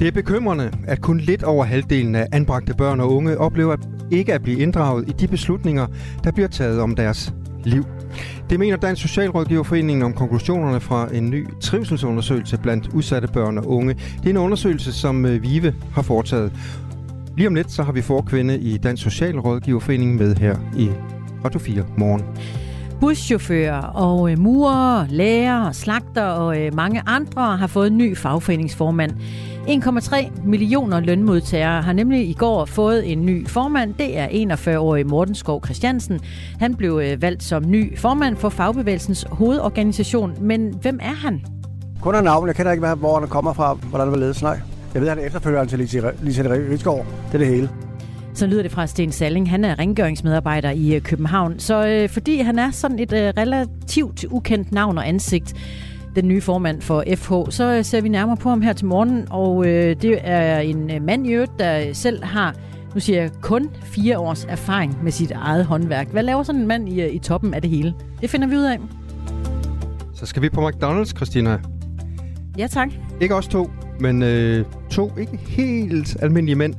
Det 0.00 0.08
er 0.08 0.12
bekymrende, 0.12 0.72
at 0.86 1.00
kun 1.00 1.20
lidt 1.20 1.42
over 1.42 1.64
halvdelen 1.64 2.14
af 2.14 2.26
anbragte 2.32 2.74
børn 2.74 3.00
og 3.00 3.12
unge 3.12 3.38
oplever 3.38 3.76
ikke 4.10 4.34
at 4.34 4.42
blive 4.42 4.58
inddraget 4.58 5.08
i 5.08 5.12
de 5.12 5.28
beslutninger, 5.28 5.86
der 6.24 6.32
bliver 6.32 6.48
taget 6.48 6.80
om 6.80 6.96
deres 6.96 7.34
liv. 7.64 7.84
Det 8.50 8.58
mener 8.58 8.76
Dansk 8.76 9.02
Socialrådgiverforening 9.02 10.04
om 10.04 10.12
konklusionerne 10.12 10.80
fra 10.80 11.08
en 11.14 11.30
ny 11.30 11.46
trivselsundersøgelse 11.60 12.58
blandt 12.58 12.88
udsatte 12.94 13.28
børn 13.28 13.58
og 13.58 13.70
unge. 13.70 13.94
Det 13.94 14.26
er 14.26 14.30
en 14.30 14.36
undersøgelse, 14.36 14.92
som 14.92 15.26
øh, 15.26 15.42
VIVE 15.42 15.74
har 15.94 16.02
foretaget. 16.02 16.52
Lige 17.36 17.48
om 17.48 17.54
lidt, 17.54 17.70
så 17.70 17.82
har 17.82 17.92
vi 17.92 18.02
forkvinde 18.02 18.58
i 18.58 18.78
Dansk 18.78 19.02
Socialrådgiverforening 19.02 20.16
med 20.16 20.34
her 20.36 20.56
i 20.76 20.90
Radio 21.44 21.58
4 21.58 21.84
morgen. 21.96 22.22
Buschauffører 23.00 23.82
og 23.82 24.32
øh, 24.32 24.38
murer, 24.38 25.06
læger, 25.08 25.72
slagter 25.72 26.24
og 26.24 26.60
øh, 26.60 26.74
mange 26.74 27.02
andre 27.06 27.56
har 27.56 27.66
fået 27.66 27.86
en 27.86 27.98
ny 27.98 28.16
fagforeningsformand. 28.16 29.12
1,3 29.62 30.46
millioner 30.46 31.00
lønmodtagere 31.00 31.82
har 31.82 31.92
nemlig 31.92 32.28
i 32.28 32.32
går 32.32 32.64
fået 32.64 33.12
en 33.12 33.26
ny 33.26 33.48
formand. 33.48 33.94
Det 33.94 34.18
er 34.18 34.28
41-årig 34.28 35.06
Morten 35.06 35.34
Skov 35.34 35.64
Christiansen. 35.64 36.20
Han 36.60 36.74
blev 36.74 37.00
øh, 37.04 37.22
valgt 37.22 37.42
som 37.42 37.62
ny 37.66 37.98
formand 37.98 38.36
for 38.36 38.48
fagbevægelsens 38.48 39.26
hovedorganisation. 39.30 40.34
Men 40.40 40.74
hvem 40.80 40.98
er 41.02 41.14
han? 41.14 41.44
Kun 42.00 42.14
af 42.14 42.24
navn. 42.24 42.46
Jeg 42.46 42.56
kender 42.56 42.72
ikke, 42.72 42.86
hvor 42.86 43.18
han 43.18 43.28
kommer 43.28 43.52
fra, 43.52 43.74
hvordan 43.74 44.06
det 44.06 44.12
var 44.12 44.18
ledet. 44.18 44.42
Nej. 44.42 44.60
Jeg 44.94 45.02
ved, 45.02 45.08
at 45.08 45.16
han 45.16 45.24
er 45.24 45.26
efterfølgeren 45.26 45.68
til 45.68 45.78
Lise 45.78 46.48
Rigsgaard. 46.48 47.06
Det 47.26 47.34
er 47.34 47.38
det 47.38 47.46
hele. 47.46 47.68
Så 48.34 48.46
lyder 48.46 48.62
det 48.62 48.72
fra 48.72 48.86
Sten 48.86 49.12
Salling. 49.12 49.50
Han 49.50 49.64
er 49.64 49.78
rengøringsmedarbejder 49.78 50.70
i 50.70 50.94
øh, 50.94 51.00
København. 51.00 51.58
Så 51.58 51.86
øh, 51.86 52.08
fordi 52.08 52.38
han 52.40 52.58
er 52.58 52.70
sådan 52.70 52.98
et 52.98 53.12
øh, 53.12 53.32
relativt 53.36 54.24
ukendt 54.30 54.72
navn 54.72 54.98
og 54.98 55.08
ansigt, 55.08 55.54
den 56.16 56.28
nye 56.28 56.40
formand 56.40 56.80
for 56.80 57.04
FH, 57.16 57.32
så 57.50 57.74
øh, 57.76 57.84
ser 57.84 58.00
vi 58.00 58.08
nærmere 58.08 58.36
på 58.36 58.48
ham 58.48 58.62
her 58.62 58.72
til 58.72 58.86
morgen. 58.86 59.26
Og 59.30 59.66
øh, 59.66 59.96
det 60.02 60.18
er 60.22 60.58
en 60.58 60.90
øh, 60.90 61.02
mand 61.02 61.26
i 61.26 61.30
øvrigt, 61.30 61.52
der 61.58 61.92
selv 61.92 62.24
har 62.24 62.54
nu 62.94 63.00
siger 63.00 63.20
jeg 63.20 63.30
kun 63.40 63.70
fire 63.82 64.18
års 64.18 64.44
erfaring 64.44 65.04
med 65.04 65.12
sit 65.12 65.30
eget 65.30 65.64
håndværk. 65.64 66.08
Hvad 66.08 66.22
laver 66.22 66.42
sådan 66.42 66.60
en 66.60 66.66
mand 66.66 66.88
i, 66.88 67.08
i 67.08 67.18
toppen 67.18 67.54
af 67.54 67.62
det 67.62 67.70
hele? 67.70 67.94
Det 68.20 68.30
finder 68.30 68.46
vi 68.46 68.56
ud 68.56 68.62
af. 68.62 68.78
Så 70.14 70.26
skal 70.26 70.42
vi 70.42 70.48
på 70.48 70.68
McDonald's, 70.68 71.16
Christina. 71.16 71.58
Ja, 72.58 72.66
tak. 72.66 72.88
Ikke 73.20 73.34
os 73.34 73.48
to, 73.48 73.70
men 74.00 74.22
øh, 74.22 74.64
to 74.90 75.12
ikke 75.18 75.36
helt 75.36 76.16
almindelige 76.22 76.56
mænd. 76.56 76.74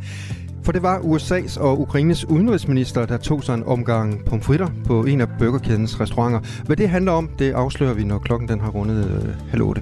For 0.64 0.72
det 0.72 0.83
var 0.83 1.00
USA's 1.00 1.61
og 1.61 1.81
Ukraines 1.81 2.25
udenrigsminister, 2.30 3.06
der 3.06 3.17
tog 3.17 3.44
sig 3.44 3.53
en 3.53 3.64
omgang 3.64 4.25
pomfritter 4.25 4.67
på 4.86 5.03
en 5.03 5.22
af 5.22 5.28
burgerkædens 5.39 6.00
restauranter. 6.00 6.39
Hvad 6.66 6.75
det 6.75 6.89
handler 6.89 7.11
om, 7.11 7.30
det 7.39 7.52
afslører 7.52 7.94
vi, 7.94 8.03
når 8.03 8.19
klokken 8.19 8.50
den 8.50 8.59
har 8.61 8.69
rundet 8.69 9.06
øh, 9.06 9.50
halv 9.50 9.61
otte. 9.61 9.81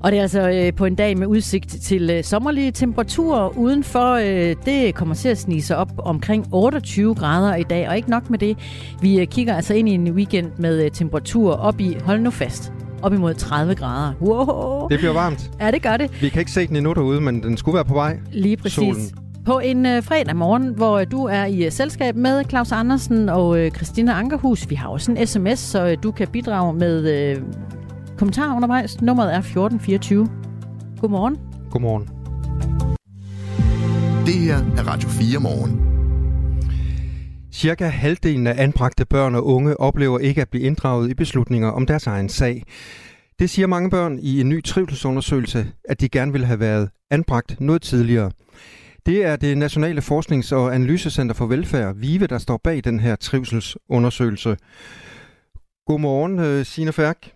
Og 0.00 0.12
det 0.12 0.18
er 0.18 0.22
altså 0.22 0.50
øh, 0.50 0.72
på 0.72 0.84
en 0.84 0.94
dag 0.94 1.18
med 1.18 1.26
udsigt 1.26 1.68
til 1.68 2.10
øh, 2.10 2.24
sommerlige 2.24 2.70
temperaturer 2.70 3.58
udenfor. 3.58 4.12
Øh, 4.14 4.56
det 4.64 4.94
kommer 4.94 5.14
til 5.14 5.28
at 5.28 5.38
snige 5.38 5.62
sig 5.62 5.76
op 5.76 5.88
omkring 5.98 6.46
28 6.52 7.14
grader 7.14 7.54
i 7.54 7.62
dag, 7.62 7.88
og 7.88 7.96
ikke 7.96 8.10
nok 8.10 8.30
med 8.30 8.38
det. 8.38 8.56
Vi 9.00 9.20
øh, 9.20 9.26
kigger 9.26 9.54
altså 9.54 9.74
ind 9.74 9.88
i 9.88 9.92
en 9.92 10.10
weekend 10.10 10.50
med 10.58 10.84
øh, 10.84 10.90
temperaturer 10.90 11.56
op 11.56 11.80
i, 11.80 11.96
hold 12.04 12.20
nu 12.20 12.30
fast, 12.30 12.72
op 13.02 13.12
imod 13.12 13.34
30 13.34 13.74
grader. 13.74 14.12
Wow. 14.20 14.88
Det 14.88 14.98
bliver 14.98 15.12
varmt. 15.12 15.50
Ja, 15.60 15.70
det 15.70 15.82
gør 15.82 15.96
det. 15.96 16.22
Vi 16.22 16.28
kan 16.28 16.40
ikke 16.40 16.52
se 16.52 16.66
den 16.66 16.76
endnu 16.76 16.92
derude, 16.92 17.20
men 17.20 17.42
den 17.42 17.56
skulle 17.56 17.74
være 17.74 17.84
på 17.84 17.94
vej. 17.94 18.18
Lige 18.32 18.56
præcis. 18.56 18.74
Solen. 18.74 19.23
På 19.44 19.58
en 19.58 19.86
øh, 19.86 20.02
fredag 20.02 20.36
morgen, 20.36 20.74
hvor 20.74 21.04
du 21.04 21.24
er 21.24 21.44
i 21.44 21.64
øh, 21.64 21.72
selskab 21.72 22.16
med 22.16 22.44
Claus 22.48 22.72
Andersen 22.72 23.28
og 23.28 23.58
øh, 23.58 23.70
Christina 23.70 24.12
Ankerhus. 24.12 24.70
Vi 24.70 24.74
har 24.74 24.88
også 24.88 25.12
en 25.12 25.26
sms, 25.26 25.58
så 25.58 25.86
øh, 25.86 25.96
du 26.02 26.12
kan 26.12 26.28
bidrage 26.28 26.74
med 26.74 27.10
øh, 27.14 27.42
kommentarer 28.18 28.56
undervejs. 28.56 29.02
Nummeret 29.02 29.34
er 29.34 29.38
1424. 29.38 30.28
Godmorgen. 31.00 31.38
Godmorgen. 31.70 32.08
Det 34.26 34.34
her 34.34 34.56
er 34.56 34.88
Radio 34.88 35.08
4 35.08 35.40
morgen. 35.40 35.80
Cirka 37.52 37.86
halvdelen 37.86 38.46
af 38.46 38.62
anbragte 38.62 39.04
børn 39.04 39.34
og 39.34 39.46
unge 39.46 39.80
oplever 39.80 40.18
ikke 40.18 40.40
at 40.40 40.48
blive 40.48 40.64
inddraget 40.64 41.10
i 41.10 41.14
beslutninger 41.14 41.68
om 41.68 41.86
deres 41.86 42.06
egen 42.06 42.28
sag. 42.28 42.62
Det 43.38 43.50
siger 43.50 43.66
mange 43.66 43.90
børn 43.90 44.18
i 44.18 44.40
en 44.40 44.48
ny 44.48 44.62
trivselsundersøgelse, 44.64 45.66
at 45.88 46.00
de 46.00 46.08
gerne 46.08 46.32
ville 46.32 46.46
have 46.46 46.60
været 46.60 46.88
anbragt 47.10 47.60
noget 47.60 47.82
tidligere. 47.82 48.30
Det 49.06 49.24
er 49.24 49.36
det 49.36 49.58
Nationale 49.58 50.00
Forsknings- 50.00 50.52
og 50.52 50.74
Analysecenter 50.74 51.34
for 51.34 51.46
Velfærd, 51.46 51.96
VIVE, 51.96 52.26
der 52.26 52.38
står 52.38 52.60
bag 52.64 52.84
den 52.84 53.00
her 53.00 53.16
trivselsundersøgelse. 53.16 54.56
Godmorgen, 55.86 56.38
øh, 56.38 56.64
Signe 56.64 56.92
Færk. 56.92 57.32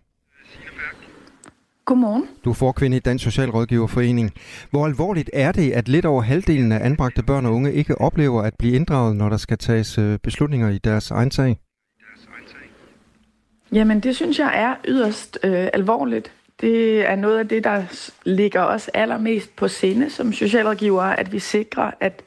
Godmorgen. 1.84 2.28
Du 2.44 2.50
er 2.50 2.54
forkvinde 2.54 2.96
i 2.96 3.00
Dansk 3.00 3.24
Socialrådgiverforening. 3.24 4.32
Hvor 4.70 4.86
alvorligt 4.86 5.30
er 5.32 5.52
det, 5.52 5.72
at 5.72 5.88
lidt 5.88 6.04
over 6.04 6.22
halvdelen 6.22 6.72
af 6.72 6.86
anbragte 6.86 7.22
børn 7.22 7.46
og 7.46 7.54
unge 7.54 7.72
ikke 7.72 8.00
oplever 8.00 8.42
at 8.42 8.54
blive 8.58 8.74
inddraget, 8.74 9.16
når 9.16 9.28
der 9.28 9.36
skal 9.36 9.58
tages 9.58 9.98
øh, 9.98 10.18
beslutninger 10.18 10.68
i 10.68 10.78
deres 10.78 11.10
egen 11.10 11.30
sag? 11.30 11.58
Jamen, 13.72 14.00
det 14.00 14.16
synes 14.16 14.38
jeg 14.38 14.52
er 14.54 14.74
yderst 14.88 15.38
øh, 15.44 15.68
alvorligt. 15.72 16.32
Det 16.60 17.10
er 17.10 17.16
noget 17.16 17.38
af 17.38 17.48
det, 17.48 17.64
der 17.64 17.82
ligger 18.24 18.62
os 18.62 18.88
allermest 18.88 19.56
på 19.56 19.68
sinde 19.68 20.10
som 20.10 20.32
socialrådgivere, 20.32 21.20
at 21.20 21.32
vi 21.32 21.38
sikrer, 21.38 21.90
at 22.00 22.22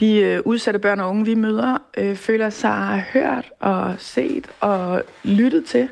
de 0.00 0.16
øh, 0.16 0.40
udsatte 0.44 0.80
børn 0.80 1.00
og 1.00 1.08
unge, 1.10 1.24
vi 1.24 1.34
møder, 1.34 1.78
øh, 1.96 2.16
føler 2.16 2.50
sig 2.50 3.04
hørt 3.12 3.50
og 3.60 3.94
set 3.98 4.46
og 4.60 5.02
lyttet 5.24 5.64
til. 5.64 5.88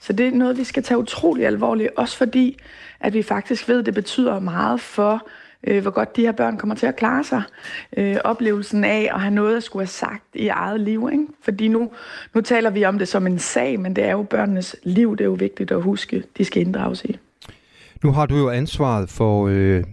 Så 0.00 0.12
det 0.12 0.26
er 0.26 0.30
noget, 0.30 0.58
vi 0.58 0.64
skal 0.64 0.82
tage 0.82 0.98
utrolig 0.98 1.46
alvorligt, 1.46 1.90
også 1.96 2.16
fordi, 2.16 2.58
at 3.00 3.14
vi 3.14 3.22
faktisk 3.22 3.68
ved, 3.68 3.78
at 3.78 3.86
det 3.86 3.94
betyder 3.94 4.40
meget 4.40 4.80
for, 4.80 5.28
øh, 5.66 5.82
hvor 5.82 5.90
godt 5.90 6.16
de 6.16 6.20
her 6.20 6.32
børn 6.32 6.56
kommer 6.56 6.74
til 6.74 6.86
at 6.86 6.96
klare 6.96 7.24
sig. 7.24 7.42
Øh, 7.96 8.16
oplevelsen 8.24 8.84
af 8.84 9.10
at 9.14 9.20
have 9.20 9.34
noget 9.34 9.56
at 9.56 9.62
skulle 9.62 9.82
have 9.82 9.88
sagt 9.88 10.24
i 10.34 10.48
eget 10.48 10.80
liv. 10.80 11.08
Ikke? 11.12 11.26
Fordi 11.42 11.68
nu, 11.68 11.90
nu 12.34 12.40
taler 12.40 12.70
vi 12.70 12.84
om 12.84 12.98
det 12.98 13.08
som 13.08 13.26
en 13.26 13.38
sag, 13.38 13.80
men 13.80 13.96
det 13.96 14.04
er 14.04 14.12
jo 14.12 14.22
børnenes 14.22 14.76
liv, 14.82 15.16
det 15.16 15.20
er 15.20 15.28
jo 15.28 15.36
vigtigt 15.38 15.70
at 15.70 15.82
huske, 15.82 16.22
de 16.38 16.44
skal 16.44 16.62
inddrages 16.62 17.04
i. 17.04 17.18
Nu 18.04 18.12
har 18.12 18.26
du 18.26 18.36
jo 18.36 18.50
ansvaret 18.50 19.08
for 19.08 19.48
øh, 19.48 19.84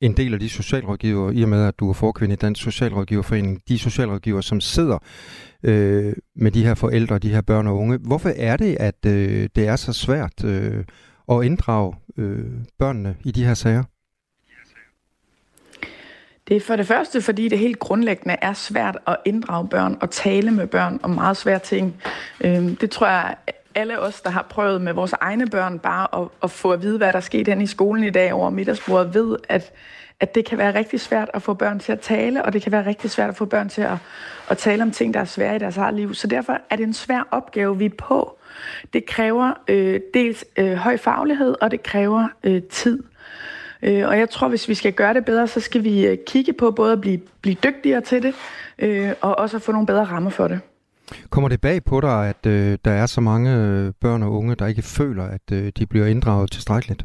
en 0.00 0.16
del 0.16 0.34
af 0.34 0.40
de 0.40 0.48
socialrådgivere, 0.48 1.34
i 1.34 1.42
og 1.42 1.48
med 1.48 1.66
at 1.66 1.78
du 1.78 1.88
er 1.88 1.92
forkvinde 1.92 2.32
i 2.32 2.36
Dansk 2.36 2.62
Socialrådgiverforening, 2.62 3.60
de 3.68 3.78
socialrådgivere, 3.78 4.42
som 4.42 4.60
sidder 4.60 4.98
øh, 5.62 6.12
med 6.36 6.50
de 6.50 6.64
her 6.64 6.74
forældre, 6.74 7.18
de 7.18 7.28
her 7.28 7.40
børn 7.40 7.66
og 7.66 7.78
unge. 7.78 7.98
Hvorfor 7.98 8.32
er 8.36 8.56
det, 8.56 8.76
at 8.80 9.06
øh, 9.06 9.48
det 9.56 9.66
er 9.66 9.76
så 9.76 9.92
svært 9.92 10.44
øh, 10.44 10.84
at 11.28 11.44
inddrage 11.44 11.94
øh, 12.16 12.46
børnene 12.78 13.16
i 13.24 13.30
de 13.30 13.44
her 13.44 13.54
sager? 13.54 13.82
Det 16.48 16.56
er 16.56 16.60
for 16.60 16.76
det 16.76 16.86
første, 16.86 17.22
fordi 17.22 17.48
det 17.48 17.58
helt 17.58 17.78
grundlæggende 17.78 18.36
er 18.42 18.52
svært 18.52 18.98
at 19.06 19.16
inddrage 19.24 19.68
børn 19.68 19.98
og 20.00 20.10
tale 20.10 20.50
med 20.50 20.66
børn 20.66 21.00
om 21.02 21.10
meget 21.10 21.36
svære 21.36 21.58
ting. 21.58 22.02
Øhm, 22.40 22.76
det 22.76 22.90
tror 22.90 23.06
jeg, 23.06 23.36
alle 23.74 24.00
os, 24.00 24.20
der 24.20 24.30
har 24.30 24.46
prøvet 24.50 24.80
med 24.80 24.92
vores 24.92 25.12
egne 25.20 25.46
børn 25.46 25.78
bare 25.78 26.22
at, 26.22 26.28
at 26.42 26.50
få 26.50 26.70
at 26.70 26.82
vide, 26.82 26.98
hvad 26.98 27.12
der 27.12 27.20
skete 27.20 27.50
hen 27.50 27.60
i 27.60 27.66
skolen 27.66 28.04
i 28.04 28.10
dag 28.10 28.32
over 28.32 28.50
middagsbordet, 28.50 29.14
ved, 29.14 29.36
at, 29.48 29.72
at 30.20 30.34
det 30.34 30.44
kan 30.44 30.58
være 30.58 30.74
rigtig 30.74 31.00
svært 31.00 31.30
at 31.34 31.42
få 31.42 31.54
børn 31.54 31.78
til 31.78 31.92
at 31.92 32.00
tale, 32.00 32.44
og 32.44 32.52
det 32.52 32.62
kan 32.62 32.72
være 32.72 32.86
rigtig 32.86 33.10
svært 33.10 33.30
at 33.30 33.36
få 33.36 33.44
børn 33.44 33.68
til 33.68 33.82
at, 33.82 33.96
at 34.48 34.58
tale 34.58 34.82
om 34.82 34.90
ting, 34.90 35.14
der 35.14 35.20
er 35.20 35.24
svære 35.24 35.56
i 35.56 35.58
deres 35.58 35.76
eget 35.76 35.94
liv. 35.94 36.14
Så 36.14 36.26
derfor 36.26 36.58
er 36.70 36.76
det 36.76 36.86
en 36.86 36.94
svær 36.94 37.28
opgave, 37.30 37.78
vi 37.78 37.84
er 37.84 37.96
på. 37.98 38.38
Det 38.92 39.06
kræver 39.06 39.52
øh, 39.68 40.00
dels 40.14 40.44
øh, 40.56 40.72
høj 40.72 40.96
faglighed, 40.96 41.54
og 41.60 41.70
det 41.70 41.82
kræver 41.82 42.28
øh, 42.44 42.62
tid. 42.62 43.02
Øh, 43.82 44.08
og 44.08 44.18
jeg 44.18 44.30
tror, 44.30 44.48
hvis 44.48 44.68
vi 44.68 44.74
skal 44.74 44.92
gøre 44.92 45.14
det 45.14 45.24
bedre, 45.24 45.46
så 45.46 45.60
skal 45.60 45.84
vi 45.84 46.06
øh, 46.06 46.18
kigge 46.26 46.52
på 46.52 46.70
både 46.70 46.92
at 46.92 47.00
blive, 47.00 47.20
blive 47.40 47.56
dygtigere 47.64 48.00
til 48.00 48.22
det, 48.22 48.34
øh, 48.78 49.10
og 49.20 49.38
også 49.38 49.56
at 49.56 49.62
få 49.62 49.72
nogle 49.72 49.86
bedre 49.86 50.04
rammer 50.04 50.30
for 50.30 50.48
det. 50.48 50.60
Kommer 51.30 51.48
det 51.48 51.60
bag 51.60 51.84
på 51.84 52.00
dig, 52.00 52.28
at 52.28 52.46
øh, 52.46 52.78
der 52.84 52.90
er 52.90 53.06
så 53.06 53.20
mange 53.20 53.56
øh, 53.56 53.92
børn 54.00 54.22
og 54.22 54.32
unge, 54.32 54.54
der 54.54 54.66
ikke 54.66 54.82
føler, 54.82 55.24
at 55.24 55.52
øh, 55.52 55.72
de 55.78 55.86
bliver 55.86 56.06
inddraget 56.06 56.50
tilstrækkeligt? 56.50 57.04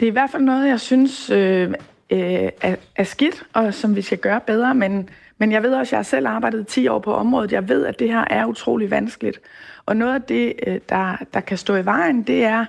Det 0.00 0.06
er 0.06 0.10
i 0.10 0.12
hvert 0.12 0.30
fald 0.30 0.42
noget, 0.42 0.68
jeg 0.68 0.80
synes 0.80 1.30
øh, 1.30 1.70
øh, 2.10 2.48
er, 2.60 2.76
er 2.96 3.04
skidt, 3.04 3.42
og 3.52 3.74
som 3.74 3.96
vi 3.96 4.02
skal 4.02 4.18
gøre 4.18 4.40
bedre, 4.46 4.74
men, 4.74 5.08
men 5.38 5.52
jeg 5.52 5.62
ved 5.62 5.74
også, 5.74 5.88
at 5.88 5.92
jeg 5.92 5.98
har 5.98 6.02
selv 6.02 6.26
arbejdet 6.26 6.66
10 6.66 6.88
år 6.88 6.98
på 6.98 7.14
området. 7.14 7.52
Jeg 7.52 7.68
ved, 7.68 7.86
at 7.86 7.98
det 7.98 8.08
her 8.08 8.24
er 8.30 8.46
utrolig 8.46 8.90
vanskeligt. 8.90 9.40
Og 9.86 9.96
noget 9.96 10.14
af 10.14 10.22
det, 10.22 10.52
øh, 10.66 10.80
der, 10.88 11.16
der 11.34 11.40
kan 11.40 11.58
stå 11.58 11.76
i 11.76 11.84
vejen, 11.84 12.22
det 12.22 12.44
er, 12.44 12.64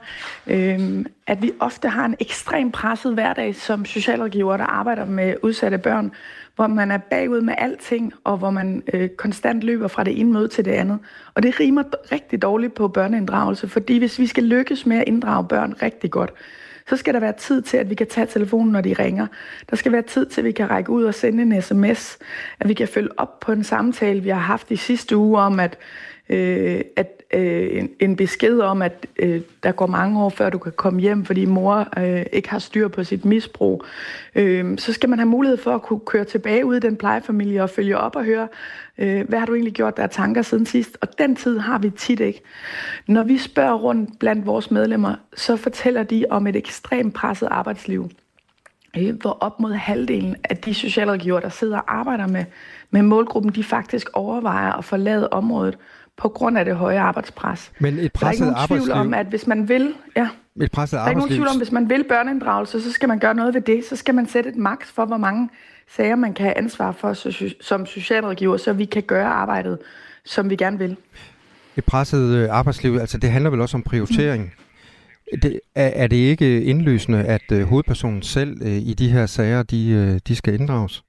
øhm, 0.47 1.05
at 1.27 1.41
vi 1.41 1.51
ofte 1.59 1.89
har 1.89 2.05
en 2.05 2.15
ekstrem 2.19 2.71
presset 2.71 3.13
hverdag 3.13 3.55
som 3.55 3.85
socialrådgiver, 3.85 4.57
der 4.57 4.65
arbejder 4.65 5.05
med 5.05 5.35
udsatte 5.43 5.77
børn, 5.77 6.11
hvor 6.55 6.67
man 6.67 6.91
er 6.91 6.97
bagud 6.97 7.41
med 7.41 7.53
alting, 7.57 8.13
og 8.23 8.37
hvor 8.37 8.49
man 8.49 8.83
øh, 8.93 9.09
konstant 9.09 9.63
løber 9.63 9.87
fra 9.87 10.03
det 10.03 10.19
ene 10.19 10.31
møde 10.31 10.47
til 10.47 10.65
det 10.65 10.71
andet. 10.71 10.99
Og 11.33 11.43
det 11.43 11.59
rimer 11.59 11.83
rigtig 12.11 12.41
dårligt 12.41 12.73
på 12.73 12.87
børneinddragelse, 12.87 13.67
fordi 13.67 13.97
hvis 13.97 14.19
vi 14.19 14.27
skal 14.27 14.43
lykkes 14.43 14.85
med 14.85 14.97
at 14.97 15.03
inddrage 15.07 15.47
børn 15.47 15.75
rigtig 15.81 16.11
godt, 16.11 16.33
så 16.89 16.97
skal 16.97 17.13
der 17.13 17.19
være 17.19 17.33
tid 17.33 17.61
til, 17.61 17.77
at 17.77 17.89
vi 17.89 17.95
kan 17.95 18.07
tage 18.07 18.27
telefonen, 18.27 18.71
når 18.71 18.81
de 18.81 18.93
ringer. 18.93 19.27
Der 19.69 19.75
skal 19.75 19.91
være 19.91 20.01
tid 20.01 20.25
til, 20.25 20.41
at 20.41 20.45
vi 20.45 20.51
kan 20.51 20.69
række 20.69 20.89
ud 20.89 21.03
og 21.03 21.13
sende 21.13 21.43
en 21.43 21.61
sms. 21.61 22.17
At 22.59 22.69
vi 22.69 22.73
kan 22.73 22.87
følge 22.87 23.09
op 23.19 23.39
på 23.39 23.51
en 23.51 23.63
samtale, 23.63 24.23
vi 24.23 24.29
har 24.29 24.39
haft 24.39 24.71
i 24.71 24.75
sidste 24.75 25.17
uge 25.17 25.39
om, 25.39 25.59
at 25.59 25.77
øh, 26.29 26.81
at 26.95 27.23
øh, 27.33 27.77
en, 27.77 27.89
en 27.99 28.15
besked 28.15 28.59
om, 28.59 28.81
at 28.81 29.07
øh, 29.19 29.41
der 29.63 29.71
går 29.71 29.87
mange 29.87 30.23
år, 30.23 30.29
før 30.29 30.49
du 30.49 30.57
kan 30.57 30.71
komme 30.71 31.01
hjem, 31.01 31.25
fordi 31.25 31.45
mor 31.45 31.87
øh, 31.97 32.25
ikke 32.33 32.49
har 32.49 32.59
styr 32.59 32.87
på 32.87 33.03
sit 33.03 33.25
misbrug, 33.25 33.85
øh, 34.35 34.77
så 34.77 34.93
skal 34.93 35.09
man 35.09 35.19
have 35.19 35.29
mulighed 35.29 35.57
for 35.57 35.75
at 35.75 35.81
kunne 35.81 35.99
køre 35.99 36.23
tilbage 36.23 36.65
ud 36.65 36.75
i 36.75 36.79
den 36.79 36.95
plejefamilie 36.95 37.63
og 37.63 37.69
følge 37.69 37.97
op 37.97 38.15
og 38.15 38.23
høre, 38.23 38.47
øh, 38.97 39.29
hvad 39.29 39.39
har 39.39 39.45
du 39.45 39.53
egentlig 39.53 39.73
gjort 39.73 39.97
der 39.97 40.03
er 40.03 40.07
tanker 40.07 40.41
siden 40.41 40.65
sidst? 40.65 40.97
Og 41.01 41.07
den 41.17 41.35
tid 41.35 41.59
har 41.59 41.79
vi 41.79 41.89
tit 41.89 42.19
ikke. 42.19 42.41
Når 43.07 43.23
vi 43.23 43.37
spørger 43.37 43.75
rundt 43.75 44.19
blandt 44.19 44.45
vores 44.45 44.71
medlemmer, 44.71 45.15
så 45.35 45.57
fortæller 45.57 46.03
de 46.03 46.25
om 46.29 46.47
et 46.47 46.55
ekstremt 46.55 47.13
presset 47.13 47.47
arbejdsliv 47.51 48.09
øh, 48.97 49.15
hvor 49.21 49.37
op 49.39 49.59
mod 49.59 49.73
halvdelen 49.73 50.35
af 50.43 50.57
de 50.57 50.73
socialrådgiver, 50.73 51.39
der 51.39 51.49
sidder 51.49 51.77
og 51.77 51.97
arbejder 51.97 52.27
med, 52.27 52.45
med 52.91 53.01
målgruppen, 53.01 53.51
de 53.51 53.63
faktisk 53.63 54.09
overvejer 54.13 54.73
at 54.73 54.85
forlade 54.85 55.29
området 55.29 55.77
på 56.19 56.29
grund 56.29 56.57
af 56.57 56.65
det 56.65 56.75
høje 56.75 56.99
arbejdspres. 56.99 57.71
Men 57.79 57.99
et 57.99 58.13
presset 58.13 58.47
der 58.47 58.55
er 58.55 58.61
ikke 58.61 58.71
nogen 58.71 58.89
tvivl 58.89 58.97
om, 58.97 59.13
at 59.13 59.25
hvis 59.25 59.47
man 59.47 59.69
vil... 59.69 59.93
Ja, 60.15 60.29
et 60.61 60.71
presset 60.71 60.97
der 60.97 61.03
er 61.03 61.09
ikke 61.09 61.19
nogen 61.19 61.33
tvivl 61.33 61.47
om, 61.47 61.57
hvis 61.57 61.71
man 61.71 61.89
vil 61.89 62.05
børneinddragelse, 62.09 62.81
så 62.81 62.91
skal 62.91 63.09
man 63.09 63.19
gøre 63.19 63.33
noget 63.33 63.53
ved 63.53 63.61
det. 63.61 63.85
Så 63.85 63.95
skal 63.95 64.15
man 64.15 64.27
sætte 64.27 64.49
et 64.49 64.55
maks 64.55 64.91
for, 64.91 65.05
hvor 65.05 65.17
mange 65.17 65.49
sager 65.95 66.15
man 66.15 66.33
kan 66.33 66.45
have 66.45 66.57
ansvar 66.57 66.91
for 66.91 67.13
som 67.63 67.85
socialrådgiver, 67.85 68.57
så 68.57 68.73
vi 68.73 68.85
kan 68.85 69.03
gøre 69.03 69.27
arbejdet, 69.27 69.77
som 70.25 70.49
vi 70.49 70.55
gerne 70.55 70.77
vil. 70.77 70.97
Et 71.77 71.85
presset 71.85 72.35
øh, 72.35 72.49
arbejdsliv, 72.51 72.95
altså 72.95 73.17
det 73.17 73.31
handler 73.31 73.49
vel 73.49 73.61
også 73.61 73.77
om 73.77 73.83
prioritering. 73.83 74.43
Mm. 74.43 75.39
Det, 75.41 75.59
er, 75.75 75.87
er 75.87 76.07
det 76.07 76.15
ikke 76.15 76.63
indlysende, 76.63 77.23
at 77.23 77.51
uh, 77.51 77.61
hovedpersonen 77.61 78.21
selv 78.21 78.61
uh, 78.61 78.67
i 78.67 78.93
de 78.93 79.09
her 79.09 79.25
sager, 79.25 79.63
de, 79.63 80.11
uh, 80.13 80.19
de 80.27 80.35
skal 80.35 80.53
inddrages? 80.53 81.03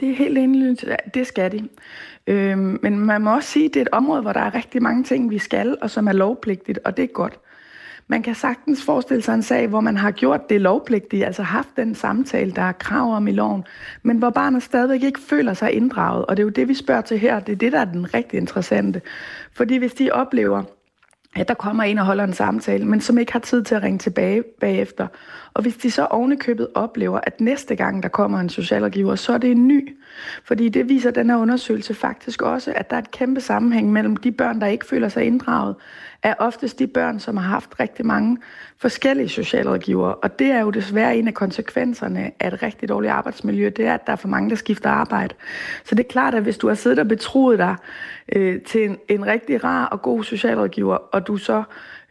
Det 0.00 0.10
er 0.10 0.14
helt 0.14 0.38
indlysende, 0.38 0.96
det 1.14 1.26
skal 1.26 1.52
de. 1.52 1.68
Øhm, 2.26 2.78
men 2.82 2.98
man 2.98 3.22
må 3.22 3.34
også 3.34 3.48
sige, 3.48 3.64
at 3.64 3.74
det 3.74 3.80
er 3.80 3.84
et 3.84 3.92
område, 3.92 4.22
hvor 4.22 4.32
der 4.32 4.40
er 4.40 4.54
rigtig 4.54 4.82
mange 4.82 5.04
ting, 5.04 5.30
vi 5.30 5.38
skal, 5.38 5.76
og 5.82 5.90
som 5.90 6.08
er 6.08 6.12
lovpligtigt, 6.12 6.78
og 6.84 6.96
det 6.96 7.02
er 7.02 7.06
godt. 7.06 7.38
Man 8.06 8.22
kan 8.22 8.34
sagtens 8.34 8.84
forestille 8.84 9.22
sig 9.22 9.34
en 9.34 9.42
sag, 9.42 9.66
hvor 9.66 9.80
man 9.80 9.96
har 9.96 10.10
gjort 10.10 10.50
det 10.50 10.60
lovpligtige, 10.60 11.26
altså 11.26 11.42
haft 11.42 11.68
den 11.76 11.94
samtale, 11.94 12.52
der 12.52 12.62
er 12.62 12.72
krav 12.72 13.14
om 13.14 13.28
i 13.28 13.32
loven, 13.32 13.64
men 14.02 14.18
hvor 14.18 14.30
barnet 14.30 14.62
stadigvæk 14.62 15.02
ikke 15.02 15.20
føler 15.20 15.54
sig 15.54 15.72
inddraget. 15.72 16.26
Og 16.26 16.36
det 16.36 16.42
er 16.42 16.44
jo 16.44 16.50
det, 16.50 16.68
vi 16.68 16.74
spørger 16.74 17.00
til 17.00 17.18
her. 17.18 17.40
Det 17.40 17.52
er 17.52 17.56
det, 17.56 17.72
der 17.72 17.78
er 17.78 17.84
den 17.84 18.14
rigtig 18.14 18.38
interessante. 18.38 19.02
Fordi 19.52 19.76
hvis 19.76 19.94
de 19.94 20.10
oplever, 20.10 20.62
at 21.36 21.48
der 21.48 21.54
kommer 21.54 21.82
en 21.82 21.98
og 21.98 22.06
holder 22.06 22.24
en 22.24 22.32
samtale, 22.32 22.84
men 22.84 23.00
som 23.00 23.18
ikke 23.18 23.32
har 23.32 23.38
tid 23.38 23.64
til 23.64 23.74
at 23.74 23.82
ringe 23.82 23.98
tilbage 23.98 24.42
bagefter. 24.42 25.06
Og 25.54 25.62
hvis 25.62 25.76
de 25.76 25.90
så 25.90 26.04
ovenikøbet 26.04 26.68
oplever, 26.74 27.20
at 27.22 27.40
næste 27.40 27.76
gang 27.76 28.02
der 28.02 28.08
kommer 28.08 28.40
en 28.40 28.48
socialrådgiver, 28.48 29.14
så 29.14 29.32
er 29.32 29.38
det 29.38 29.50
en 29.50 29.68
ny. 29.68 29.96
Fordi 30.44 30.68
det 30.68 30.88
viser 30.88 31.10
den 31.10 31.30
her 31.30 31.36
undersøgelse 31.36 31.94
faktisk 31.94 32.42
også, 32.42 32.72
at 32.76 32.90
der 32.90 32.96
er 32.96 33.00
et 33.00 33.10
kæmpe 33.10 33.40
sammenhæng 33.40 33.92
mellem 33.92 34.16
de 34.16 34.32
børn, 34.32 34.60
der 34.60 34.66
ikke 34.66 34.86
føler 34.86 35.08
sig 35.08 35.24
inddraget, 35.24 35.76
er 36.22 36.34
oftest 36.38 36.78
de 36.78 36.86
børn, 36.86 37.20
som 37.20 37.36
har 37.36 37.48
haft 37.48 37.80
rigtig 37.80 38.06
mange 38.06 38.38
forskellige 38.78 39.28
socialrådgivere. 39.28 40.14
Og 40.14 40.38
det 40.38 40.46
er 40.46 40.60
jo 40.60 40.70
desværre 40.70 41.16
en 41.16 41.28
af 41.28 41.34
konsekvenserne 41.34 42.30
af 42.40 42.48
et 42.48 42.62
rigtig 42.62 42.88
dårligt 42.88 43.12
arbejdsmiljø, 43.12 43.70
det 43.76 43.86
er, 43.86 43.94
at 43.94 44.06
der 44.06 44.12
er 44.12 44.16
for 44.16 44.28
mange, 44.28 44.50
der 44.50 44.56
skifter 44.56 44.90
arbejde. 44.90 45.34
Så 45.84 45.94
det 45.94 46.04
er 46.04 46.08
klart, 46.08 46.34
at 46.34 46.42
hvis 46.42 46.58
du 46.58 46.68
har 46.68 46.74
siddet 46.74 46.98
og 46.98 47.08
betroet 47.08 47.58
dig 47.58 47.76
øh, 48.32 48.60
til 48.60 48.84
en, 48.84 48.98
en 49.08 49.26
rigtig 49.26 49.64
rar 49.64 49.86
og 49.86 50.02
god 50.02 50.24
socialrådgiver, 50.24 50.94
og 50.94 51.26
du 51.26 51.36
så 51.36 51.62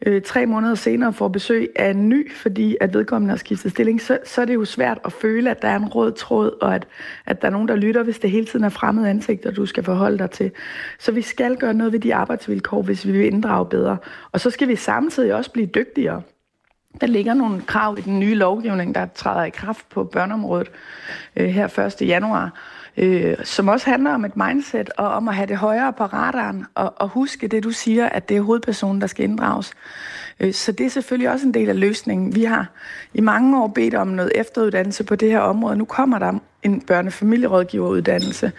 øh, 0.06 0.22
tre 0.22 0.46
måneder 0.46 0.76
senere 0.76 1.14
får 1.14 1.28
besøg 1.28 1.70
af 1.76 1.90
en 1.90 2.10
ny, 2.10 2.32
fordi 2.32 2.78
at 2.82 2.94
vedkommende 2.94 3.32
har 3.32 3.38
skiftet 3.38 3.72
stilling, 3.72 4.02
så, 4.02 4.18
så 4.26 4.42
er 4.42 4.46
det 4.46 4.54
jo 4.54 4.66
svært 4.66 5.00
at 5.06 5.14
føle, 5.14 5.52
at 5.52 5.62
der 5.62 5.68
er 5.68 5.76
en 5.76 5.88
rød 5.88 6.12
tråd, 6.12 6.52
og 6.62 6.76
at, 6.76 6.88
at 7.26 7.42
der 7.42 7.48
er 7.48 7.52
nogen, 7.52 7.68
der 7.68 7.76
lytter, 7.76 8.04
hvis 8.04 8.20
det 8.20 8.32
hele 8.32 8.46
tiden 8.46 8.66
er 8.66 8.70
fremmede 8.70 9.10
ansigter, 9.10 9.52
du 9.52 9.66
skal 9.66 9.84
forholde 9.84 10.18
dig 10.18 10.32
til. 10.32 10.52
Så 11.00 11.12
vi 11.12 11.22
skal 11.22 11.56
gøre 11.56 11.74
noget 11.74 11.94
ved 11.94 12.00
de 12.00 12.16
arbejdsvilkår, 12.16 12.82
hvis 12.82 13.08
vi 13.08 13.12
vil 13.12 13.26
inddrage 13.26 13.66
bedre. 13.66 13.98
Og 14.32 14.40
så 14.40 14.50
skal 14.50 14.68
vi 14.68 14.76
samtidig 14.76 15.34
også 15.34 15.52
blive 15.52 15.68
dygtigere. 15.68 16.22
Der 17.02 17.08
ligger 17.08 17.34
nogle 17.34 17.62
krav 17.62 17.98
i 17.98 18.02
den 18.02 18.20
nye 18.20 18.36
lovgivning, 18.36 18.96
der 18.96 19.06
træder 19.16 19.44
i 19.44 19.50
kraft 19.50 19.90
på 19.90 20.04
børneområdet 20.04 20.72
øh, 21.36 21.50
her 21.50 21.80
1. 21.80 22.08
januar, 22.08 22.54
øh, 22.98 23.36
som 23.44 23.68
også 23.68 23.90
handler 23.90 24.14
om 24.14 24.26
et 24.26 24.38
mindset 24.38 24.90
og 24.98 25.08
om 25.10 25.28
at 25.28 25.36
have 25.36 25.48
det 25.48 25.58
højere 25.58 25.94
på 25.94 26.04
radaren 26.04 26.66
og, 26.76 26.94
og 26.96 27.08
huske 27.08 27.48
det, 27.48 27.64
du 27.64 27.72
siger, 27.72 28.10
at 28.10 28.30
det 28.30 28.38
er 28.38 28.42
hovedpersonen, 28.42 29.02
der 29.02 29.08
skal 29.08 29.24
inddrages. 29.24 29.74
Øh, 30.40 30.54
så 30.54 30.72
det 30.72 30.86
er 30.86 30.90
selvfølgelig 30.90 31.30
også 31.30 31.46
en 31.46 31.54
del 31.54 31.70
af 31.70 31.80
løsningen. 31.80 32.36
Vi 32.36 32.44
har 32.44 32.70
i 33.14 33.22
mange 33.22 33.64
år 33.64 33.68
bedt 33.68 33.96
om 33.96 34.08
noget 34.08 34.32
efteruddannelse 34.36 35.04
på 35.04 35.16
det 35.16 35.32
her 35.32 35.40
område. 35.40 35.76
Nu 35.76 35.86
kommer 35.86 36.20
der 36.20 36.40
en 36.64 36.82
børnefamilierådgiveruddannelse 36.82 38.52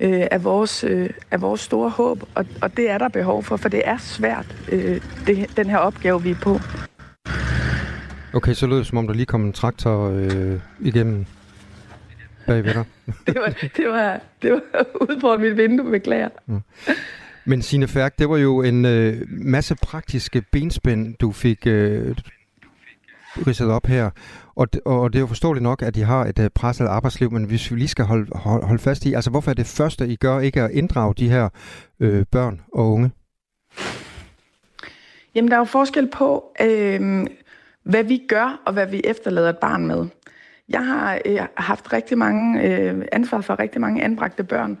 øh, 0.00 0.26
af, 0.30 0.44
vores, 0.44 0.84
øh, 0.84 1.10
af 1.30 1.40
vores 1.40 1.60
store 1.60 1.90
håb, 1.90 2.22
og, 2.34 2.46
og 2.62 2.76
det 2.76 2.90
er 2.90 2.98
der 2.98 3.08
behov 3.08 3.42
for, 3.42 3.56
for 3.56 3.68
det 3.68 3.82
er 3.84 3.98
svært, 3.98 4.56
øh, 4.72 5.00
det, 5.26 5.56
den 5.56 5.70
her 5.70 5.78
opgave, 5.78 6.22
vi 6.22 6.30
er 6.30 6.40
på. 6.42 6.60
Okay, 8.32 8.54
så 8.54 8.66
lød 8.66 8.78
det 8.78 8.86
som 8.86 8.98
om, 8.98 9.06
der 9.06 9.14
lige 9.14 9.26
kom 9.26 9.44
en 9.44 9.52
traktor 9.52 10.10
øh, 10.10 10.60
igennem 10.80 11.26
bagved 12.46 12.74
dig. 12.74 12.84
det, 13.26 13.36
var, 13.36 13.54
det, 13.76 13.88
var, 13.88 14.20
det 14.42 14.50
var 14.52 14.86
ude 15.00 15.20
på 15.20 15.36
mit 15.36 15.56
vindue, 15.56 15.90
beklager. 15.90 16.28
Ja. 16.48 16.58
Men 17.44 17.62
Signe 17.62 17.88
Færk, 17.88 18.18
det 18.18 18.28
var 18.28 18.36
jo 18.36 18.62
en 18.62 18.84
øh, 18.84 19.22
masse 19.28 19.76
praktiske 19.82 20.42
benspænd, 20.52 21.14
du 21.14 21.32
fik 21.32 21.66
øh, 21.66 22.16
ridset 23.36 23.70
op 23.70 23.86
her. 23.86 24.10
Og, 24.56 24.68
og 24.84 25.12
det 25.12 25.18
er 25.18 25.20
jo 25.20 25.26
forståeligt 25.26 25.62
nok, 25.62 25.82
at 25.82 25.96
I 25.96 26.00
har 26.00 26.24
et 26.24 26.38
uh, 26.38 26.46
presset 26.54 26.86
arbejdsliv, 26.86 27.32
men 27.32 27.44
hvis 27.44 27.70
vi 27.70 27.76
lige 27.76 27.88
skal 27.88 28.04
holde, 28.04 28.26
hold, 28.34 28.64
holde 28.64 28.82
fast 28.82 29.06
i, 29.06 29.14
altså 29.14 29.30
hvorfor 29.30 29.50
er 29.50 29.54
det 29.54 29.66
første, 29.66 30.08
I 30.08 30.16
gør, 30.16 30.40
ikke 30.40 30.62
at 30.62 30.70
inddrage 30.70 31.14
de 31.14 31.28
her 31.28 31.48
øh, 32.00 32.24
børn 32.32 32.60
og 32.72 32.92
unge? 32.92 33.10
Jamen, 35.34 35.50
der 35.50 35.54
er 35.54 35.60
jo 35.60 35.64
forskel 35.64 36.10
på, 36.12 36.44
øh, 36.60 37.26
hvad 37.82 38.04
vi 38.04 38.22
gør, 38.28 38.60
og 38.66 38.72
hvad 38.72 38.86
vi 38.86 39.00
efterlader 39.04 39.48
et 39.48 39.58
barn 39.58 39.86
med. 39.86 40.06
Jeg 40.68 40.86
har 40.86 41.18
øh, 41.26 41.38
haft 41.56 41.92
rigtig 41.92 42.18
mange 42.18 42.62
øh, 42.62 43.04
ansvar 43.12 43.40
for 43.40 43.58
rigtig 43.58 43.80
mange 43.80 44.04
anbragte 44.04 44.44
børn 44.44 44.78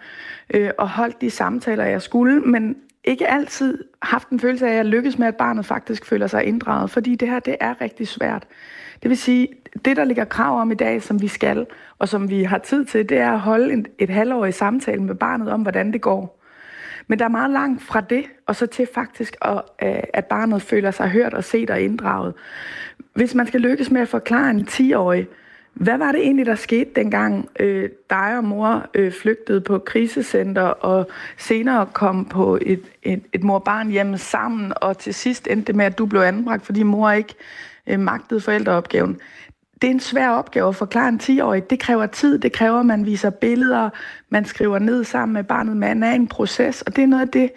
øh, 0.54 0.70
og 0.78 0.90
holdt 0.90 1.20
de 1.20 1.30
samtaler, 1.30 1.84
jeg 1.84 2.02
skulle, 2.02 2.40
men 2.40 2.76
ikke 3.08 3.28
altid 3.28 3.84
haft 4.02 4.28
en 4.28 4.40
følelse 4.40 4.66
af, 4.66 4.70
at 4.70 4.76
jeg 4.76 4.84
lykkes 4.84 5.18
med, 5.18 5.26
at 5.26 5.36
barnet 5.36 5.66
faktisk 5.66 6.06
føler 6.06 6.26
sig 6.26 6.44
inddraget, 6.44 6.90
fordi 6.90 7.14
det 7.14 7.28
her, 7.28 7.40
det 7.40 7.56
er 7.60 7.80
rigtig 7.80 8.08
svært. 8.08 8.46
Det 9.02 9.08
vil 9.08 9.18
sige, 9.18 9.48
det 9.84 9.96
der 9.96 10.04
ligger 10.04 10.24
krav 10.24 10.60
om 10.60 10.72
i 10.72 10.74
dag, 10.74 11.02
som 11.02 11.22
vi 11.22 11.28
skal, 11.28 11.66
og 11.98 12.08
som 12.08 12.30
vi 12.30 12.42
har 12.42 12.58
tid 12.58 12.84
til, 12.84 13.08
det 13.08 13.18
er 13.18 13.32
at 13.32 13.40
holde 13.40 13.72
en, 13.72 13.86
et 13.98 14.10
halvår 14.10 14.46
i 14.46 14.52
samtale 14.52 15.02
med 15.02 15.14
barnet 15.14 15.48
om, 15.48 15.62
hvordan 15.62 15.92
det 15.92 16.00
går. 16.00 16.44
Men 17.06 17.18
der 17.18 17.24
er 17.24 17.28
meget 17.28 17.50
langt 17.50 17.82
fra 17.82 18.00
det, 18.00 18.24
og 18.46 18.56
så 18.56 18.66
til 18.66 18.88
faktisk, 18.94 19.36
at, 19.42 19.62
øh, 19.82 20.02
at 20.14 20.24
barnet 20.24 20.62
føler 20.62 20.90
sig 20.90 21.08
hørt 21.08 21.34
og 21.34 21.44
set 21.44 21.70
og 21.70 21.80
inddraget. 21.80 22.34
Hvis 23.14 23.34
man 23.34 23.46
skal 23.46 23.60
lykkes 23.60 23.90
med 23.90 24.00
at 24.00 24.08
forklare 24.08 24.50
en 24.50 24.68
10-årig, 24.70 25.28
hvad 25.74 25.98
var 25.98 26.12
det 26.12 26.20
egentlig, 26.20 26.46
der 26.46 26.54
skete 26.54 26.90
dengang 26.96 27.48
øh, 27.60 27.88
dig 28.10 28.36
og 28.36 28.44
mor 28.44 28.86
øh, 28.94 29.12
flygtede 29.12 29.60
på 29.60 29.78
krisecenter 29.78 30.62
og 30.62 31.08
senere 31.36 31.86
kom 31.92 32.24
på 32.24 32.58
et, 32.62 32.82
et, 33.02 33.22
et 33.32 33.44
mor-barn 33.44 33.90
hjemme 33.90 34.18
sammen, 34.18 34.72
og 34.76 34.98
til 34.98 35.14
sidst 35.14 35.48
endte 35.50 35.66
det 35.66 35.74
med, 35.74 35.84
at 35.84 35.98
du 35.98 36.06
blev 36.06 36.20
anbragt, 36.20 36.66
fordi 36.66 36.82
mor 36.82 37.10
ikke 37.10 37.34
øh, 37.86 38.00
magtede 38.00 38.40
forældreopgaven. 38.40 39.20
Det 39.82 39.88
er 39.88 39.92
en 39.92 40.00
svær 40.00 40.28
opgave 40.30 40.68
at 40.68 40.76
forklare 40.76 41.08
en 41.08 41.20
10-årig. 41.22 41.70
Det 41.70 41.80
kræver 41.80 42.06
tid, 42.06 42.38
det 42.38 42.52
kræver, 42.52 42.80
at 42.80 42.86
man 42.86 43.06
viser 43.06 43.30
billeder, 43.30 43.90
man 44.28 44.44
skriver 44.44 44.78
ned 44.78 45.04
sammen 45.04 45.32
med 45.32 45.44
barnet, 45.44 45.76
man 45.76 46.02
er 46.02 46.12
i 46.12 46.16
en 46.16 46.28
proces, 46.28 46.82
og 46.82 46.96
det 46.96 47.02
er 47.02 47.06
noget 47.06 47.22
af 47.22 47.28
det, 47.28 47.50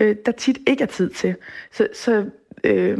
øh, 0.00 0.16
der 0.26 0.32
tit 0.32 0.58
ikke 0.66 0.82
er 0.82 0.88
tid 0.88 1.10
til. 1.10 1.36
Så, 1.72 1.88
så 1.94 2.24
øh, 2.64 2.98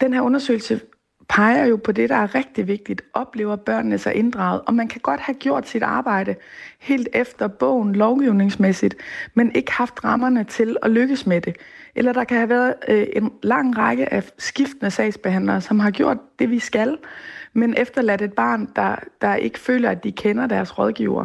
den 0.00 0.12
her 0.12 0.20
undersøgelse 0.20 0.80
peger 1.28 1.64
jo 1.64 1.76
på 1.76 1.92
det, 1.92 2.08
der 2.08 2.16
er 2.16 2.34
rigtig 2.34 2.68
vigtigt. 2.68 3.02
Oplever 3.14 3.56
børnene 3.56 3.98
sig 3.98 4.14
inddraget? 4.14 4.60
Og 4.66 4.74
man 4.74 4.88
kan 4.88 5.00
godt 5.00 5.20
have 5.20 5.34
gjort 5.34 5.68
sit 5.68 5.82
arbejde 5.82 6.34
helt 6.78 7.08
efter 7.12 7.48
bogen 7.48 7.94
lovgivningsmæssigt, 7.94 8.96
men 9.34 9.52
ikke 9.54 9.72
haft 9.72 10.04
rammerne 10.04 10.44
til 10.44 10.76
at 10.82 10.90
lykkes 10.90 11.26
med 11.26 11.40
det. 11.40 11.56
Eller 11.94 12.12
der 12.12 12.24
kan 12.24 12.36
have 12.36 12.48
været 12.48 12.74
øh, 12.88 13.06
en 13.12 13.32
lang 13.42 13.78
række 13.78 14.12
af 14.12 14.30
skiftende 14.38 14.90
sagsbehandlere, 14.90 15.60
som 15.60 15.80
har 15.80 15.90
gjort 15.90 16.16
det, 16.38 16.50
vi 16.50 16.58
skal, 16.58 16.98
men 17.52 17.74
efterladt 17.76 18.22
et 18.22 18.32
barn, 18.32 18.68
der, 18.76 18.96
der 19.20 19.34
ikke 19.34 19.58
føler, 19.58 19.90
at 19.90 20.04
de 20.04 20.12
kender 20.12 20.46
deres 20.46 20.78
rådgiver, 20.78 21.24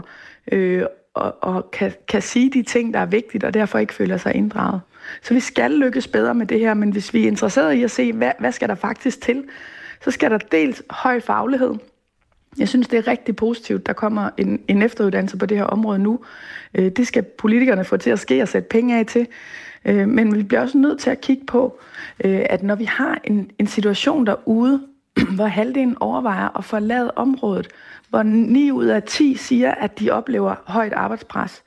øh, 0.52 0.84
og, 1.14 1.36
og 1.42 1.72
kan, 1.72 1.94
kan 2.08 2.22
sige 2.22 2.50
de 2.50 2.64
ting, 2.64 2.94
der 2.94 3.00
er 3.00 3.06
vigtigt, 3.06 3.44
og 3.44 3.54
derfor 3.54 3.80
ikke 3.80 3.94
føler 3.94 4.18
sig 4.18 4.36
inddraget. 4.36 4.82
Så 5.22 5.34
vi 5.34 5.40
skal 5.40 5.72
lykkes 5.72 6.08
bedre 6.08 6.34
med 6.34 6.46
det 6.46 6.60
her, 6.60 6.74
men 6.74 6.90
hvis 6.90 7.14
vi 7.14 7.24
er 7.24 7.28
interesserede 7.28 7.78
i 7.78 7.84
at 7.84 7.92
se, 7.92 8.14
hvad, 8.14 8.32
hvad 8.40 8.52
skal 8.52 8.70
der 8.70 8.76
faktisk 8.76 9.22
til, 9.22 9.44
så 10.04 10.12
skal 10.12 10.32
der 10.32 10.38
dels 10.38 10.84
høj 10.90 11.20
faglighed. 11.20 11.76
Jeg 12.58 12.70
synes, 12.70 12.88
det 12.88 13.00
er 13.00 13.08
rigtig 13.08 13.36
positivt, 13.36 13.86
der 13.86 13.94
kommer 13.94 14.30
en, 14.38 14.62
en 14.68 14.82
efteruddannelse 14.82 15.38
på 15.38 15.46
det 15.46 15.58
her 15.58 15.64
område 15.64 16.00
nu. 16.00 16.20
Øh, 16.74 16.92
det 16.92 17.08
skal 17.08 17.24
politikerne 17.24 17.86
få 17.86 17.98
til 17.98 18.10
at 18.10 18.20
ske 18.20 18.42
og 18.42 18.48
sætte 18.48 18.70
penge 18.70 19.00
af 19.00 19.06
til. 19.06 19.28
Øh, 19.86 20.08
men 20.08 20.38
vi 20.38 20.44
bliver 20.44 20.62
også 20.62 20.78
nødt 20.78 21.00
til 21.00 21.10
at 21.10 21.22
kigge 21.22 21.46
på, 21.46 21.80
øh, 22.24 22.42
at 22.50 22.64
når 22.64 22.76
vi 22.76 22.86
har 22.86 23.22
en, 23.24 23.52
en 23.60 23.68
situation 23.68 24.26
derude, 24.26 24.82
hvor 25.36 25.46
halvdelen 25.46 25.98
overvejer 26.00 26.58
at 26.58 26.66
forlade 26.66 27.12
området, 27.16 27.68
hvor 28.10 28.24
9 28.24 28.72
ud 28.72 28.86
af 28.86 29.04
10 29.04 29.36
siger, 29.36 29.72
at 29.72 30.00
de 30.00 30.12
oplever 30.12 30.56
højt 30.66 30.94
arbejdspres, 30.94 31.64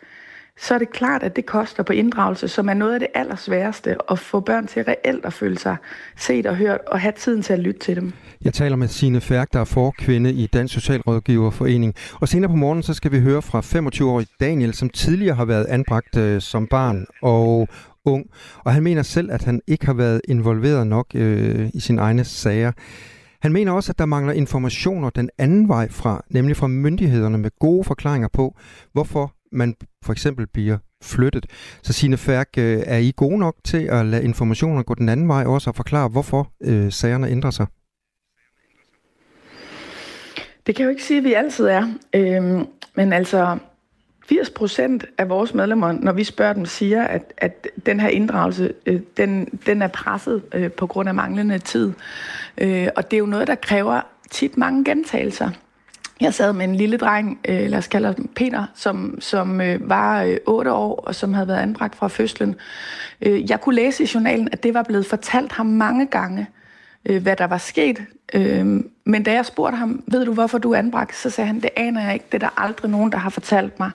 så 0.59 0.75
er 0.75 0.79
det 0.79 0.91
klart, 0.91 1.23
at 1.23 1.37
det 1.37 1.47
koster 1.47 1.83
på 1.83 1.93
inddragelse, 1.93 2.49
som 2.49 2.69
er 2.69 2.75
noget 2.75 2.95
af 2.95 3.01
det 3.01 3.09
allersværeste, 3.15 3.97
at 4.11 4.19
få 4.19 4.41
børn 4.41 4.67
til 4.67 4.85
reelt 4.85 5.25
at 5.25 5.33
føle 5.33 5.59
sig 5.59 5.77
set 6.17 6.47
og 6.47 6.57
hørt, 6.57 6.81
og 6.87 7.01
have 7.01 7.13
tiden 7.13 7.43
til 7.43 7.53
at 7.53 7.59
lytte 7.59 7.81
til 7.81 7.97
dem. 7.97 8.13
Jeg 8.45 8.55
taler 8.55 8.77
med 8.77 8.89
Signe 8.89 9.21
Færk, 9.21 9.53
der 9.53 9.61
er 9.61 9.65
forkvinde 9.65 10.33
i 10.33 10.47
Dansk 10.47 10.75
Socialrådgiverforening. 10.75 11.95
Og 12.21 12.29
senere 12.29 12.51
på 12.51 12.57
morgenen, 12.57 12.83
så 12.83 12.95
skal 12.95 13.13
vi 13.13 13.21
høre 13.21 13.43
fra 13.43 13.61
25-årig 13.61 14.27
Daniel, 14.41 14.75
som 14.75 14.89
tidligere 14.89 15.35
har 15.35 15.45
været 15.45 15.67
anbragt 15.67 16.17
øh, 16.17 16.41
som 16.41 16.67
barn 16.67 17.07
og 17.23 17.69
ung. 18.05 18.27
Og 18.65 18.73
han 18.73 18.83
mener 18.83 19.03
selv, 19.03 19.33
at 19.33 19.45
han 19.45 19.61
ikke 19.67 19.87
har 19.87 19.95
været 19.95 20.21
involveret 20.29 20.87
nok 20.87 21.07
øh, 21.15 21.71
i 21.75 21.81
sine 21.81 22.01
egne 22.01 22.25
sager. 22.25 22.73
Han 23.43 23.53
mener 23.53 23.73
også, 23.73 23.93
at 23.93 23.99
der 23.99 24.07
mangler 24.07 24.33
informationer 24.33 25.11
den 25.11 25.31
anden 25.39 25.69
vej 25.69 25.91
fra, 25.91 26.25
nemlig 26.31 26.57
fra 26.57 26.67
myndighederne 26.67 27.39
med 27.39 27.51
gode 27.61 27.85
forklaringer 27.85 28.29
på, 28.29 28.57
hvorfor 28.93 29.33
man 29.55 29.75
for 30.05 30.13
eksempel 30.13 30.47
bliver 30.47 30.79
flyttet. 31.03 31.47
Så 31.83 31.93
sine 31.93 32.17
Færk, 32.17 32.49
øh, 32.59 32.83
er 32.87 32.99
I 32.99 33.13
gode 33.17 33.39
nok 33.39 33.57
til 33.65 33.83
at 33.91 34.07
lade 34.07 34.25
informationer 34.25 34.83
gå 34.83 34.95
den 34.95 35.09
anden 35.09 35.29
vej 35.29 35.45
også 35.45 35.71
og 35.71 35.77
forklare, 35.77 36.09
hvorfor 36.09 36.53
øh, 36.63 36.93
sagerne 36.93 37.29
ændrer 37.29 37.51
sig? 37.51 37.67
Det 40.67 40.75
kan 40.75 40.83
jeg 40.83 40.87
jo 40.87 40.91
ikke 40.91 41.05
sige, 41.05 41.19
at 41.19 41.25
vi 41.25 41.33
altid 41.33 41.65
er. 41.67 41.89
Øhm, 42.15 42.67
men 42.95 43.13
altså, 43.13 43.59
80 44.29 44.51
procent 44.51 45.05
af 45.19 45.29
vores 45.29 45.55
medlemmer, 45.55 45.93
når 45.93 46.13
vi 46.13 46.25
spørger 46.25 46.53
dem, 46.53 46.67
siger, 46.67 47.05
at, 47.05 47.33
at 47.37 47.69
den 47.87 48.01
her 48.01 48.09
inddragelse, 48.09 48.73
øh, 48.87 49.01
den, 49.17 49.45
den 49.67 49.83
er 49.83 49.89
presset 49.89 50.43
øh, 50.55 50.73
på 50.73 50.87
grund 50.87 51.09
af 51.09 51.15
manglende 51.15 51.59
tid. 51.59 51.93
Øh, 52.59 52.89
og 52.97 53.11
det 53.11 53.17
er 53.17 53.19
jo 53.19 53.27
noget, 53.27 53.47
der 53.47 53.55
kræver 53.55 54.01
tit 54.31 54.57
mange 54.57 54.85
gentagelser. 54.85 55.51
Jeg 56.21 56.35
sad 56.35 56.53
med 56.53 56.65
en 56.65 56.75
lille 56.75 56.97
dreng, 56.97 57.41
øh, 57.49 57.71
lad 57.71 57.79
os 57.79 57.89
kalde 57.89 58.07
ham 58.07 58.29
Peter, 58.37 58.67
som, 58.75 59.21
som 59.21 59.61
øh, 59.61 59.89
var 59.89 60.23
øh, 60.23 60.37
8 60.47 60.73
år, 60.73 60.97
og 60.97 61.15
som 61.15 61.35
havde 61.35 61.49
været 61.49 61.59
anbragt 61.59 61.95
fra 61.95 62.09
fødslen. 62.09 62.57
Øh, 63.21 63.51
jeg 63.51 63.61
kunne 63.61 63.75
læse 63.75 64.05
i 64.05 64.11
journalen, 64.15 64.49
at 64.53 64.63
det 64.63 64.75
var 64.75 64.83
blevet 64.83 65.07
fortalt 65.07 65.53
ham 65.53 65.67
mange 65.67 66.07
gange, 66.07 66.47
øh, 67.07 67.23
hvad 67.23 67.37
der 67.37 67.47
var 67.47 67.59
sket. 67.59 68.03
Øh, 68.35 68.67
men 69.05 69.23
da 69.23 69.33
jeg 69.33 69.47
spurgte 69.47 69.77
ham, 69.77 70.03
ved 70.07 70.25
du 70.25 70.33
hvorfor 70.33 70.59
du 70.59 70.73
er 70.73 70.79
anbragt, 70.79 71.17
så 71.17 71.31
sagde 71.31 71.47
han, 71.47 71.61
det 71.61 71.71
aner 71.77 72.05
jeg 72.05 72.15
ikke, 72.15 72.27
det 72.33 72.43
er 72.43 72.49
der 72.49 72.63
aldrig 72.63 72.91
nogen, 72.91 73.13
der 73.13 73.19
har 73.19 73.31
fortalt 73.31 73.81
mig. 73.81 73.91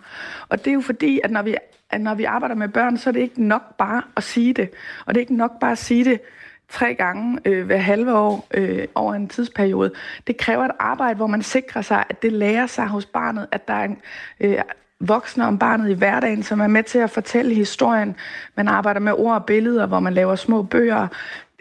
Og 0.49 0.65
det 0.65 0.71
er 0.71 0.73
jo 0.73 0.81
fordi, 0.81 1.19
at 1.23 1.31
når 1.31 1.41
vi, 1.41 1.55
at 1.89 2.01
når 2.01 2.13
vi 2.15 2.23
arbejder 2.23 2.55
med 2.55 2.67
børn, 2.67 2.97
så 2.97 3.09
er 3.09 3.11
det 3.11 3.19
ikke 3.19 3.43
nok 3.43 3.77
bare 3.77 4.01
at 4.17 4.23
sige 4.23 4.53
det. 4.53 4.69
Og 5.05 5.13
det 5.13 5.19
er 5.19 5.21
ikke 5.21 5.37
nok 5.37 5.59
bare 5.59 5.71
at 5.71 5.77
sige 5.77 6.05
det 6.05 6.21
tre 6.69 6.93
gange 6.93 7.39
øh, 7.45 7.65
hver 7.65 7.77
halve 7.77 8.17
år 8.17 8.47
øh, 8.53 8.87
over 8.95 9.13
en 9.13 9.27
tidsperiode. 9.27 9.91
Det 10.27 10.37
kræver 10.37 10.65
et 10.65 10.71
arbejde, 10.79 11.15
hvor 11.15 11.27
man 11.27 11.41
sikrer 11.41 11.81
sig, 11.81 12.03
at 12.09 12.21
det 12.21 12.33
lærer 12.33 12.67
sig 12.67 12.87
hos 12.87 13.05
barnet, 13.05 13.47
at 13.51 13.67
der 13.67 13.73
er 13.73 13.83
en 13.83 13.97
øh, 14.39 14.57
voksne 14.99 15.47
om 15.47 15.57
barnet 15.57 15.89
i 15.89 15.93
hverdagen, 15.93 16.43
som 16.43 16.59
er 16.59 16.67
med 16.67 16.83
til 16.83 16.99
at 16.99 17.09
fortælle 17.09 17.55
historien. 17.55 18.15
Man 18.55 18.67
arbejder 18.67 18.99
med 18.99 19.13
ord 19.13 19.35
og 19.35 19.45
billeder, 19.45 19.85
hvor 19.85 19.99
man 19.99 20.13
laver 20.13 20.35
små 20.35 20.63
bøger. 20.63 21.07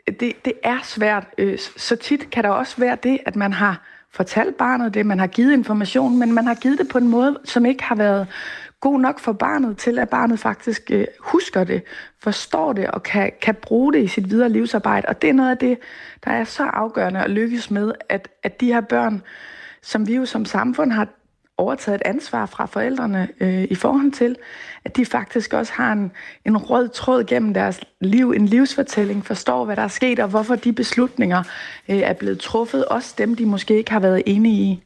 Det, 0.07 0.45
det 0.45 0.53
er 0.63 0.79
svært. 0.83 1.25
Øh, 1.39 1.59
så 1.77 1.97
tit 1.97 2.31
kan 2.31 2.45
der 2.45 2.51
også 2.51 2.75
være 2.79 2.97
det, 3.03 3.19
at 3.27 3.37
man 3.37 3.53
har 3.53 3.83
fortalt 4.11 4.57
barnet 4.57 4.95
det, 4.95 5.07
man 5.07 5.19
har 5.19 5.27
givet 5.27 5.53
information, 5.53 6.19
men 6.19 6.33
man 6.33 6.47
har 6.47 6.55
givet 6.55 6.79
det 6.79 6.89
på 6.89 6.99
en 6.99 7.09
måde, 7.09 7.39
som 7.45 7.67
ikke 7.67 7.85
har 7.85 7.95
været 7.95 8.27
god 8.81 9.01
nok 9.01 9.19
for 9.19 9.33
barnet 9.33 9.79
til, 9.79 9.99
at 9.99 10.09
barnet 10.09 10.39
faktisk 10.39 10.91
øh, 10.91 11.07
husker 11.21 11.65
det, 11.65 11.83
forstår 12.19 12.73
det 12.73 12.91
og 12.91 13.03
kan, 13.03 13.33
kan 13.43 13.55
bruge 13.55 13.93
det 13.93 14.03
i 14.03 14.07
sit 14.07 14.31
videre 14.31 14.49
livsarbejde. 14.49 15.09
Og 15.09 15.23
det 15.23 15.31
er 15.31 15.35
noget 15.35 15.51
af 15.51 15.59
det, 15.59 15.79
der 16.25 16.31
er 16.31 16.45
så 16.45 16.63
afgørende 16.63 17.21
at 17.21 17.31
lykkes 17.31 17.71
med, 17.71 17.93
at, 18.09 18.29
at 18.43 18.61
de 18.61 18.67
her 18.67 18.81
børn, 18.81 19.23
som 19.83 20.07
vi 20.07 20.17
jo 20.17 20.27
som 20.27 20.45
samfund 20.45 20.93
har 20.93 21.09
overtaget 21.57 21.95
et 21.95 22.07
ansvar 22.07 22.47
fra 22.47 22.67
forældrene 22.67 23.29
øh, 23.41 23.67
i 23.71 23.75
forhold 23.75 24.13
til, 24.13 24.37
at 24.85 24.97
de 24.97 25.07
faktisk 25.07 25.53
også 25.53 25.73
har 25.73 25.93
en, 25.93 26.13
en 26.45 26.57
rød 26.57 26.89
tråd 26.89 27.25
gennem 27.25 27.55
deres 27.55 27.81
liv, 28.01 28.31
en 28.31 28.47
livsfortælling, 28.47 29.27
forstår, 29.27 29.65
hvad 29.65 29.77
der 29.77 29.83
er 29.83 29.89
sket, 29.89 30.19
og 30.19 30.29
hvorfor 30.29 30.57
de 30.57 30.73
beslutninger 30.73 31.43
øh, 31.89 31.99
er 31.99 32.13
blevet 32.13 32.41
truffet, 32.41 32.85
også 32.85 33.15
dem, 33.19 33.37
de 33.37 33.47
måske 33.47 33.77
ikke 33.77 33.91
har 33.91 34.01
været 34.01 34.23
enige 34.27 34.63
i. 34.63 34.83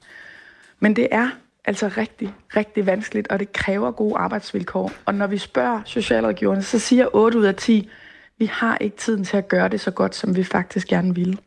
Men 0.81 0.97
det 0.97 1.09
er 1.11 1.29
altså 1.65 1.89
rigtig, 1.97 2.35
rigtig 2.57 2.87
vanskeligt, 2.87 3.29
og 3.29 3.39
det 3.39 3.53
kræver 3.53 3.91
gode 3.91 4.17
arbejdsvilkår. 4.17 4.93
Og 5.05 5.15
når 5.15 5.27
vi 5.27 5.39
spørger 5.39 5.81
socialrådgiverne, 5.85 6.63
så 6.63 6.79
siger 6.79 7.07
8 7.13 7.39
ud 7.39 7.45
af 7.45 7.55
10, 7.55 7.91
vi 8.39 8.47
har 8.47 8.79
ikke 8.79 8.97
tiden 8.97 9.25
til 9.25 9.37
at 9.37 9.49
gøre 9.49 9.69
det 9.69 9.81
så 9.81 9.91
godt, 9.91 10.15
som 10.15 10.37
vi 10.37 10.45
faktisk 10.45 10.89
gerne 10.89 11.15
ville. 11.15 11.39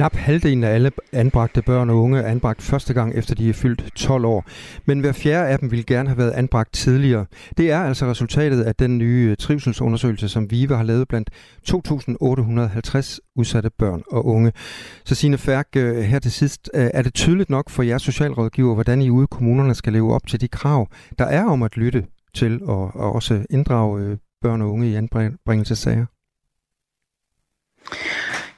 Knap 0.00 0.16
halvdelen 0.16 0.64
af 0.64 0.74
alle 0.74 0.92
anbragte 1.12 1.62
børn 1.62 1.90
og 1.90 1.96
unge 1.96 2.18
er 2.18 2.30
anbragt 2.30 2.62
første 2.62 2.94
gang 2.94 3.14
efter 3.14 3.34
de 3.34 3.48
er 3.48 3.52
fyldt 3.52 3.84
12 3.96 4.24
år. 4.24 4.44
Men 4.84 5.00
hver 5.00 5.12
fjerde 5.12 5.48
af 5.48 5.58
dem 5.58 5.70
vil 5.70 5.86
gerne 5.86 6.08
have 6.08 6.18
været 6.18 6.30
anbragt 6.30 6.72
tidligere. 6.72 7.26
Det 7.56 7.70
er 7.70 7.80
altså 7.80 8.06
resultatet 8.06 8.62
af 8.62 8.74
den 8.74 8.98
nye 8.98 9.28
øh, 9.30 9.36
trivselsundersøgelse, 9.36 10.28
som 10.28 10.50
VIVE 10.50 10.76
har 10.76 10.82
lavet 10.82 11.08
blandt 11.08 11.30
2.850 11.70 13.18
udsatte 13.36 13.70
børn 13.78 14.02
og 14.12 14.26
unge. 14.26 14.52
Så 15.04 15.14
Signe 15.14 15.38
Færk, 15.38 15.68
øh, 15.76 15.96
her 15.96 16.18
til 16.18 16.32
sidst, 16.32 16.70
øh, 16.74 16.90
er 16.94 17.02
det 17.02 17.14
tydeligt 17.14 17.50
nok 17.50 17.70
for 17.70 17.82
jer 17.82 17.98
socialrådgiver, 17.98 18.74
hvordan 18.74 19.02
I 19.02 19.10
ude 19.10 19.24
i 19.24 19.26
kommunerne 19.30 19.74
skal 19.74 19.92
leve 19.92 20.14
op 20.14 20.26
til 20.26 20.40
de 20.40 20.48
krav, 20.48 20.88
der 21.18 21.24
er 21.24 21.44
om 21.44 21.62
at 21.62 21.76
lytte 21.76 22.04
til 22.34 22.64
og, 22.64 22.90
og 22.94 23.12
også 23.12 23.46
inddrage 23.50 24.18
børn 24.42 24.62
og 24.62 24.72
unge 24.72 24.90
i 24.90 24.94
anbringelsessager? 24.94 26.06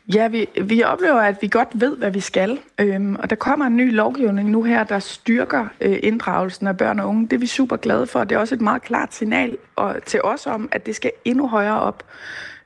Ja, 0.08 0.28
vi, 0.28 0.46
vi 0.62 0.82
oplever, 0.82 1.20
at 1.20 1.36
vi 1.40 1.48
godt 1.48 1.68
ved, 1.74 1.96
hvad 1.96 2.10
vi 2.10 2.20
skal. 2.20 2.60
Øhm, 2.78 3.16
og 3.16 3.30
der 3.30 3.36
kommer 3.36 3.66
en 3.66 3.76
ny 3.76 3.94
lovgivning 3.94 4.50
nu 4.50 4.62
her, 4.62 4.84
der 4.84 4.98
styrker 4.98 5.66
øh, 5.80 5.98
inddragelsen 6.02 6.66
af 6.66 6.76
børn 6.76 7.00
og 7.00 7.08
unge. 7.08 7.22
Det 7.22 7.32
er 7.32 7.38
vi 7.38 7.46
super 7.46 7.76
glade 7.76 8.06
for. 8.06 8.24
Det 8.24 8.34
er 8.34 8.38
også 8.38 8.54
et 8.54 8.60
meget 8.60 8.82
klart 8.82 9.14
signal 9.14 9.56
og, 9.76 9.96
til 10.06 10.20
os 10.22 10.46
om, 10.46 10.68
at 10.72 10.86
det 10.86 10.96
skal 10.96 11.10
endnu 11.24 11.48
højere 11.48 11.80
op 11.80 12.04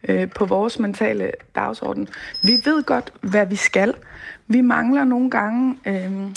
øh, 0.08 0.30
på 0.30 0.44
vores 0.44 0.78
mentale 0.78 1.32
dagsorden. 1.54 2.08
Vi 2.42 2.52
ved 2.64 2.82
godt, 2.82 3.12
hvad 3.20 3.46
vi 3.46 3.56
skal. 3.56 3.94
Vi 4.46 4.60
mangler 4.60 5.04
nogle 5.04 5.30
gange 5.30 5.78
øh, 5.86 6.30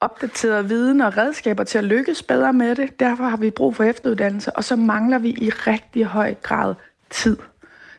opdateret 0.00 0.68
viden 0.68 1.00
og 1.00 1.16
redskaber 1.16 1.64
til 1.64 1.78
at 1.78 1.84
lykkes 1.84 2.22
bedre 2.22 2.52
med 2.52 2.74
det. 2.74 3.00
Derfor 3.00 3.24
har 3.24 3.36
vi 3.36 3.50
brug 3.50 3.76
for 3.76 3.84
efteruddannelse, 3.84 4.56
og 4.56 4.64
så 4.64 4.76
mangler 4.76 5.18
vi 5.18 5.28
i 5.28 5.50
rigtig 5.50 6.04
høj 6.04 6.34
grad 6.42 6.74
tid 7.10 7.36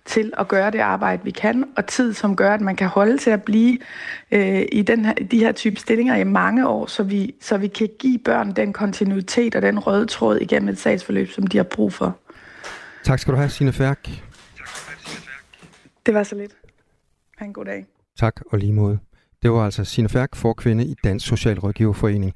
til 0.05 0.33
at 0.38 0.47
gøre 0.47 0.71
det 0.71 0.79
arbejde, 0.79 1.24
vi 1.24 1.31
kan, 1.31 1.65
og 1.77 1.88
tid, 1.88 2.13
som 2.13 2.35
gør, 2.35 2.53
at 2.53 2.62
man 2.62 2.75
kan 2.75 2.88
holde 2.88 3.17
til 3.17 3.29
at 3.29 3.43
blive 3.43 3.77
øh, 4.31 4.65
i 4.71 4.81
den 4.81 5.05
her, 5.05 5.13
de 5.13 5.39
her 5.39 5.51
type 5.51 5.75
stillinger 5.75 6.15
i 6.15 6.24
mange 6.24 6.67
år, 6.67 6.85
så 6.85 7.03
vi, 7.03 7.35
så 7.41 7.57
vi 7.57 7.67
kan 7.67 7.89
give 8.00 8.19
børn 8.19 8.51
den 8.51 8.74
kontinuitet 8.74 9.55
og 9.55 9.62
den 9.62 9.79
røde 9.79 10.05
tråd 10.05 10.38
igennem 10.38 10.69
et 10.69 10.77
sagsforløb, 10.77 11.29
som 11.29 11.47
de 11.47 11.57
har 11.57 11.63
brug 11.63 11.93
for. 11.93 12.17
Tak 13.03 13.19
skal 13.19 13.33
du 13.33 13.38
have, 13.38 13.50
Signe 13.50 13.74
Færk. 13.74 14.09
Det 16.05 16.13
var 16.13 16.24
så 16.24 16.35
lidt. 16.35 16.51
Ha' 17.38 17.45
en 17.45 17.53
god 17.53 17.65
dag. 17.65 17.85
Tak 18.19 18.41
og 18.51 18.57
lige 18.57 18.74
måde. 18.74 19.00
Det 19.43 19.51
var 19.51 19.65
altså 19.65 19.83
Signe 19.83 20.09
Færk, 20.09 20.29
kvinde 20.57 20.85
i 20.85 20.95
Dansk 21.03 21.27
Socialrådgiverforening. 21.27 22.33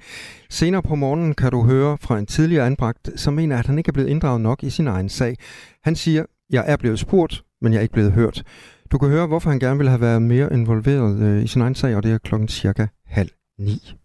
Senere 0.50 0.84
på 0.84 0.96
morgenen 0.96 1.34
kan 1.34 1.52
du 1.52 1.64
høre 1.64 1.98
fra 2.02 2.20
en 2.20 2.26
tidligere 2.26 2.66
anbragt, 2.66 3.10
som 3.16 3.34
mener, 3.34 3.58
at 3.58 3.68
han 3.68 3.78
ikke 3.78 3.90
er 3.90 3.94
blevet 3.94 4.10
inddraget 4.10 4.42
nok 4.42 4.64
i 4.64 4.70
sin 4.70 4.88
egen 4.88 5.10
sag. 5.10 5.36
Han 5.84 5.96
siger, 5.96 6.26
jeg 6.50 6.64
er 6.68 6.78
blevet 6.78 7.00
spurgt, 7.00 7.44
men 7.62 7.74
jeg 7.74 7.80
er 7.80 7.82
ikke 7.82 7.94
blevet 7.94 8.12
hørt. 8.12 8.44
Du 8.92 8.98
kan 8.98 9.10
høre, 9.10 9.28
hvorfor 9.28 9.50
han 9.50 9.60
gerne 9.60 9.78
vil 9.78 9.90
have 9.90 10.02
været 10.02 10.22
mere 10.22 10.54
involveret 10.54 11.20
øh, 11.20 11.44
i 11.44 11.48
sin 11.48 11.62
egen 11.62 11.76
sag, 11.76 11.96
og 11.96 12.04
det 12.04 12.12
er 12.12 12.18
klokken 12.18 12.48
cirka 12.48 12.88
halv 13.06 13.30
ni. 13.60 13.96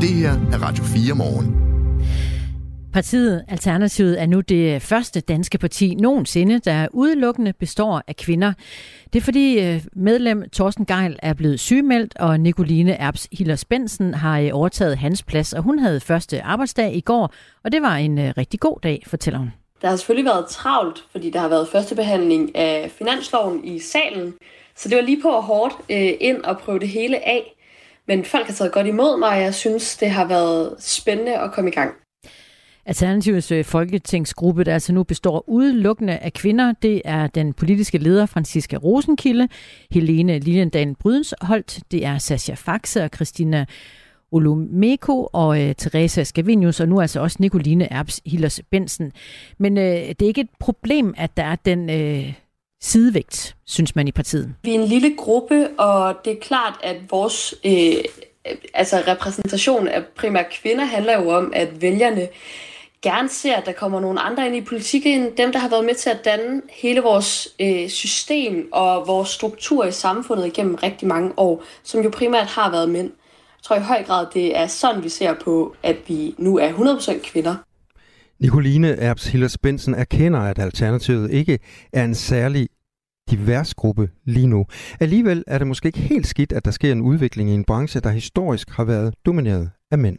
Det 0.00 0.10
her 0.10 0.32
er 0.32 0.62
Radio 0.62 0.84
4 0.84 1.14
morgen. 1.14 1.72
Partiet 2.92 3.44
Alternativet 3.48 4.22
er 4.22 4.26
nu 4.26 4.40
det 4.40 4.82
første 4.82 5.20
danske 5.20 5.58
parti 5.58 5.94
nogensinde, 5.94 6.58
der 6.58 6.88
udelukkende 6.92 7.52
består 7.52 8.02
af 8.06 8.16
kvinder. 8.16 8.52
Det 9.12 9.18
er 9.18 9.24
fordi 9.24 9.60
øh, 9.60 9.84
medlem 9.96 10.44
Thorsten 10.52 10.86
Geil 10.86 11.18
er 11.22 11.34
blevet 11.34 11.60
sygemeldt, 11.60 12.16
og 12.16 12.40
Nicoline 12.40 12.92
Erbs 12.92 13.28
Hillers 13.32 13.64
Bensen 13.64 14.14
har 14.14 14.38
øh, 14.40 14.50
overtaget 14.52 14.98
hans 14.98 15.22
plads, 15.22 15.52
og 15.52 15.62
hun 15.62 15.78
havde 15.78 16.00
første 16.00 16.42
arbejdsdag 16.42 16.96
i 16.96 17.00
går, 17.00 17.32
og 17.64 17.72
det 17.72 17.82
var 17.82 17.96
en 17.96 18.18
øh, 18.18 18.32
rigtig 18.36 18.60
god 18.60 18.78
dag, 18.82 19.02
fortæller 19.06 19.38
hun. 19.38 19.50
Der 19.82 19.88
har 19.88 19.96
selvfølgelig 19.96 20.24
været 20.24 20.46
travlt, 20.48 21.04
fordi 21.12 21.30
der 21.30 21.40
har 21.40 21.48
været 21.48 21.68
første 21.68 21.94
behandling 21.94 22.56
af 22.56 22.90
finansloven 22.90 23.64
i 23.64 23.78
salen. 23.78 24.34
Så 24.76 24.88
det 24.88 24.96
var 24.96 25.02
lige 25.02 25.22
på 25.22 25.36
at 25.36 25.42
hårdt 25.42 25.74
øh, 25.90 26.12
ind 26.20 26.42
og 26.42 26.58
prøve 26.58 26.78
det 26.78 26.88
hele 26.88 27.28
af. 27.28 27.56
Men 28.08 28.24
folk 28.24 28.46
har 28.46 28.52
taget 28.52 28.72
godt 28.72 28.86
imod 28.86 29.18
mig, 29.18 29.28
og 29.28 29.40
jeg 29.40 29.54
synes, 29.54 29.96
det 29.96 30.10
har 30.10 30.24
været 30.24 30.74
spændende 30.78 31.38
at 31.38 31.52
komme 31.52 31.70
i 31.70 31.74
gang. 31.74 31.94
Alternativets 32.86 33.52
øh, 33.52 33.64
folketingsgruppe, 33.64 34.64
der 34.64 34.74
altså 34.74 34.92
nu 34.92 35.02
består 35.02 35.44
udelukkende 35.48 36.18
af 36.18 36.32
kvinder, 36.32 36.72
det 36.82 37.02
er 37.04 37.26
den 37.26 37.52
politiske 37.52 37.98
leder 37.98 38.26
Franziska 38.26 38.76
Rosenkilde, 38.76 39.48
Helene 39.90 40.38
Liljendal 40.38 40.94
Brydensholt, 41.00 41.80
det 41.90 42.04
er 42.04 42.18
Sascha 42.18 42.54
Faxe 42.54 43.04
og 43.04 43.10
Christina 43.14 43.66
Olomeko 44.32 45.28
og 45.32 45.62
øh, 45.62 45.74
Teresa 45.74 46.24
Scavenius, 46.24 46.80
og 46.80 46.88
nu 46.88 47.00
altså 47.00 47.20
også 47.20 47.36
Nicoline 47.40 47.92
Erbs 47.92 48.20
Hillers 48.26 48.60
Bensen. 48.70 49.12
Men 49.58 49.78
øh, 49.78 49.84
det 49.84 50.22
er 50.22 50.26
ikke 50.26 50.40
et 50.40 50.50
problem, 50.58 51.14
at 51.16 51.36
der 51.36 51.42
er 51.42 51.56
den 51.56 51.90
øh, 51.90 52.32
sidevægt, 52.82 53.56
synes 53.66 53.96
man 53.96 54.08
i 54.08 54.12
partiet. 54.12 54.54
Vi 54.62 54.70
er 54.74 54.80
en 54.80 54.88
lille 54.88 55.16
gruppe, 55.16 55.68
og 55.78 56.14
det 56.24 56.32
er 56.32 56.40
klart, 56.40 56.80
at 56.82 56.96
vores 57.10 57.54
øh, 57.64 57.94
altså 58.74 59.02
repræsentation 59.08 59.88
af 59.88 60.04
primært 60.16 60.46
kvinder 60.62 60.84
handler 60.84 61.22
jo 61.22 61.30
om, 61.30 61.52
at 61.56 61.82
vælgerne 61.82 62.28
gerne 63.02 63.28
ser, 63.28 63.56
at 63.56 63.66
der 63.66 63.72
kommer 63.72 64.00
nogle 64.00 64.20
andre 64.20 64.46
ind 64.46 64.56
i 64.56 64.60
politik, 64.60 65.06
end 65.06 65.36
dem, 65.36 65.52
der 65.52 65.58
har 65.58 65.68
været 65.68 65.84
med 65.84 65.94
til 65.94 66.10
at 66.10 66.24
danne 66.24 66.62
hele 66.70 67.00
vores 67.00 67.48
øh, 67.60 67.88
system 67.88 68.68
og 68.72 69.06
vores 69.06 69.28
struktur 69.28 69.84
i 69.84 69.92
samfundet 69.92 70.46
igennem 70.46 70.74
rigtig 70.74 71.08
mange 71.08 71.32
år, 71.36 71.62
som 71.82 72.00
jo 72.00 72.10
primært 72.10 72.46
har 72.46 72.70
været 72.70 72.90
mænd. 72.90 73.10
Jeg 73.62 73.66
tror 73.66 73.76
i 73.76 73.80
høj 73.80 74.04
grad, 74.04 74.26
det 74.34 74.56
er 74.56 74.66
sådan, 74.66 75.04
vi 75.04 75.08
ser 75.08 75.34
på, 75.44 75.76
at 75.82 75.96
vi 76.08 76.34
nu 76.38 76.58
er 76.58 76.72
100% 76.72 77.30
kvinder. 77.30 77.54
Nicoline 78.40 78.88
Erbs 78.88 79.26
Hillers 79.26 79.58
Bensen 79.58 79.94
erkender, 79.94 80.40
at 80.40 80.58
Alternativet 80.58 81.30
ikke 81.30 81.58
er 81.92 82.04
en 82.04 82.14
særlig 82.14 82.68
divers 83.30 83.74
gruppe 83.74 84.10
lige 84.24 84.46
nu. 84.46 84.66
Alligevel 85.00 85.44
er 85.46 85.58
det 85.58 85.66
måske 85.66 85.86
ikke 85.86 85.98
helt 85.98 86.26
skidt, 86.26 86.52
at 86.52 86.64
der 86.64 86.70
sker 86.70 86.92
en 86.92 87.00
udvikling 87.00 87.50
i 87.50 87.54
en 87.54 87.64
branche, 87.64 88.00
der 88.00 88.10
historisk 88.10 88.70
har 88.70 88.84
været 88.84 89.14
domineret 89.26 89.70
af 89.90 89.98
mænd. 89.98 90.18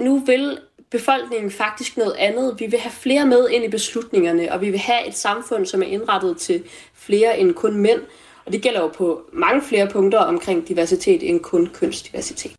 Nu 0.00 0.18
vil 0.18 0.58
befolkningen 0.90 1.50
faktisk 1.50 1.96
noget 1.96 2.14
andet. 2.18 2.54
Vi 2.58 2.66
vil 2.66 2.78
have 2.78 2.92
flere 2.92 3.26
med 3.26 3.48
ind 3.48 3.64
i 3.64 3.68
beslutningerne, 3.68 4.52
og 4.52 4.60
vi 4.60 4.70
vil 4.70 4.80
have 4.80 5.08
et 5.08 5.14
samfund, 5.14 5.66
som 5.66 5.82
er 5.82 5.86
indrettet 5.86 6.36
til 6.36 6.62
flere 6.94 7.38
end 7.38 7.54
kun 7.54 7.76
mænd. 7.76 8.00
Og 8.46 8.52
det 8.52 8.62
gælder 8.62 8.80
jo 8.80 8.88
på 8.88 9.22
mange 9.32 9.62
flere 9.62 9.88
punkter 9.92 10.18
omkring 10.18 10.68
diversitet 10.68 11.28
end 11.30 11.40
kun 11.40 11.66
kønsdiversitet. 11.74 12.52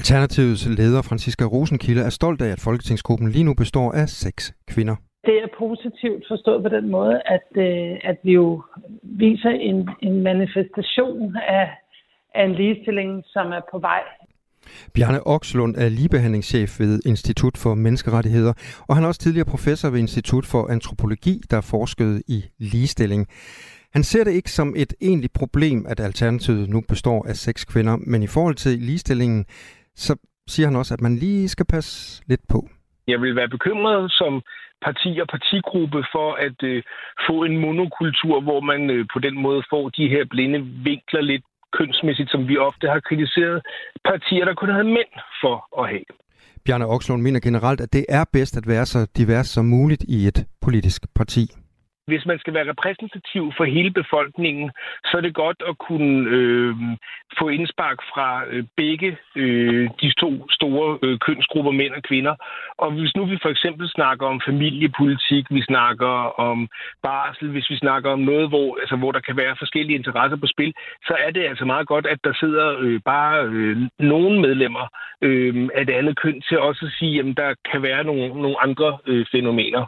Alternativets 0.00 0.62
leder, 0.80 1.02
Franziska 1.02 1.44
Rosenkilde, 1.44 2.02
er 2.02 2.10
stolt 2.10 2.42
af, 2.42 2.50
at 2.52 2.60
Folketingsgruppen 2.60 3.28
lige 3.30 3.44
nu 3.44 3.54
består 3.54 3.92
af 3.92 4.08
seks 4.08 4.54
kvinder. 4.72 4.96
Det 5.28 5.36
er 5.44 5.48
positivt 5.58 6.22
forstået 6.28 6.62
på 6.62 6.68
den 6.76 6.90
måde, 6.90 7.16
at, 7.36 7.48
øh, 7.66 8.10
at 8.10 8.16
vi 8.24 8.32
jo 8.32 8.62
viser 9.02 9.50
en, 9.50 9.88
en 10.02 10.22
manifestation 10.22 11.36
af, 11.58 11.66
af 12.34 12.44
en 12.44 12.54
ligestilling, 12.54 13.22
som 13.26 13.46
er 13.46 13.60
på 13.72 13.78
vej 13.78 14.02
Bjarne 14.94 15.26
Okslund 15.26 15.76
er 15.76 15.88
ligebehandlingschef 15.88 16.80
ved 16.80 17.00
Institut 17.06 17.56
for 17.56 17.74
Menneskerettigheder, 17.74 18.52
og 18.88 18.94
han 18.96 19.04
er 19.04 19.08
også 19.08 19.20
tidligere 19.20 19.50
professor 19.54 19.90
ved 19.90 19.98
Institut 19.98 20.46
for 20.46 20.68
Antropologi, 20.70 21.40
der 21.50 21.60
forskede 21.60 22.22
i 22.28 22.44
ligestilling. 22.58 23.26
Han 23.92 24.02
ser 24.02 24.24
det 24.24 24.32
ikke 24.32 24.50
som 24.50 24.74
et 24.76 24.94
egentligt 25.00 25.32
problem, 25.32 25.86
at 25.88 26.00
Alternativet 26.00 26.68
nu 26.68 26.80
består 26.88 27.26
af 27.28 27.36
seks 27.36 27.64
kvinder, 27.64 27.96
men 27.96 28.22
i 28.22 28.26
forhold 28.26 28.54
til 28.54 28.78
ligestillingen, 28.78 29.46
så 30.06 30.12
siger 30.52 30.66
han 30.66 30.76
også, 30.76 30.94
at 30.94 31.00
man 31.00 31.16
lige 31.16 31.48
skal 31.48 31.66
passe 31.66 32.22
lidt 32.26 32.44
på. 32.48 32.60
Jeg 33.06 33.20
vil 33.20 33.36
være 33.36 33.48
bekymret 33.48 34.12
som 34.12 34.42
parti 34.86 35.10
og 35.22 35.28
partigruppe 35.34 36.00
for 36.14 36.28
at 36.46 36.58
øh, 36.62 36.82
få 37.28 37.36
en 37.48 37.56
monokultur, 37.64 38.40
hvor 38.46 38.60
man 38.60 38.90
øh, 38.90 39.06
på 39.14 39.18
den 39.26 39.34
måde 39.42 39.62
får 39.72 39.88
de 39.88 40.08
her 40.08 40.24
blinde 40.30 40.60
vinkler 40.88 41.20
lidt 41.20 41.44
kønsmæssigt, 41.78 42.30
som 42.30 42.48
vi 42.48 42.56
ofte 42.56 42.86
har 42.88 43.00
kritiseret 43.08 43.62
partier, 44.04 44.44
der 44.44 44.54
kun 44.54 44.70
havde 44.76 44.92
mænd 44.98 45.12
for 45.42 45.56
at 45.80 45.88
have. 45.92 46.08
Bjarne 46.64 46.86
Okslund 46.86 47.22
mener 47.22 47.40
generelt, 47.40 47.80
at 47.80 47.92
det 47.92 48.04
er 48.08 48.24
bedst 48.32 48.56
at 48.56 48.68
være 48.68 48.86
så 48.86 49.06
divers 49.16 49.46
som 49.46 49.64
muligt 49.64 50.02
i 50.08 50.26
et 50.26 50.38
politisk 50.60 51.02
parti 51.14 51.44
hvis 52.10 52.26
man 52.30 52.38
skal 52.38 52.54
være 52.54 52.70
repræsentativ 52.72 53.42
for 53.56 53.64
hele 53.64 53.90
befolkningen, 54.00 54.66
så 55.08 55.12
er 55.18 55.20
det 55.20 55.34
godt 55.44 55.60
at 55.70 55.74
kunne 55.88 56.12
øh, 56.36 56.74
få 57.38 57.48
indspark 57.56 57.98
fra 58.12 58.28
øh, 58.52 58.64
begge 58.76 59.10
øh, 59.36 59.84
de 60.02 60.08
to 60.22 60.30
store 60.56 60.98
øh, 61.02 61.18
kønsgrupper, 61.26 61.72
mænd 61.80 61.92
og 61.98 62.02
kvinder. 62.02 62.34
Og 62.82 62.88
hvis 62.92 63.16
nu 63.16 63.22
vi 63.24 63.38
for 63.42 63.50
eksempel 63.54 63.86
snakker 63.88 64.26
om 64.26 64.40
familiepolitik, 64.48 65.44
vi 65.50 65.62
snakker 65.62 66.14
om 66.48 66.68
barsel, 67.02 67.48
hvis 67.50 67.70
vi 67.70 67.76
snakker 67.76 68.10
om 68.10 68.20
noget, 68.30 68.48
hvor, 68.48 68.68
altså, 68.82 68.96
hvor 68.96 69.12
der 69.12 69.20
kan 69.20 69.36
være 69.36 69.60
forskellige 69.62 69.98
interesser 70.00 70.36
på 70.36 70.46
spil, 70.46 70.72
så 71.08 71.14
er 71.24 71.30
det 71.30 71.44
altså 71.50 71.64
meget 71.64 71.86
godt, 71.86 72.06
at 72.06 72.18
der 72.24 72.32
sidder 72.40 72.66
øh, 72.80 73.00
bare 73.04 73.44
øh, 73.44 73.76
nogle 73.98 74.40
medlemmer 74.40 74.86
øh, 75.22 75.68
af 75.74 75.86
det 75.86 75.94
andet 75.94 76.18
køn 76.22 76.40
til 76.48 76.58
også 76.58 76.86
at 76.86 76.92
sige, 76.98 77.20
at 77.20 77.36
der 77.36 77.54
kan 77.70 77.82
være 77.82 78.04
nogle, 78.04 78.28
nogle 78.28 78.62
andre 78.66 78.98
øh, 79.06 79.26
fænomener. 79.32 79.86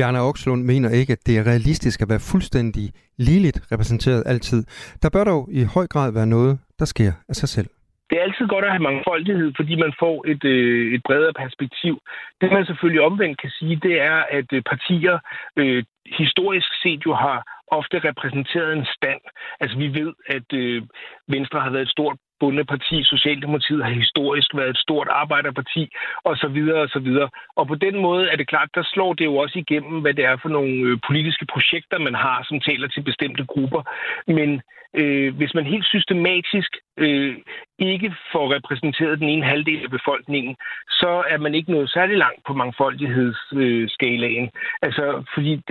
Bjarne 0.00 0.20
Okslund 0.28 0.62
mener 0.72 0.90
ikke, 1.00 1.12
at 1.12 1.22
det 1.26 1.34
er 1.38 1.44
realistisk 1.52 2.02
at 2.02 2.08
være 2.12 2.26
fuldstændig 2.32 2.86
ligeligt 3.28 3.58
repræsenteret 3.72 4.22
altid. 4.32 4.60
Der 5.02 5.10
bør 5.14 5.24
dog 5.32 5.42
i 5.58 5.60
høj 5.74 5.86
grad 5.94 6.08
være 6.18 6.26
noget, 6.36 6.54
der 6.78 6.84
sker 6.94 7.12
af 7.30 7.34
sig 7.40 7.48
selv. 7.56 7.68
Det 8.08 8.14
er 8.18 8.22
altid 8.28 8.46
godt 8.54 8.64
at 8.64 8.74
have 8.74 8.88
mangfoldighed, 8.90 9.52
fordi 9.58 9.74
man 9.84 9.92
får 10.02 10.16
et, 10.32 10.44
øh, 10.44 10.94
et 10.94 11.02
bredere 11.08 11.34
perspektiv. 11.42 11.94
Det 12.40 12.52
man 12.52 12.64
selvfølgelig 12.66 13.02
omvendt 13.10 13.40
kan 13.42 13.50
sige, 13.58 13.76
det 13.86 13.94
er, 14.12 14.18
at 14.38 14.48
øh, 14.52 14.62
partier 14.72 15.16
øh, 15.60 15.84
historisk 16.20 16.70
set 16.82 17.00
jo 17.06 17.14
har 17.24 17.38
ofte 17.78 17.96
repræsenteret 18.08 18.72
en 18.78 18.86
stand. 18.96 19.22
Altså 19.60 19.74
vi 19.82 19.88
ved, 20.00 20.12
at 20.36 20.48
øh, 20.62 20.82
Venstre 21.34 21.60
har 21.60 21.70
været 21.70 21.86
et 21.88 21.94
stort 21.96 22.16
bundeparti. 22.40 22.96
Socialdemokratiet 23.04 23.84
har 23.84 23.92
historisk 24.02 24.50
været 24.56 24.70
et 24.70 24.84
stort 24.86 25.08
arbejderparti, 25.22 25.82
og 26.24 26.36
så 26.36 26.48
videre 26.48 26.80
og 26.82 26.88
så 26.88 26.98
videre. 26.98 27.28
Og 27.56 27.66
på 27.66 27.74
den 27.74 28.00
måde 28.06 28.28
er 28.32 28.36
det 28.36 28.48
klart, 28.48 28.70
der 28.74 28.82
slår 28.92 29.12
det 29.14 29.24
jo 29.24 29.36
også 29.36 29.58
igennem, 29.58 30.00
hvad 30.00 30.14
det 30.14 30.24
er 30.24 30.36
for 30.42 30.48
nogle 30.48 30.74
øh, 30.88 30.98
politiske 31.06 31.46
projekter, 31.54 31.98
man 31.98 32.14
har, 32.14 32.38
som 32.48 32.60
taler 32.60 32.88
til 32.88 33.02
bestemte 33.02 33.44
grupper. 33.44 33.82
Men 34.26 34.62
øh, 34.94 35.36
hvis 35.36 35.54
man 35.54 35.66
helt 35.66 35.86
systematisk 35.86 36.76
øh, 36.96 37.36
ikke 37.78 38.14
får 38.32 38.54
repræsenteret 38.54 39.18
den 39.18 39.28
ene 39.28 39.46
halvdel 39.46 39.84
af 39.84 39.90
befolkningen, 39.90 40.56
så 40.90 41.24
er 41.28 41.38
man 41.38 41.54
ikke 41.54 41.72
nået 41.72 41.90
særlig 41.90 42.16
langt 42.16 42.42
på 42.46 42.52
mangfoldighedsskalaen. 42.52 44.44
Øh, 44.44 44.50
altså, 44.82 45.24
fordi 45.34 45.62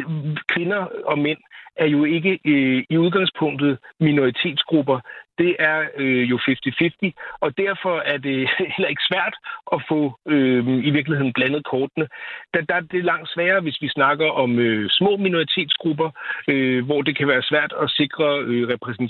kvinder 0.54 0.88
og 1.06 1.20
mænd 1.20 1.40
er 1.80 1.88
jo 1.88 2.04
ikke 2.04 2.40
øh, 2.46 2.84
i 2.90 2.98
udgangspunktet 2.98 3.78
minoritetsgrupper. 4.00 5.00
Det 5.38 5.56
er 5.60 5.80
øh, 5.98 6.30
jo 6.30 6.38
50-50, 6.38 7.40
og 7.42 7.58
derfor 7.58 7.96
er 8.00 8.18
det 8.18 8.38
heller 8.76 8.90
ikke 8.90 9.10
svært 9.12 9.36
at 9.76 9.80
få 9.90 10.00
øh, 10.28 10.68
i 10.88 10.90
virkeligheden 10.98 11.34
blandet 11.34 11.66
kortene. 11.66 12.08
Der, 12.54 12.62
der 12.62 12.76
er 12.76 12.80
det 12.80 13.04
langt 13.06 13.30
sværere, 13.30 13.62
hvis 13.62 13.82
vi 13.82 13.90
snakker 13.90 14.30
om 14.44 14.60
øh, 14.60 14.90
små 14.90 15.18
minoritetsgrupper, 15.18 16.10
øh, 16.48 16.86
hvor 16.86 17.02
det 17.02 17.18
kan 17.18 17.28
være 17.28 17.44
svært 17.44 17.74
at 17.82 17.90
sikre 17.90 18.40
øh, 18.40 18.68
repræsentation. 18.68 19.09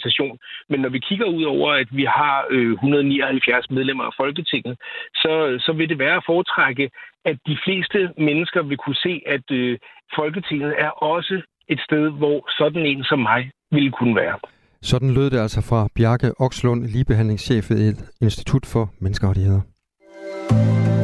Men 0.70 0.80
når 0.80 0.90
vi 0.90 1.00
kigger 1.00 1.26
ud 1.26 1.44
over, 1.44 1.72
at 1.74 1.88
vi 1.92 2.04
har 2.04 2.46
øh, 2.50 2.72
179 2.72 3.70
medlemmer 3.70 4.04
af 4.04 4.14
Folketinget, 4.18 4.78
så, 5.16 5.32
så 5.66 5.72
vil 5.78 5.90
det 5.90 6.00
være 6.00 6.16
at 6.16 6.24
foretrække, 6.26 6.90
at 7.26 7.38
de 7.48 7.58
fleste 7.66 8.00
mennesker 8.18 8.62
vil 8.64 8.78
kunne 8.78 8.96
se, 8.96 9.22
at 9.26 9.52
øh, 9.52 9.78
Folketinget 10.16 10.74
er 10.78 10.90
også 10.90 11.42
et 11.68 11.80
sted, 11.88 12.10
hvor 12.10 12.38
sådan 12.58 12.86
en 12.86 13.04
som 13.04 13.20
mig 13.20 13.52
ville 13.72 13.92
kunne 13.92 14.16
være. 14.16 14.38
Sådan 14.82 15.14
lød 15.14 15.30
det 15.30 15.40
altså 15.40 15.62
fra 15.70 15.88
Bjarke 15.96 16.32
Okslund, 16.40 16.86
ligebehandlingschef 16.86 17.70
ved 17.70 17.90
et 17.90 18.00
Institut 18.22 18.66
for 18.66 18.90
Menneskerettigheder. 19.00 19.62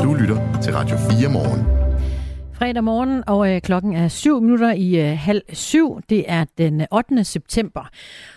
Du 0.04 0.14
lytter 0.14 0.38
til 0.64 0.74
Radio 0.74 0.96
4 0.98 1.32
morgen. 1.32 1.85
Fredag 2.58 2.84
morgen, 2.84 3.24
og 3.28 3.50
øh, 3.52 3.62
klokken 3.62 3.96
er 3.96 4.08
syv 4.08 4.42
minutter 4.42 4.72
i 4.72 4.96
øh, 4.96 5.18
halv 5.18 5.42
syv. 5.54 6.02
Det 6.10 6.26
er 6.28 6.46
den 6.58 6.88
8. 6.92 7.24
september. 7.24 7.90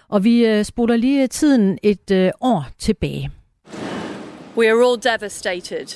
Og 0.09 0.24
vi 0.24 0.46
øh, 0.46 0.64
spoler 0.64 0.96
lige 0.96 1.26
tiden 1.26 1.78
et 1.83 2.11
øh, 2.11 2.31
år 2.40 2.66
tilbage. 2.78 3.31
We 4.57 4.68
are 4.68 4.90
all 4.90 5.02
devastated 5.02 5.87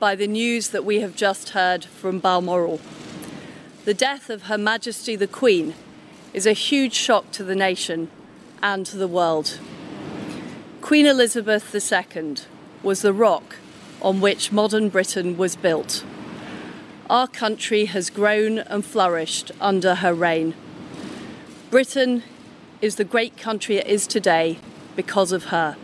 by 0.00 0.16
the 0.16 0.26
news 0.26 0.68
that 0.68 0.82
we 0.82 1.00
have 1.00 1.12
just 1.22 1.52
heard 1.52 1.84
from 1.84 2.20
Balmoral. 2.20 2.78
The 3.84 3.94
death 3.94 4.30
of 4.30 4.42
Her 4.48 4.56
Majesty 4.56 5.16
the 5.16 5.26
Queen 5.26 5.74
is 6.34 6.46
a 6.46 6.54
huge 6.70 6.94
shock 6.94 7.24
to 7.32 7.44
the 7.44 7.54
nation 7.54 8.08
and 8.62 8.86
to 8.86 8.96
the 8.96 9.08
world. 9.08 9.60
Queen 10.80 11.06
Elizabeth 11.06 11.74
II 11.74 12.34
was 12.82 13.00
the 13.00 13.12
rock 13.12 13.56
on 14.00 14.20
which 14.20 14.52
modern 14.52 14.88
Britain 14.88 15.38
was 15.38 15.56
built. 15.56 16.04
Our 17.10 17.26
country 17.26 17.86
has 17.86 18.10
grown 18.10 18.58
and 18.58 18.84
flourished 18.84 19.52
under 19.60 19.94
her 19.94 20.14
reign. 20.14 20.54
Britain 21.70 22.22
is 22.82 22.94
the 22.94 23.04
great 23.04 23.32
country 23.44 23.76
it 23.76 23.86
is 23.86 24.06
today 24.06 24.58
because 24.96 25.36
of 25.36 25.44
her. 25.50 25.74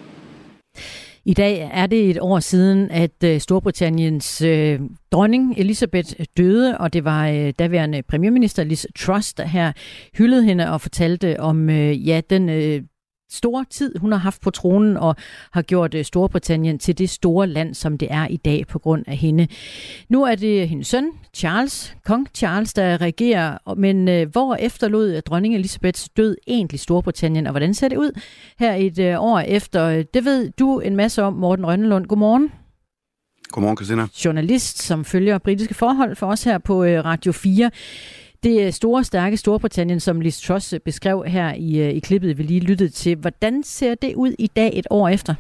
I 1.25 1.35
dag 1.35 1.71
er 1.73 1.87
det 1.87 2.11
et 2.11 2.19
år 2.21 2.41
siden, 2.41 2.91
at 2.91 3.25
øh, 3.25 3.41
Storbritanniens 3.41 4.43
øh, 4.43 4.81
dronning 5.13 5.55
Elisabeth 5.59 6.13
døde, 6.37 6.79
og 6.79 6.93
det 6.93 7.05
var 7.05 7.29
øh, 7.29 7.53
daværende 7.59 8.03
premierminister 8.03 8.65
Liz 8.65 8.87
Truss, 8.99 9.35
der 9.35 9.45
her 9.45 9.73
hyldede 10.15 10.45
hende 10.45 10.71
og 10.71 10.81
fortalte 10.81 11.41
om 11.41 11.71
øh, 11.71 12.09
ja, 12.09 12.21
den 12.31 12.49
øh, 12.49 12.83
store 13.31 13.65
tid, 13.71 13.99
hun 13.99 14.13
har 14.13 14.19
haft 14.19 14.41
på 14.41 14.51
tronen 14.51 14.97
og 14.97 15.17
har 15.53 15.63
gjort 15.63 15.95
øh, 15.95 16.05
Storbritannien 16.05 16.79
til 16.79 16.99
det 16.99 17.11
store 17.11 17.47
land, 17.47 17.75
som 17.75 17.99
det 17.99 18.09
er 18.11 18.27
i 18.27 18.37
dag 18.37 18.67
på 18.67 18.79
grund 18.79 19.05
af 19.07 19.17
hende. 19.17 19.49
Nu 20.09 20.25
er 20.25 20.35
det 20.35 20.69
hendes 20.69 20.87
søn, 20.87 21.11
Charles, 21.35 21.97
kong 22.05 22.29
Charles, 22.35 22.73
der 22.73 23.01
regerer, 23.01 23.75
men 23.77 24.09
øh, 24.09 24.29
hvor 24.29 24.55
efterlod 24.55 25.21
dronning 25.21 25.55
Elisabeths 25.55 26.09
død 26.09 26.37
egentlig 26.47 26.81
Storbritannien, 26.81 27.47
og 27.47 27.51
hvordan 27.53 27.75
ser 27.75 27.89
det 27.89 27.97
ud 27.97 28.21
her 28.59 28.75
et 28.75 28.99
øh, 28.99 29.23
år 29.23 29.39
efter? 29.39 30.03
Det 30.03 30.25
ved 30.25 30.51
du 30.59 30.81
en 30.81 30.97
masse 30.97 31.23
om, 31.23 31.33
Morten 31.33 31.67
Rønnelund. 31.67 32.07
Godmorgen. 32.07 32.53
Godmorgen, 33.49 33.77
Christina. 33.77 34.07
Journalist, 34.25 34.83
som 34.83 35.05
følger 35.05 35.39
britiske 35.39 35.75
forhold 35.75 36.17
for 36.17 36.27
os 36.27 36.45
her 36.45 36.59
på 36.59 36.85
øh, 36.85 37.05
Radio 37.05 37.33
4. 37.33 37.71
Det 38.43 38.75
store, 38.75 39.05
stærke 39.05 39.37
Storbritannien, 39.37 40.01
som 40.01 40.21
Liz 40.21 40.41
Truss 40.41 40.75
beskrev 40.85 41.25
her 41.27 41.55
i, 41.55 41.79
øh, 41.79 41.91
i 41.91 42.01
klippet, 42.01 42.39
vi 42.39 42.43
lige 42.43 42.61
lyttede 42.61 42.91
til. 42.91 43.17
Hvordan 43.17 43.63
ser 43.63 43.95
det 43.95 44.15
ud 44.15 44.35
i 44.39 44.47
dag 44.47 44.71
et 44.75 44.87
år 44.91 45.09
efter? 45.09 45.35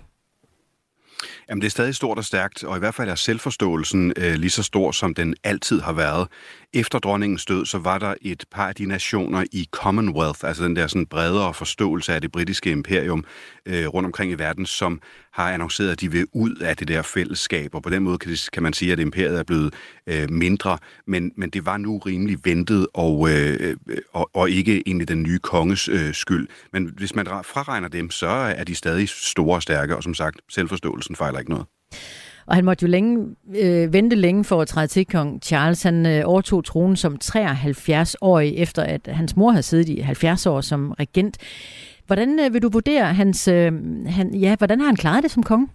Jamen, 1.49 1.61
det 1.63 1.67
er 1.67 1.71
stadig 1.71 1.95
stort 1.95 2.19
og 2.19 2.25
stærkt, 2.25 2.65
og 2.65 2.77
i 2.77 2.79
hvert 2.79 2.95
fald 2.95 3.11
er 3.11 3.15
selvforståelsen 3.15 4.13
øh, 4.17 4.35
lige 4.35 4.51
så 4.51 4.63
stor, 4.63 4.93
som 4.93 5.15
den 5.15 5.35
altid 5.45 5.81
har 5.81 5.93
været. 5.93 6.29
Efter 6.73 6.99
dronningens 6.99 7.45
død, 7.45 7.67
så 7.67 7.79
var 7.79 7.99
der 7.99 8.15
et 8.23 8.45
par 8.51 8.69
af 8.69 8.75
de 8.75 8.87
nationer 8.87 9.45
i 9.53 9.69
Commonwealth, 9.71 10.41
altså 10.43 10.65
den 10.65 10.77
der 10.77 10.87
sådan 10.87 11.07
bredere 11.07 11.55
forståelse 11.55 12.15
af 12.15 12.21
det 12.21 12.33
britiske 12.33 12.71
imperium 12.71 13.25
øh, 13.67 13.87
rundt 13.87 14.07
omkring 14.07 14.33
i 14.33 14.35
verden, 14.35 14.67
som 14.67 15.01
har 15.39 15.53
annonceret, 15.53 15.91
at 15.91 16.01
de 16.01 16.13
vil 16.13 16.27
ud 16.33 16.55
af 16.55 16.77
det 16.77 16.89
der 16.89 17.03
fællesskab, 17.03 17.75
og 17.75 17.83
på 17.83 17.91
den 17.91 18.03
måde 18.03 18.19
kan, 18.19 18.31
det, 18.31 18.49
kan 18.53 18.63
man 18.63 18.73
sige, 18.73 18.93
at 18.93 18.99
imperiet 18.99 19.39
er 19.39 19.43
blevet 19.43 19.75
øh, 20.07 20.31
mindre, 20.31 20.79
men, 21.07 21.33
men 21.37 21.51
det 21.51 21.67
var 21.67 21.77
nu 21.77 21.99
rimelig 21.99 22.39
ventet, 22.45 22.87
og, 22.95 23.31
øh, 23.31 23.77
og, 24.13 24.31
og 24.35 24.51
ikke 24.51 24.83
egentlig 24.87 25.09
den 25.09 25.23
nye 25.23 25.39
konges 25.39 25.89
øh, 25.89 26.15
skyld. 26.15 26.49
Men 26.73 26.93
hvis 26.97 27.15
man 27.15 27.27
fraregner 27.27 27.89
dem, 27.89 28.11
så 28.11 28.27
er 28.29 28.65
de 28.65 28.75
stadig 28.75 29.09
store 29.09 29.57
og 29.57 29.63
stærke, 29.63 29.97
og 29.97 30.03
som 30.03 30.15
sagt, 30.15 30.41
selvforståelsen 30.49 31.17
fejler 31.17 31.39
ikke 31.39 31.51
noget. 31.51 31.67
Og 32.47 32.55
han 32.55 32.65
måtte 32.65 32.83
jo 32.83 32.89
længe, 32.89 33.27
øh, 33.57 33.93
vente 33.93 34.17
længe 34.17 34.45
for 34.45 34.63
at 34.63 34.69
træde 34.69 34.87
til 34.87 35.07
kong 35.07 35.43
Charles. 35.43 35.83
Han 35.83 36.07
øh, 36.07 36.23
overtog 36.25 36.65
tronen 36.65 36.97
som 36.97 37.17
73-årig, 37.25 38.57
efter 38.57 38.83
at 38.83 39.09
hans 39.13 39.37
mor 39.37 39.51
havde 39.51 39.63
siddet 39.63 39.89
i 39.89 40.01
70 40.01 40.47
år 40.47 40.61
som 40.61 40.91
regent. 40.91 41.39
Hvordan 42.09 42.41
øh, 42.41 42.55
vil 42.55 42.63
du 42.63 42.69
vurdere 42.69 43.15
hans... 43.15 43.49
Øh, 43.49 43.73
han, 44.07 44.35
ja, 44.35 44.57
hvordan 44.57 44.81
har 44.81 44.87
han 44.87 44.97
klaret 44.97 45.23
det 45.23 45.31
som 45.31 45.43
konge? 45.43 45.69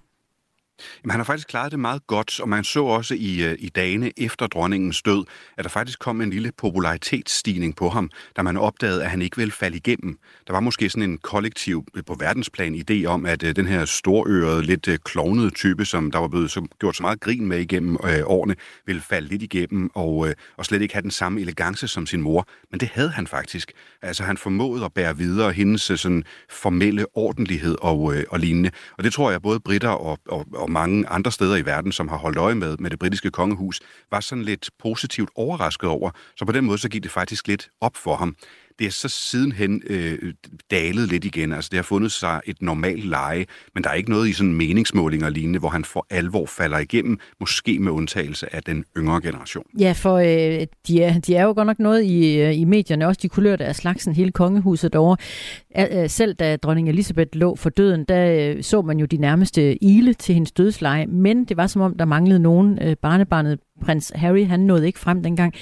Jamen, 1.03 1.11
han 1.11 1.19
har 1.19 1.25
faktisk 1.25 1.47
klaret 1.47 1.71
det 1.71 1.79
meget 1.79 2.07
godt, 2.07 2.39
og 2.39 2.49
man 2.49 2.63
så 2.63 2.83
også 2.83 3.15
i, 3.15 3.43
øh, 3.43 3.55
i 3.59 3.69
dagene 3.69 4.11
efter 4.17 4.47
dronningens 4.47 5.01
død, 5.01 5.25
at 5.57 5.63
der 5.63 5.69
faktisk 5.69 5.99
kom 5.99 6.21
en 6.21 6.29
lille 6.29 6.51
popularitetsstigning 6.57 7.75
på 7.75 7.89
ham, 7.89 8.09
da 8.37 8.41
man 8.41 8.57
opdagede, 8.57 9.03
at 9.03 9.09
han 9.09 9.21
ikke 9.21 9.37
ville 9.37 9.51
falde 9.51 9.77
igennem. 9.77 10.17
Der 10.47 10.53
var 10.53 10.59
måske 10.59 10.89
sådan 10.89 11.09
en 11.09 11.17
kollektiv 11.17 11.85
øh, 11.95 12.03
på 12.03 12.15
verdensplan 12.19 12.83
idé 12.89 13.05
om, 13.05 13.25
at 13.25 13.43
øh, 13.43 13.55
den 13.55 13.67
her 13.67 13.85
storørede, 13.85 14.63
lidt 14.63 15.03
klovnede 15.03 15.49
type, 15.49 15.85
som 15.85 16.11
der 16.11 16.19
var 16.19 16.27
blevet 16.27 16.51
så, 16.51 16.67
gjort 16.79 16.95
så 16.95 17.03
meget 17.03 17.19
grin 17.19 17.47
med 17.47 17.59
igennem 17.59 17.97
øh, 18.03 18.19
årene, 18.25 18.55
ville 18.85 19.01
falde 19.01 19.27
lidt 19.27 19.43
igennem 19.43 19.89
og, 19.93 20.27
øh, 20.27 20.35
og 20.57 20.65
slet 20.65 20.81
ikke 20.81 20.93
have 20.93 21.01
den 21.01 21.11
samme 21.11 21.41
elegance 21.41 21.87
som 21.87 22.05
sin 22.05 22.21
mor. 22.21 22.47
Men 22.71 22.79
det 22.79 22.89
havde 22.93 23.09
han 23.09 23.27
faktisk. 23.27 23.71
Altså 24.01 24.23
han 24.23 24.37
formåede 24.37 24.85
at 24.85 24.93
bære 24.93 25.17
videre 25.17 25.51
hendes 25.51 25.81
sådan 25.81 26.23
formelle 26.49 27.05
ordentlighed 27.13 27.75
og, 27.81 28.15
øh, 28.15 28.23
og 28.29 28.39
lignende. 28.39 28.71
Og 28.97 29.03
det 29.03 29.13
tror 29.13 29.31
jeg 29.31 29.41
både 29.41 29.59
britter 29.59 29.89
og, 29.89 30.19
og, 30.27 30.45
og 30.53 30.71
mange 30.73 31.09
andre 31.09 31.31
steder 31.31 31.55
i 31.55 31.65
verden, 31.65 31.91
som 31.91 32.07
har 32.07 32.17
holdt 32.17 32.37
øje 32.37 32.55
med, 32.55 32.77
med 32.77 32.89
det 32.89 32.99
britiske 32.99 33.31
kongehus, 33.31 33.79
var 34.11 34.19
sådan 34.19 34.43
lidt 34.43 34.69
positivt 34.79 35.29
overrasket 35.35 35.89
over. 35.89 36.11
Så 36.37 36.45
på 36.45 36.51
den 36.51 36.65
måde 36.65 36.77
så 36.77 36.89
gik 36.89 37.03
det 37.03 37.11
faktisk 37.11 37.47
lidt 37.47 37.69
op 37.81 37.95
for 37.95 38.15
ham 38.15 38.35
det 38.79 38.87
er 38.87 38.91
så 38.91 39.07
sidenhen 39.07 39.81
øh, 39.87 40.33
dalet 40.71 41.09
lidt 41.09 41.25
igen. 41.25 41.53
Altså 41.53 41.69
det 41.71 41.77
har 41.77 41.83
fundet 41.83 42.11
sig 42.11 42.41
et 42.45 42.61
normalt 42.61 43.05
leje, 43.05 43.45
men 43.73 43.83
der 43.83 43.89
er 43.89 43.93
ikke 43.93 44.09
noget 44.09 44.29
i 44.29 44.33
sådan 44.33 44.53
meningsmålinger 44.53 45.29
lignende, 45.29 45.59
hvor 45.59 45.69
han 45.69 45.85
for 45.85 46.07
alvor 46.09 46.45
falder 46.45 46.77
igennem, 46.77 47.19
måske 47.39 47.79
med 47.79 47.91
undtagelse 47.91 48.55
af 48.55 48.63
den 48.63 48.85
yngre 48.97 49.21
generation. 49.21 49.65
Ja, 49.79 49.91
for 49.91 50.17
øh, 50.17 50.67
de, 50.87 51.03
er, 51.03 51.19
de 51.19 51.35
er 51.35 51.43
jo 51.43 51.53
godt 51.53 51.67
nok 51.67 51.79
noget 51.79 52.03
i, 52.03 52.39
øh, 52.39 52.59
i 52.59 52.65
medierne, 52.65 53.07
også 53.07 53.19
de 53.21 53.29
kulørte 53.29 53.65
af 53.65 53.75
slagsen, 53.75 54.15
hele 54.15 54.31
kongehuset 54.31 54.95
over. 54.95 55.15
Øh, 55.77 56.09
selv 56.09 56.33
da 56.33 56.55
dronning 56.55 56.89
Elisabeth 56.89 57.29
lå 57.33 57.55
for 57.55 57.69
døden, 57.69 58.03
der 58.03 58.53
øh, 58.55 58.63
så 58.63 58.81
man 58.81 58.99
jo 58.99 59.05
de 59.05 59.17
nærmeste 59.17 59.83
ile 59.83 60.13
til 60.13 60.33
hendes 60.33 60.51
dødsleje, 60.51 61.05
men 61.05 61.45
det 61.45 61.57
var 61.57 61.67
som 61.67 61.81
om, 61.81 61.97
der 61.97 62.05
manglede 62.05 62.39
nogen. 62.39 62.79
Øh, 62.81 62.95
barnebarnet 62.95 63.59
prins 63.83 64.11
Harry, 64.15 64.45
han 64.45 64.59
nåede 64.59 64.87
ikke 64.87 64.99
frem 64.99 65.23
dengang. 65.23 65.53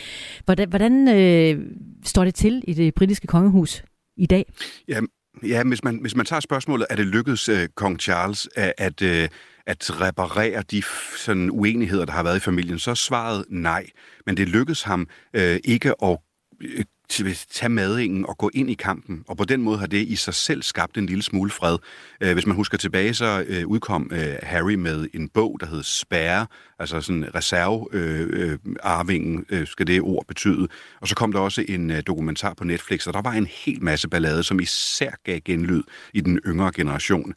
Hvordan, 0.46 0.70
hvordan 0.70 1.08
øh, 1.08 1.66
står 2.06 2.26
det 2.26 2.36
til 2.36 2.64
i 2.68 2.74
det 2.74 2.94
britiske 2.94 3.28
kongehus 3.28 3.84
i 4.18 4.26
dag? 4.26 4.46
Ja, 4.88 5.00
ja 5.44 5.64
hvis, 5.64 5.84
man, 5.84 5.96
hvis 6.02 6.16
man 6.16 6.26
tager 6.26 6.40
spørgsmålet, 6.40 6.88
er 6.90 6.96
det 6.96 7.06
lykkedes 7.06 7.50
øh, 7.50 7.68
kong 7.76 8.00
Charles 8.00 8.50
at, 8.56 8.74
at, 8.78 9.02
øh, 9.02 9.30
at 9.68 10.02
reparere 10.02 10.64
de 10.72 10.84
sådan, 11.18 11.52
uenigheder, 11.52 12.06
der 12.06 12.14
har 12.14 12.24
været 12.24 12.38
i 12.38 12.40
familien, 12.40 12.80
så 12.80 12.92
er 12.92 12.96
svaret 12.96 13.46
nej. 13.50 13.86
Men 14.26 14.38
det 14.38 14.50
lykkedes 14.50 14.84
ham 14.84 15.08
øh, 15.34 15.60
ikke 15.64 15.94
at 16.04 16.18
øh, 16.62 16.86
øh, 17.20 17.36
tage 17.52 17.70
madingen 17.70 18.26
og 18.26 18.38
gå 18.38 18.50
ind 18.54 18.70
i 18.70 18.74
kampen. 18.74 19.24
Og 19.28 19.38
på 19.38 19.46
den 19.46 19.62
måde 19.62 19.78
har 19.78 19.88
det 19.88 20.08
i 20.08 20.16
sig 20.16 20.34
selv 20.34 20.64
skabt 20.64 20.98
en 20.98 21.06
lille 21.06 21.24
smule 21.24 21.52
fred. 21.52 21.78
Øh, 22.22 22.34
hvis 22.34 22.46
man 22.46 22.56
husker 22.56 22.78
tilbage, 22.78 23.14
så 23.14 23.46
øh, 23.48 23.68
udkom 23.68 24.12
øh, 24.14 24.36
Harry 24.44 24.74
med 24.74 25.08
en 25.14 25.30
bog, 25.30 25.58
der 25.60 25.66
hed 25.66 25.84
Spærre, 25.84 26.48
altså 26.80 27.02
sådan 27.02 27.36
reservearvingen, 27.36 29.46
skal 29.66 29.88
det 29.88 30.02
ord 30.02 30.26
betyde. 30.28 30.68
Og 31.02 31.08
så 31.08 31.16
kom 31.16 31.32
der 31.32 31.40
også 31.40 31.66
en 31.70 31.92
dokumentar 32.08 32.54
på 32.54 32.64
Netflix, 32.64 33.08
og 33.08 33.14
der 33.14 33.22
var 33.22 33.32
en 33.32 33.48
hel 33.52 33.84
masse 33.84 34.10
ballade, 34.10 34.44
som 34.44 34.60
især 34.60 35.12
gav 35.26 35.40
genlyd 35.40 35.84
i 36.14 36.22
den 36.22 36.40
yngre 36.46 36.72
generation, 36.76 37.34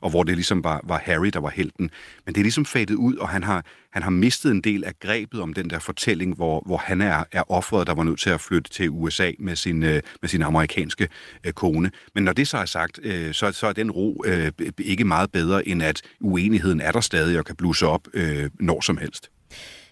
og 0.00 0.10
hvor 0.10 0.22
det 0.22 0.34
ligesom 0.34 0.64
var, 0.64 0.80
var 0.84 1.02
Harry, 1.04 1.30
der 1.32 1.40
var 1.40 1.50
helten. 1.50 1.90
Men 2.26 2.34
det 2.34 2.40
er 2.40 2.44
ligesom 2.44 2.64
fadet 2.64 2.94
ud, 2.94 3.16
og 3.16 3.28
han 3.28 3.44
har, 3.44 3.64
han 3.96 4.02
har 4.02 4.10
mistet 4.10 4.50
en 4.50 4.60
del 4.60 4.84
af 4.84 4.92
grebet 5.00 5.40
om 5.40 5.54
den 5.54 5.70
der 5.70 5.78
fortælling, 5.78 6.36
hvor, 6.36 6.62
hvor 6.66 6.76
han 6.76 7.00
er, 7.00 7.24
er 7.32 7.50
offeret, 7.50 7.86
der 7.86 7.94
var 7.94 8.02
nødt 8.02 8.20
til 8.20 8.30
at 8.30 8.40
flytte 8.40 8.70
til 8.70 8.90
USA 8.90 9.30
med 9.38 9.56
sin, 9.56 9.82
øh, 9.82 10.02
med 10.22 10.28
sin 10.28 10.42
amerikanske 10.42 11.08
øh, 11.46 11.52
kone. 11.52 11.90
Men 12.14 12.24
når 12.24 12.32
det 12.32 12.48
så 12.48 12.58
er 12.58 12.64
sagt, 12.64 13.00
øh, 13.02 13.34
så, 13.34 13.52
så 13.52 13.66
er 13.66 13.72
den 13.72 13.90
ro 13.90 14.22
øh, 14.26 14.52
ikke 14.78 15.04
meget 15.04 15.32
bedre, 15.32 15.68
end 15.68 15.82
at 15.82 16.02
uenigheden 16.20 16.80
er 16.80 16.92
der 16.92 17.00
stadig 17.00 17.38
og 17.38 17.44
kan 17.44 17.56
blusse 17.56 17.86
op 17.86 18.00
øh, 18.14 18.50
når 18.60 18.80
som 18.80 18.96
helst. 18.96 19.30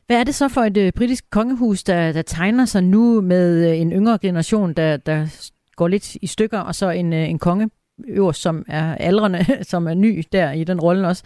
Hvad 0.07 0.17
er 0.17 0.25
det 0.25 0.35
så 0.35 0.49
for 0.49 0.61
et 0.61 0.77
øh, 0.77 0.93
britisk 0.93 1.25
kongehus, 1.31 1.83
der, 1.83 2.13
der 2.13 2.23
tegner 2.23 2.65
sig 2.65 2.83
nu 2.83 3.21
med 3.21 3.71
øh, 3.71 3.81
en 3.81 3.93
yngre 3.93 4.19
generation, 4.19 4.73
der, 4.73 4.97
der 4.97 5.27
går 5.77 5.89
lidt 5.89 6.15
i 6.15 6.27
stykker, 6.27 6.59
og 6.59 6.75
så 6.75 6.91
en, 6.91 7.13
øh, 7.13 7.29
en 7.29 7.39
konge 7.39 7.71
øverst, 8.09 8.43
som 8.43 8.65
er 8.69 8.95
aldrende, 8.95 9.47
som 9.71 9.87
er 9.87 9.95
ny 9.95 10.25
der 10.33 10.53
i 10.53 10.65
den 10.65 10.81
rolle 10.81 11.09
også? 11.09 11.25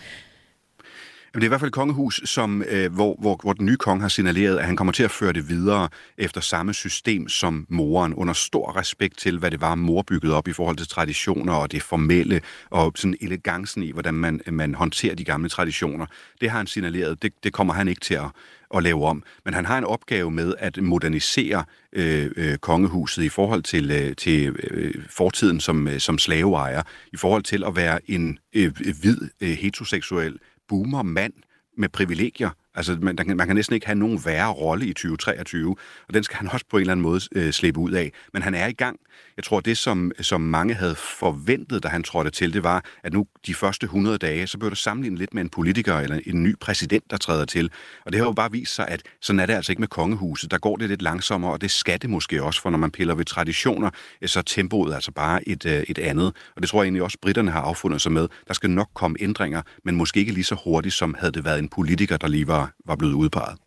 Jamen, 1.35 1.41
det 1.41 1.47
er 1.47 1.49
i 1.49 1.53
hvert 1.53 1.61
fald 1.61 1.69
et 1.69 1.75
kongehus, 1.75 2.21
som, 2.25 2.63
øh, 2.69 2.93
hvor, 2.93 3.17
hvor, 3.21 3.39
hvor 3.43 3.53
den 3.53 3.67
nye 3.67 3.77
konge 3.77 4.01
har 4.01 4.09
signaleret, 4.09 4.59
at 4.59 4.65
han 4.65 4.77
kommer 4.77 4.93
til 4.93 5.03
at 5.03 5.11
føre 5.11 5.33
det 5.33 5.49
videre 5.49 5.89
efter 6.19 6.41
samme 6.41 6.75
system 6.75 7.29
som 7.29 7.67
moren, 7.69 8.15
under 8.15 8.35
stor 8.35 8.77
respekt 8.77 9.19
til, 9.19 9.39
hvad 9.39 9.51
det 9.51 9.61
var, 9.61 9.75
mor 9.75 10.03
byggede 10.03 10.35
op 10.35 10.49
i 10.49 10.53
forhold 10.53 10.77
til 10.77 10.89
traditioner 10.89 11.53
og 11.53 11.73
det 11.73 11.83
formelle, 11.83 12.41
og 12.71 12.93
sådan 12.97 13.17
elegancen 13.21 13.83
i, 13.83 13.91
hvordan 13.91 14.15
man, 14.15 14.41
man 14.47 14.75
håndterer 14.75 15.15
de 15.15 15.25
gamle 15.25 15.49
traditioner. 15.49 16.07
Det 16.41 16.51
har 16.51 16.59
han 16.59 16.67
signaleret, 16.67 17.23
det, 17.23 17.33
det 17.45 17.53
kommer 17.53 17.75
han 17.75 17.89
ikke 17.89 18.01
til 18.01 18.15
at, 18.15 18.31
at 18.75 18.83
lave 18.83 19.05
om. 19.05 19.23
Men 19.45 19.55
han 19.55 19.67
har 19.67 19.79
en 19.79 19.85
opgave 19.85 20.31
med 20.31 20.55
at 20.59 20.83
modernisere 20.83 21.65
øh, 21.93 22.31
øh, 22.37 22.59
kongehuset 22.59 23.23
i 23.23 23.29
forhold 23.29 23.63
til, 23.63 23.91
øh, 23.91 24.17
til 24.17 24.49
øh, 24.49 24.95
fortiden 25.11 25.61
som, 25.61 25.89
øh, 25.89 25.99
som 25.99 26.19
slaveejer, 26.19 26.83
i 27.13 27.17
forhold 27.17 27.43
til 27.43 27.65
at 27.65 27.77
være 27.77 28.11
en 28.11 28.39
øh, 28.55 28.73
hvid 29.01 29.19
øh, 29.41 29.49
heteroseksuel 29.51 30.39
boomer 30.69 31.03
mand 31.03 31.33
med 31.77 31.89
privilegier. 31.89 32.51
Altså, 32.75 32.99
man, 33.03 33.17
man 33.27 33.47
kan 33.47 33.57
næsten 33.57 33.75
ikke 33.75 33.87
have 33.87 33.99
nogen 33.99 34.21
værre 34.25 34.53
rolle 34.53 34.87
i 34.87 34.93
2023, 34.93 35.77
og 36.09 36.15
den 36.15 36.25
skal 36.25 36.37
han 36.37 36.49
også 36.49 36.67
på 36.71 36.77
en 36.77 36.81
eller 36.81 36.93
anden 36.93 37.03
måde 37.03 37.21
øh, 37.35 37.53
slippe 37.53 37.81
ud 37.81 37.93
af. 37.93 38.13
Men 38.33 38.43
han 38.43 38.55
er 38.55 38.67
i 38.67 38.73
gang. 38.73 39.01
Jeg 39.39 39.45
tror, 39.45 39.61
det 39.61 39.79
som, 39.79 40.13
som 40.21 40.41
mange 40.41 40.75
havde 40.75 40.95
forventet, 40.95 41.83
da 41.83 41.89
han 41.89 42.03
trådte 42.03 42.31
til, 42.31 42.53
det 42.53 42.65
var, 42.65 42.85
at 43.05 43.13
nu 43.13 43.27
de 43.47 43.55
første 43.55 43.85
100 43.85 44.19
dage, 44.19 44.47
så 44.47 44.59
blev 44.59 44.71
det 44.71 44.79
sammenlignet 44.79 45.19
lidt 45.19 45.35
med 45.35 45.43
en 45.43 45.49
politiker 45.49 45.95
eller 45.95 46.21
en 46.27 46.43
ny 46.43 46.59
præsident, 46.61 47.05
der 47.11 47.17
træder 47.17 47.45
til. 47.45 47.71
Og 48.07 48.13
det 48.13 48.21
har 48.21 48.27
jo 48.27 48.33
bare 48.33 48.53
vist 48.53 48.75
sig, 48.75 48.89
at 48.89 49.03
sådan 49.21 49.41
er 49.41 49.47
det 49.47 49.55
altså 49.55 49.73
ikke 49.73 49.81
med 49.81 49.89
kongehuset. 49.89 50.51
Der 50.51 50.59
går 50.59 50.77
det 50.77 50.89
lidt 50.89 51.03
langsommere, 51.03 51.53
og 51.53 51.61
det 51.61 51.71
skal 51.71 52.03
det 52.03 52.11
måske 52.11 52.43
også, 52.43 52.63
for 52.63 52.71
når 52.71 52.79
man 52.79 52.91
piller 52.91 53.15
ved 53.15 53.25
traditioner, 53.25 53.91
så 54.27 54.39
er 54.39 54.43
tempoet 54.43 54.95
altså 54.95 55.13
bare 55.13 55.49
et, 55.49 55.67
øh, 55.67 55.85
et 55.89 55.99
andet. 55.99 56.27
Og 56.57 56.63
det 56.63 56.69
tror 56.69 56.83
jeg 56.83 56.87
egentlig 56.87 57.03
også, 57.03 57.19
britterne 57.23 57.51
har 57.51 57.61
affundet 57.61 58.01
sig 58.01 58.13
med. 58.13 58.29
Der 58.49 58.55
skal 58.55 58.71
nok 58.71 58.89
komme 58.95 59.17
ændringer, 59.21 59.63
men 59.85 59.97
måske 59.97 60.21
ikke 60.21 60.33
lige 60.33 60.45
så 60.45 60.57
hurtigt, 60.65 60.95
som 60.95 61.15
havde 61.19 61.33
det 61.33 61.45
været 61.45 61.59
en 61.59 61.69
politiker, 61.69 62.17
der 62.17 62.29
lige 62.29 62.47
var, 62.47 62.73
var 62.87 62.97
blevet 62.97 63.15
udpeget 63.15 63.59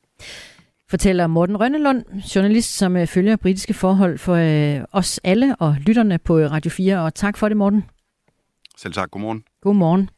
fortæller 0.91 1.27
Morten 1.27 1.59
Rønnelund, 1.59 2.05
journalist, 2.35 2.77
som 2.77 2.97
øh, 2.97 3.07
følger 3.07 3.35
britiske 3.35 3.73
forhold 3.73 4.17
for 4.17 4.35
øh, 4.35 4.85
os 4.91 5.19
alle 5.23 5.55
og 5.55 5.75
lytterne 5.79 6.17
på 6.19 6.37
øh, 6.37 6.51
Radio 6.51 6.71
4. 6.71 7.01
Og 7.01 7.13
tak 7.13 7.37
for 7.37 7.47
det, 7.47 7.57
Morten. 7.57 7.83
Selv 8.77 8.93
tak. 8.93 9.11
Godmorgen. 9.11 9.43
Godmorgen. 9.61 10.09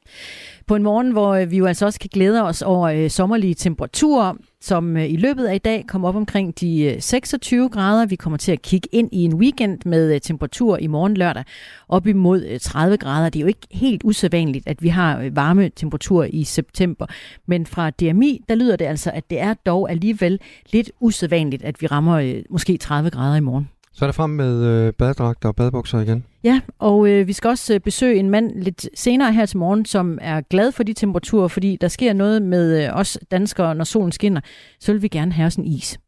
På 0.68 0.76
en 0.76 0.84
morgen, 0.84 1.12
hvor 1.12 1.34
øh, 1.34 1.52
vi 1.52 1.58
jo 1.58 1.66
altså 1.66 1.86
også 1.86 2.00
kan 2.00 2.10
glæde 2.14 2.44
os 2.44 2.62
over 2.62 2.88
øh, 2.88 3.10
sommerlige 3.10 3.54
temperaturer, 3.54 4.34
som 4.62 4.98
øh, 4.98 5.12
i 5.12 5.16
løbet 5.16 5.46
af 5.46 5.56
i 5.56 5.58
dag 5.58 5.86
kommer 5.88 6.08
op 6.08 6.16
omkring 6.16 6.60
de 6.60 6.84
øh, 6.84 7.02
26 7.02 7.70
grader. 7.70 8.06
Vi 8.06 8.16
kommer 8.16 8.38
til 8.38 8.52
at 8.52 8.62
kigge 8.62 8.90
ind 8.92 9.10
i 9.12 9.24
en 9.24 9.34
weekend 9.34 9.80
med 9.86 10.14
øh, 10.14 10.22
temperatur 10.22 10.78
i 10.78 10.88
morgen 10.88 11.18
lørdag 11.18 11.44
op 11.90 12.08
imod 12.08 12.60
30 12.60 12.98
grader. 12.98 13.30
Det 13.30 13.40
er 13.40 13.42
jo 13.42 13.48
ikke 13.48 13.68
helt 13.72 14.02
usædvanligt, 14.04 14.68
at 14.68 14.84
vi 14.84 14.88
har 14.88 15.30
varme 15.32 15.70
temperaturer 15.70 16.28
i 16.34 16.44
september. 16.44 17.06
Men 17.46 17.66
fra 17.66 17.90
DMI, 17.90 18.42
der 18.50 18.56
lyder 18.56 18.76
det 18.76 18.86
altså, 18.86 19.12
at 19.12 19.30
det 19.30 19.40
er 19.40 19.54
dog 19.54 19.92
alligevel 19.92 20.40
lidt 20.72 20.92
usædvanligt, 21.00 21.64
at 21.64 21.82
vi 21.82 21.88
rammer 21.88 22.42
måske 22.50 22.78
30 22.78 23.10
grader 23.10 23.36
i 23.36 23.40
morgen. 23.40 23.73
Så 23.94 24.06
er 24.06 24.08
det 24.08 24.16
frem 24.16 24.30
med 24.30 24.66
øh, 24.66 24.94
badedragter 24.94 25.50
og 25.50 25.56
badebukser 25.56 26.00
igen. 26.00 26.26
Ja, 26.44 26.62
og 26.80 27.08
øh, 27.10 27.28
vi 27.28 27.34
skal 27.34 27.48
også 27.48 27.74
øh, 27.74 27.80
besøge 27.80 28.20
en 28.20 28.30
mand 28.30 28.52
lidt 28.56 28.90
senere 28.96 29.34
her 29.34 29.46
til 29.46 29.58
morgen, 29.58 29.86
som 29.86 30.18
er 30.22 30.42
glad 30.42 30.72
for 30.72 30.84
de 30.84 30.94
temperaturer, 30.94 31.48
fordi 31.48 31.78
der 31.82 31.88
sker 31.88 32.14
noget 32.14 32.42
med 32.42 32.84
øh, 32.84 32.98
os 32.98 33.18
danskere, 33.32 33.76
når 33.76 33.84
solen 33.84 34.12
skinner. 34.12 34.42
Så 34.80 34.92
vil 34.92 35.02
vi 35.02 35.08
gerne 35.08 35.32
have 35.32 35.46
os 35.46 35.56
en 35.56 35.66
is. 35.66 36.00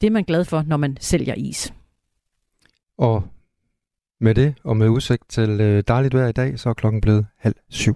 Det 0.00 0.06
er 0.06 0.10
man 0.10 0.24
glad 0.24 0.44
for, 0.44 0.64
når 0.66 0.76
man 0.76 0.96
sælger 1.00 1.34
is. 1.34 1.72
Og 2.98 3.22
med 4.20 4.34
det, 4.34 4.54
og 4.64 4.76
med 4.76 4.88
udsigt 4.88 5.22
til 5.28 5.60
øh, 5.60 5.82
dejligt 5.88 6.14
vejr 6.14 6.28
i 6.28 6.32
dag, 6.32 6.58
så 6.58 6.68
er 6.68 6.74
klokken 6.74 7.00
blevet 7.00 7.26
halv 7.38 7.54
syv. 7.70 7.94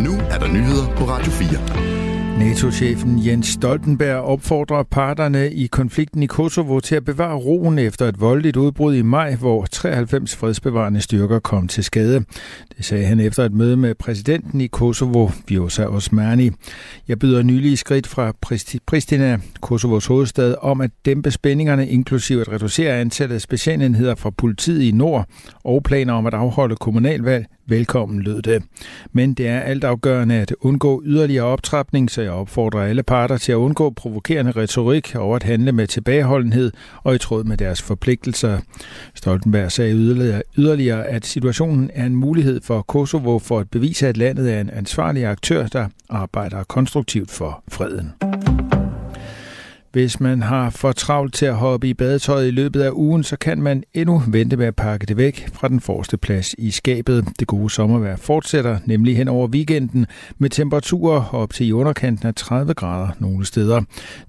Nu 0.00 0.12
er 0.30 0.38
der 0.38 0.52
nyheder 0.52 0.96
på 0.96 1.04
Radio 1.04 1.30
4. 1.32 1.95
NATO-chefen 2.38 3.26
Jens 3.26 3.46
Stoltenberg 3.46 4.16
opfordrer 4.16 4.82
parterne 4.82 5.52
i 5.52 5.66
konflikten 5.66 6.22
i 6.22 6.26
Kosovo 6.26 6.80
til 6.80 6.94
at 6.94 7.04
bevare 7.04 7.36
roen 7.36 7.78
efter 7.78 8.08
et 8.08 8.20
voldeligt 8.20 8.56
udbrud 8.56 8.94
i 8.94 9.02
maj, 9.02 9.34
hvor 9.34 9.66
93 9.72 10.36
fredsbevarende 10.36 11.00
styrker 11.00 11.38
kom 11.38 11.68
til 11.68 11.84
skade. 11.84 12.24
Det 12.76 12.84
sagde 12.84 13.06
han 13.06 13.20
efter 13.20 13.44
et 13.44 13.52
møde 13.52 13.76
med 13.76 13.94
præsidenten 13.94 14.60
i 14.60 14.66
Kosovo, 14.66 15.30
Vjosa 15.48 15.84
Osmani. 15.84 16.50
Jeg 17.08 17.18
byder 17.18 17.42
nylige 17.42 17.76
skridt 17.76 18.06
fra 18.06 18.32
Pristina, 18.86 19.38
Kosovos 19.60 20.06
hovedstad, 20.06 20.54
om 20.62 20.80
at 20.80 20.90
dæmpe 21.04 21.30
spændingerne, 21.30 21.88
inklusive 21.88 22.40
at 22.40 22.52
reducere 22.52 23.00
antallet 23.00 23.34
af 23.34 23.40
specialenheder 23.40 24.14
fra 24.14 24.30
politiet 24.30 24.82
i 24.82 24.90
nord, 24.90 25.26
og 25.64 25.82
planer 25.82 26.12
om 26.12 26.26
at 26.26 26.34
afholde 26.34 26.76
kommunalvalg 26.76 27.46
Velkommen 27.68 28.22
lød 28.22 28.42
det. 28.42 28.62
Men 29.12 29.34
det 29.34 29.48
er 29.48 29.60
altafgørende 29.60 30.34
at 30.34 30.54
undgå 30.60 31.02
yderligere 31.06 31.44
optrapning, 31.44 32.10
så 32.10 32.22
jeg 32.22 32.30
opfordrer 32.30 32.80
alle 32.80 33.02
parter 33.02 33.36
til 33.36 33.52
at 33.52 33.56
undgå 33.56 33.90
provokerende 33.90 34.52
retorik 34.52 35.14
og 35.14 35.36
at 35.36 35.42
handle 35.42 35.72
med 35.72 35.86
tilbageholdenhed 35.86 36.72
og 37.02 37.14
i 37.14 37.18
tråd 37.18 37.44
med 37.44 37.56
deres 37.56 37.82
forpligtelser. 37.82 38.58
Stoltenberg 39.14 39.72
sagde 39.72 39.94
yderligere, 39.94 40.42
yderligere, 40.58 41.06
at 41.06 41.26
situationen 41.26 41.90
er 41.94 42.06
en 42.06 42.16
mulighed 42.16 42.60
for 42.60 42.82
Kosovo 42.82 43.38
for 43.38 43.58
at 43.58 43.70
bevise, 43.70 44.08
at 44.08 44.16
landet 44.16 44.52
er 44.54 44.60
en 44.60 44.70
ansvarlig 44.70 45.26
aktør, 45.26 45.66
der 45.66 45.88
arbejder 46.08 46.64
konstruktivt 46.64 47.30
for 47.30 47.62
freden. 47.68 48.25
Hvis 49.96 50.20
man 50.20 50.42
har 50.42 50.66
for 50.82 50.92
travlt 50.92 51.34
til 51.34 51.46
at 51.46 51.56
hoppe 51.56 51.88
i 51.88 51.94
badetøjet 51.94 52.48
i 52.48 52.50
løbet 52.60 52.80
af 52.82 52.90
ugen, 53.06 53.22
så 53.22 53.36
kan 53.38 53.58
man 53.62 53.82
endnu 53.94 54.16
vente 54.32 54.56
med 54.56 54.66
at 54.66 54.76
pakke 54.76 55.06
det 55.06 55.16
væk 55.16 55.36
fra 55.56 55.68
den 55.68 55.80
forreste 55.80 56.16
plads 56.26 56.54
i 56.66 56.70
skabet. 56.70 57.18
Det 57.40 57.46
gode 57.54 57.70
sommervejr 57.70 58.16
fortsætter 58.16 58.74
nemlig 58.86 59.16
hen 59.16 59.28
over 59.28 59.46
weekenden 59.48 60.06
med 60.40 60.50
temperaturer 60.50 61.20
op 61.42 61.50
til 61.56 61.68
i 61.68 61.72
underkanten 61.72 62.26
af 62.28 62.34
30 62.34 62.74
grader 62.74 63.08
nogle 63.20 63.44
steder. 63.46 63.80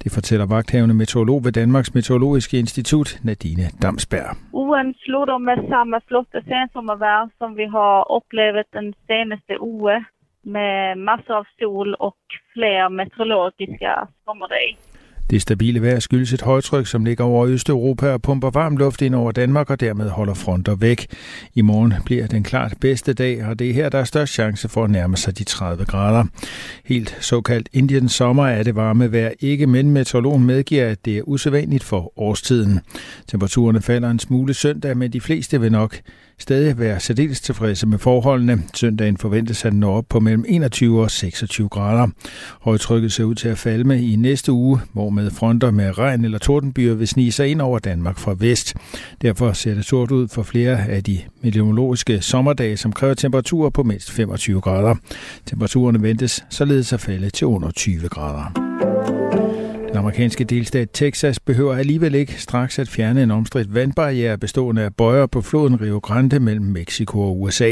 Det 0.04 0.12
fortæller 0.12 0.46
vagthavende 0.46 0.96
meteorolog 0.96 1.46
ved 1.46 1.52
Danmarks 1.52 1.94
Meteorologiske 1.96 2.60
Institut, 2.60 3.10
Nadine 3.24 3.66
Damsberg. 3.82 4.30
Ugen 4.54 4.94
slutter 5.04 5.38
med 5.38 5.58
samme 5.70 5.98
flotte 6.08 6.40
sensommervejr, 6.50 7.30
som 7.38 7.58
vi 7.58 7.66
har 7.78 7.96
oplevet 8.18 8.66
den 8.74 8.94
seneste 9.08 9.54
uge 9.62 9.96
med 10.44 10.96
masser 10.96 11.38
af 11.44 11.46
sol 11.60 11.96
og 12.00 12.16
flere 12.54 12.90
meteorologiske 12.90 13.90
sommerdage. 14.26 14.87
Det 15.30 15.42
stabile 15.42 15.82
vejr 15.82 16.00
skyldes 16.00 16.34
et 16.34 16.42
højtryk, 16.42 16.88
som 16.88 17.06
ligger 17.06 17.24
over 17.24 17.48
Østeuropa 17.48 18.12
og 18.12 18.22
pumper 18.22 18.50
varm 18.50 18.78
luft 18.78 19.02
ind 19.02 19.16
over 19.16 19.32
Danmark 19.32 19.70
og 19.70 19.80
dermed 19.80 20.10
holder 20.10 20.34
fronter 20.34 20.76
væk. 20.76 21.08
I 21.56 21.62
morgen 21.62 21.94
bliver 22.06 22.28
den 22.28 22.44
klart 22.44 22.74
bedste 22.82 23.14
dag, 23.14 23.46
og 23.46 23.60
det 23.60 23.70
er 23.70 23.74
her, 23.74 23.90
der 23.90 24.00
er 24.00 24.04
størst 24.04 24.34
chance 24.34 24.70
for 24.70 24.84
at 24.84 24.90
nærme 24.90 25.18
sig 25.18 25.38
de 25.38 25.44
30 25.44 25.86
grader. 25.86 26.26
Helt 26.86 27.18
såkaldt 27.20 27.70
Indian 27.74 28.10
sommer 28.10 28.48
er 28.48 28.64
det 28.64 28.76
varme 28.76 29.12
vejr 29.12 29.32
ikke, 29.40 29.68
men 29.68 29.92
meteorologen 29.92 30.44
medgiver, 30.46 30.88
at 30.88 31.06
det 31.06 31.18
er 31.18 31.22
usædvanligt 31.22 31.84
for 31.84 32.20
årstiden. 32.20 32.80
Temperaturerne 33.28 33.82
falder 33.82 34.10
en 34.10 34.20
smule 34.20 34.54
søndag, 34.54 34.98
men 34.98 35.14
de 35.14 35.22
fleste 35.22 35.62
vil 35.62 35.72
nok 35.72 36.00
stadig 36.40 36.80
være 36.80 37.00
særdeles 37.00 37.42
tilfredse 37.42 37.88
med 37.88 37.98
forholdene. 37.98 38.64
Søndagen 38.74 39.18
forventes 39.18 39.66
at 39.66 39.74
nå 39.74 39.92
op 39.92 40.06
på 40.10 40.20
mellem 40.20 40.46
21 40.48 41.02
og 41.02 41.12
26 41.12 41.70
grader. 41.70 42.08
Højtrykket 42.62 43.12
ser 43.12 43.24
ud 43.24 43.36
til 43.36 43.48
at 43.48 43.58
falde 43.58 43.84
med 43.84 44.00
i 44.00 44.16
næste 44.16 44.52
uge, 44.52 44.80
hvor 44.94 45.10
med 45.10 45.32
fronter 45.32 45.72
med 45.72 45.98
regn 45.98 46.26
eller 46.26 46.38
tordenbyer 46.38 46.94
vil 46.94 47.08
snige 47.08 47.32
sig 47.32 47.48
ind 47.48 47.62
over 47.62 47.80
Danmark 47.80 48.18
fra 48.18 48.36
vest. 48.40 48.76
Derfor 49.22 49.54
ser 49.54 49.74
det 49.74 49.86
sort 49.86 50.12
ud 50.12 50.28
for 50.28 50.44
flere 50.44 50.88
af 50.88 51.04
de 51.04 51.20
meteorologiske 51.42 52.22
sommerdage, 52.22 52.78
som 52.78 52.94
kræver 52.94 53.14
temperaturer 53.14 53.70
på 53.70 53.84
mindst 53.84 54.12
25 54.12 54.62
grader. 54.62 54.96
Temperaturerne 55.46 56.02
ventes 56.02 56.44
således 56.50 56.94
at 56.94 57.02
falde 57.02 57.30
til 57.30 57.48
under 57.48 57.72
20 57.72 58.10
grader. 58.10 59.17
Den 59.88 59.98
amerikanske 59.98 60.44
delstat 60.44 60.90
Texas 60.94 61.40
behøver 61.40 61.76
alligevel 61.76 62.16
ikke 62.16 62.42
straks 62.42 62.80
at 62.80 62.90
fjerne 62.90 63.24
en 63.24 63.32
omstridt 63.32 63.74
vandbarriere 63.74 64.38
bestående 64.38 64.82
af 64.82 64.96
bøjer 64.96 65.26
på 65.26 65.42
floden 65.42 65.82
Rio 65.82 66.00
Grande 66.00 66.40
mellem 66.40 66.66
Mexico 66.66 67.22
og 67.22 67.42
USA. 67.42 67.70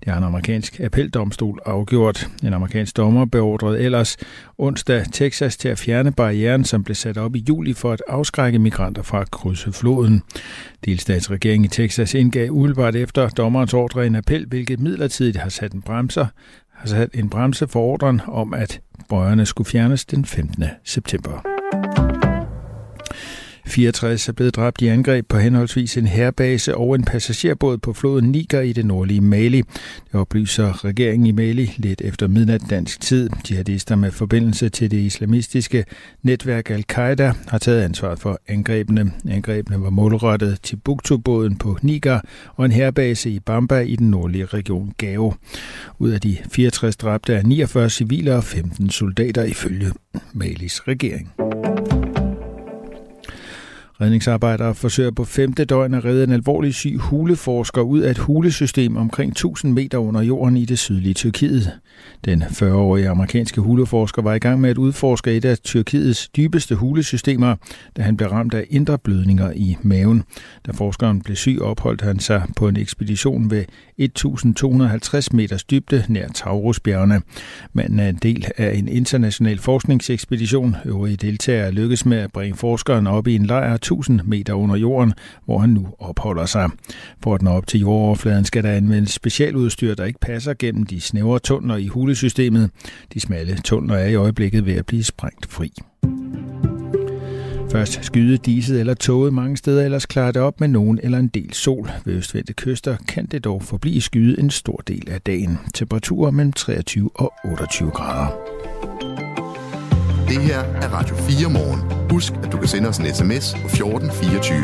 Det 0.00 0.08
har 0.08 0.18
en 0.18 0.24
amerikansk 0.24 0.80
appeldomstol 0.80 1.58
afgjort. 1.66 2.28
En 2.42 2.54
amerikansk 2.54 2.96
dommer 2.96 3.24
beordrede 3.24 3.80
ellers 3.80 4.16
onsdag 4.58 5.04
Texas 5.12 5.56
til 5.56 5.68
at 5.68 5.78
fjerne 5.78 6.12
barrieren, 6.12 6.64
som 6.64 6.84
blev 6.84 6.94
sat 6.94 7.18
op 7.18 7.36
i 7.36 7.44
juli 7.48 7.72
for 7.72 7.92
at 7.92 8.02
afskrække 8.08 8.58
migranter 8.58 9.02
fra 9.02 9.20
at 9.20 9.30
krydse 9.30 9.72
floden. 9.72 10.22
Delstatsregeringen 10.84 11.64
i 11.64 11.68
Texas 11.68 12.14
indgav 12.14 12.50
umiddelbart 12.50 12.96
efter 12.96 13.28
dommerens 13.28 13.74
ordre 13.74 14.06
en 14.06 14.16
appel, 14.16 14.46
hvilket 14.46 14.80
midlertidigt 14.80 15.36
har 15.36 15.48
sat 15.48 15.72
en 15.72 15.82
bremser 15.82 16.26
har 16.78 16.88
sat 16.88 17.10
en 17.14 17.30
bremse 17.30 17.68
for 17.68 17.80
ordren 17.80 18.20
om, 18.26 18.54
at 18.54 18.80
bøjerne 19.08 19.46
skulle 19.46 19.68
fjernes 19.68 20.04
den 20.04 20.24
15. 20.24 20.64
september. 20.84 22.17
64 23.68 24.28
er 24.28 24.32
blevet 24.32 24.56
dræbt 24.56 24.82
i 24.82 24.86
angreb 24.86 25.28
på 25.28 25.38
henholdsvis 25.38 25.96
en 25.96 26.06
hærbase 26.06 26.76
og 26.76 26.94
en 26.94 27.04
passagerbåd 27.04 27.78
på 27.78 27.92
floden 27.92 28.30
Niger 28.30 28.60
i 28.60 28.72
det 28.72 28.86
nordlige 28.86 29.20
Mali. 29.20 29.62
Det 30.12 30.14
oplyser 30.14 30.84
regeringen 30.84 31.26
i 31.26 31.32
Mali 31.32 31.74
lidt 31.76 32.00
efter 32.00 32.28
midnat 32.28 32.62
dansk 32.70 33.00
tid. 33.00 33.30
Jihadister 33.50 33.96
med 33.96 34.10
forbindelse 34.10 34.68
til 34.68 34.90
det 34.90 34.98
islamistiske 34.98 35.84
netværk 36.22 36.70
Al-Qaida 36.70 37.32
har 37.48 37.58
taget 37.58 37.82
ansvar 37.82 38.14
for 38.14 38.40
angrebene. 38.48 39.12
Angrebene 39.28 39.80
var 39.80 39.90
målrettet 39.90 40.58
til 40.62 40.76
Buktu-båden 40.76 41.56
på 41.58 41.78
Niger 41.82 42.20
og 42.54 42.64
en 42.64 42.72
hærbase 42.72 43.30
i 43.30 43.40
Bamba 43.40 43.80
i 43.80 43.96
den 43.96 44.10
nordlige 44.10 44.46
region 44.46 44.92
Gao. 44.98 45.34
Ud 45.98 46.10
af 46.10 46.20
de 46.20 46.36
64 46.52 46.96
dræbte 46.96 47.34
er 47.34 47.42
49 47.42 47.90
civile 47.90 48.34
og 48.36 48.44
15 48.44 48.90
soldater 48.90 49.44
ifølge 49.44 49.92
Malis 50.32 50.88
regering. 50.88 51.32
Redningsarbejdere 54.00 54.74
forsøger 54.74 55.10
på 55.10 55.24
femte 55.24 55.64
døgn 55.64 55.94
at 55.94 56.04
redde 56.04 56.24
en 56.24 56.32
alvorlig 56.32 56.74
syg 56.74 56.96
huleforsker 56.98 57.82
ud 57.82 58.00
af 58.00 58.10
et 58.10 58.18
hulesystem 58.18 58.96
omkring 58.96 59.30
1000 59.30 59.72
meter 59.72 59.98
under 59.98 60.20
jorden 60.22 60.56
i 60.56 60.64
det 60.64 60.78
sydlige 60.78 61.14
Tyrkiet. 61.14 61.72
Den 62.24 62.42
40-årige 62.42 63.08
amerikanske 63.08 63.60
huleforsker 63.60 64.22
var 64.22 64.34
i 64.34 64.38
gang 64.38 64.60
med 64.60 64.70
at 64.70 64.78
udforske 64.78 65.36
et 65.36 65.44
af 65.44 65.58
Tyrkiets 65.58 66.28
dybeste 66.28 66.74
hulesystemer, 66.74 67.56
da 67.96 68.02
han 68.02 68.16
blev 68.16 68.28
ramt 68.28 68.54
af 68.54 68.66
indre 68.70 68.98
blødninger 68.98 69.52
i 69.56 69.76
maven. 69.82 70.22
Da 70.66 70.72
forskeren 70.72 71.22
blev 71.22 71.36
syg, 71.36 71.58
opholdt 71.62 72.00
han 72.00 72.18
sig 72.18 72.42
på 72.56 72.68
en 72.68 72.76
ekspedition 72.76 73.50
ved 73.50 73.64
1250 73.98 75.32
meters 75.32 75.64
dybde 75.64 76.04
nær 76.08 76.28
Taurusbjergene. 76.28 77.20
Manden 77.72 78.00
er 78.00 78.08
en 78.08 78.18
del 78.22 78.46
af 78.56 78.74
en 78.74 78.88
international 78.88 79.58
forskningsekspedition. 79.58 80.76
Øvrige 80.84 81.16
deltagere 81.16 81.70
lykkedes 81.70 82.06
med 82.06 82.18
at 82.18 82.32
bringe 82.32 82.56
forskeren 82.56 83.06
op 83.06 83.26
i 83.26 83.34
en 83.34 83.46
lejr 83.46 83.76
1000 83.92 84.20
meter 84.24 84.52
under 84.54 84.76
jorden, 84.76 85.12
hvor 85.44 85.58
han 85.58 85.70
nu 85.70 85.86
opholder 85.98 86.46
sig. 86.46 86.70
For 87.22 87.34
at 87.34 87.42
nå 87.42 87.50
op 87.50 87.66
til 87.66 87.80
jordoverfladen 87.80 88.44
skal 88.44 88.64
der 88.64 88.72
anvendes 88.72 89.10
specialudstyr, 89.10 89.94
der 89.94 90.04
ikke 90.04 90.20
passer 90.20 90.54
gennem 90.58 90.86
de 90.86 91.00
snævre 91.00 91.38
tunneler 91.38 91.76
i 91.76 91.86
hulesystemet. 91.86 92.70
De 93.14 93.20
smalle 93.20 93.56
tunneler 93.64 93.96
er 93.96 94.06
i 94.06 94.14
øjeblikket 94.14 94.66
ved 94.66 94.74
at 94.74 94.86
blive 94.86 95.04
sprængt 95.04 95.46
fri. 95.52 95.72
Først 97.70 98.04
skyde 98.04 98.36
diset 98.36 98.80
eller 98.80 98.94
toget 98.94 99.32
mange 99.32 99.56
steder, 99.56 99.84
ellers 99.84 100.06
klarer 100.06 100.32
det 100.32 100.42
op 100.42 100.60
med 100.60 100.68
nogen 100.68 101.00
eller 101.02 101.18
en 101.18 101.28
del 101.28 101.54
sol. 101.54 101.90
Ved 102.04 102.14
østvendte 102.14 102.52
kyster 102.52 102.96
kan 103.08 103.26
det 103.26 103.44
dog 103.44 103.62
forblive 103.62 104.00
skyet 104.00 104.38
en 104.38 104.50
stor 104.50 104.82
del 104.86 105.10
af 105.10 105.20
dagen. 105.20 105.58
Temperaturer 105.74 106.30
mellem 106.30 106.52
23 106.52 107.10
og 107.14 107.32
28 107.44 107.90
grader. 107.90 109.27
Det 110.28 110.42
her 110.42 110.58
er 110.58 110.88
Radio 110.88 111.16
4 111.16 111.50
morgen. 111.50 112.10
Husk, 112.10 112.32
at 112.42 112.52
du 112.52 112.56
kan 112.56 112.68
sende 112.68 112.88
os 112.88 112.98
en 112.98 113.14
sms 113.14 113.54
på 113.54 113.66
1424. 113.66 114.58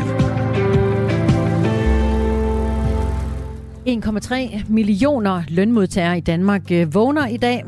1,3 4.59 4.71
millioner 4.71 5.43
lønmodtagere 5.47 6.17
i 6.17 6.21
Danmark 6.21 6.71
øh, 6.71 6.93
vågner 6.93 7.27
i 7.27 7.37
dag 7.37 7.63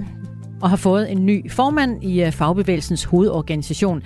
og 0.62 0.70
har 0.70 0.78
fået 0.78 1.12
en 1.12 1.26
ny 1.26 1.52
formand 1.52 2.04
i 2.04 2.24
øh, 2.24 2.32
fagbevægelsens 2.32 3.04
hovedorganisation. 3.04 4.04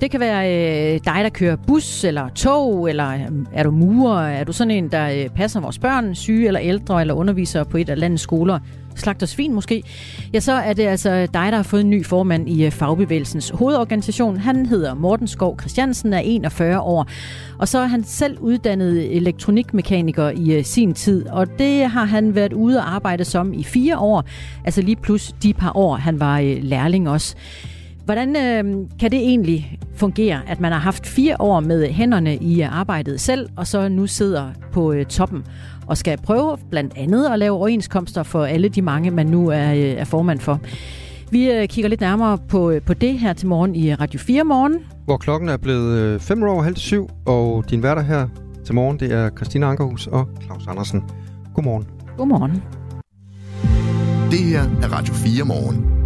Det 0.00 0.10
kan 0.10 0.20
være 0.20 0.52
øh, 0.52 1.00
dig, 1.04 1.20
der 1.24 1.28
kører 1.28 1.56
bus 1.66 2.04
eller 2.04 2.28
tog, 2.28 2.88
eller 2.88 3.08
øh, 3.08 3.20
er 3.52 3.62
du 3.62 3.70
murer, 3.70 4.28
er 4.28 4.44
du 4.44 4.52
sådan 4.52 4.70
en, 4.70 4.88
der 4.88 5.10
øh, 5.10 5.28
passer 5.28 5.60
vores 5.60 5.78
børn, 5.78 6.14
syge 6.14 6.46
eller 6.46 6.60
ældre, 6.60 7.00
eller 7.00 7.14
underviser 7.14 7.64
på 7.64 7.76
et 7.76 7.88
af 7.88 7.98
landets 7.98 8.22
skoler, 8.22 8.58
slagter 8.94 9.26
svin 9.26 9.52
måske, 9.52 9.82
ja, 10.32 10.40
så 10.40 10.52
er 10.52 10.72
det 10.72 10.86
altså 10.86 11.10
dig, 11.20 11.30
der 11.32 11.56
har 11.56 11.62
fået 11.62 11.80
en 11.80 11.90
ny 11.90 12.06
formand 12.06 12.48
i 12.48 12.64
øh, 12.64 12.70
fagbevægelsens 12.70 13.50
hovedorganisation. 13.54 14.36
Han 14.36 14.66
hedder 14.66 14.94
Morten 14.94 15.28
Skov 15.28 15.60
Christiansen, 15.60 16.12
er 16.12 16.18
41 16.18 16.80
år, 16.80 17.06
og 17.58 17.68
så 17.68 17.78
er 17.78 17.86
han 17.86 18.04
selv 18.04 18.38
uddannet 18.38 19.16
elektronikmekaniker 19.16 20.30
i 20.30 20.52
øh, 20.52 20.64
sin 20.64 20.94
tid, 20.94 21.28
og 21.28 21.58
det 21.58 21.90
har 21.90 22.04
han 22.04 22.34
været 22.34 22.52
ude 22.52 22.78
og 22.78 22.94
arbejde 22.94 23.24
som 23.24 23.52
i 23.52 23.64
fire 23.64 23.98
år, 23.98 24.24
altså 24.64 24.82
lige 24.82 24.96
plus 24.96 25.32
de 25.42 25.54
par 25.54 25.76
år, 25.76 25.96
han 25.96 26.20
var 26.20 26.38
øh, 26.38 26.58
lærling 26.62 27.08
også. 27.08 27.36
Hvordan 28.06 28.36
øh, 28.36 28.88
kan 29.00 29.10
det 29.10 29.18
egentlig 29.18 29.78
fungere, 29.94 30.40
at 30.46 30.60
man 30.60 30.72
har 30.72 30.78
haft 30.78 31.06
fire 31.06 31.36
år 31.40 31.60
med 31.60 31.88
hænderne 31.88 32.36
i 32.36 32.60
arbejdet 32.60 33.20
selv, 33.20 33.48
og 33.56 33.66
så 33.66 33.88
nu 33.88 34.06
sidder 34.06 34.50
på 34.72 34.92
øh, 34.92 35.06
toppen 35.06 35.44
og 35.86 35.96
skal 35.96 36.18
prøve 36.18 36.58
blandt 36.70 36.92
andet 36.96 37.26
at 37.26 37.38
lave 37.38 37.52
overenskomster 37.56 38.22
for 38.22 38.44
alle 38.44 38.68
de 38.68 38.82
mange, 38.82 39.10
man 39.10 39.26
nu 39.26 39.48
er, 39.48 39.72
øh, 39.72 39.78
er 39.78 40.04
formand 40.04 40.40
for. 40.40 40.60
Vi 41.30 41.50
øh, 41.50 41.68
kigger 41.68 41.88
lidt 41.88 42.00
nærmere 42.00 42.38
på, 42.48 42.70
øh, 42.70 42.82
på 42.82 42.94
det 42.94 43.18
her 43.18 43.32
til 43.32 43.48
morgen 43.48 43.74
i 43.74 43.94
Radio 43.94 44.20
4 44.20 44.44
morgen. 44.44 44.74
Hvor 45.04 45.16
klokken 45.16 45.48
er 45.48 45.56
blevet 45.56 46.22
5 46.22 46.42
over 46.42 46.62
halv 46.62 46.76
syv, 46.76 47.08
og 47.26 47.64
din 47.70 47.82
værter 47.82 48.02
her 48.02 48.28
til 48.64 48.74
morgen, 48.74 49.00
det 49.00 49.12
er 49.12 49.30
Christina 49.30 49.66
Ankerhus 49.66 50.06
og 50.06 50.28
Claus 50.44 50.66
Andersen. 50.66 51.02
Godmorgen. 51.54 51.86
Godmorgen. 52.16 52.62
Det 54.30 54.38
her 54.38 54.62
er 54.82 54.92
Radio 54.92 55.14
4 55.14 55.44
morgen. 55.44 56.05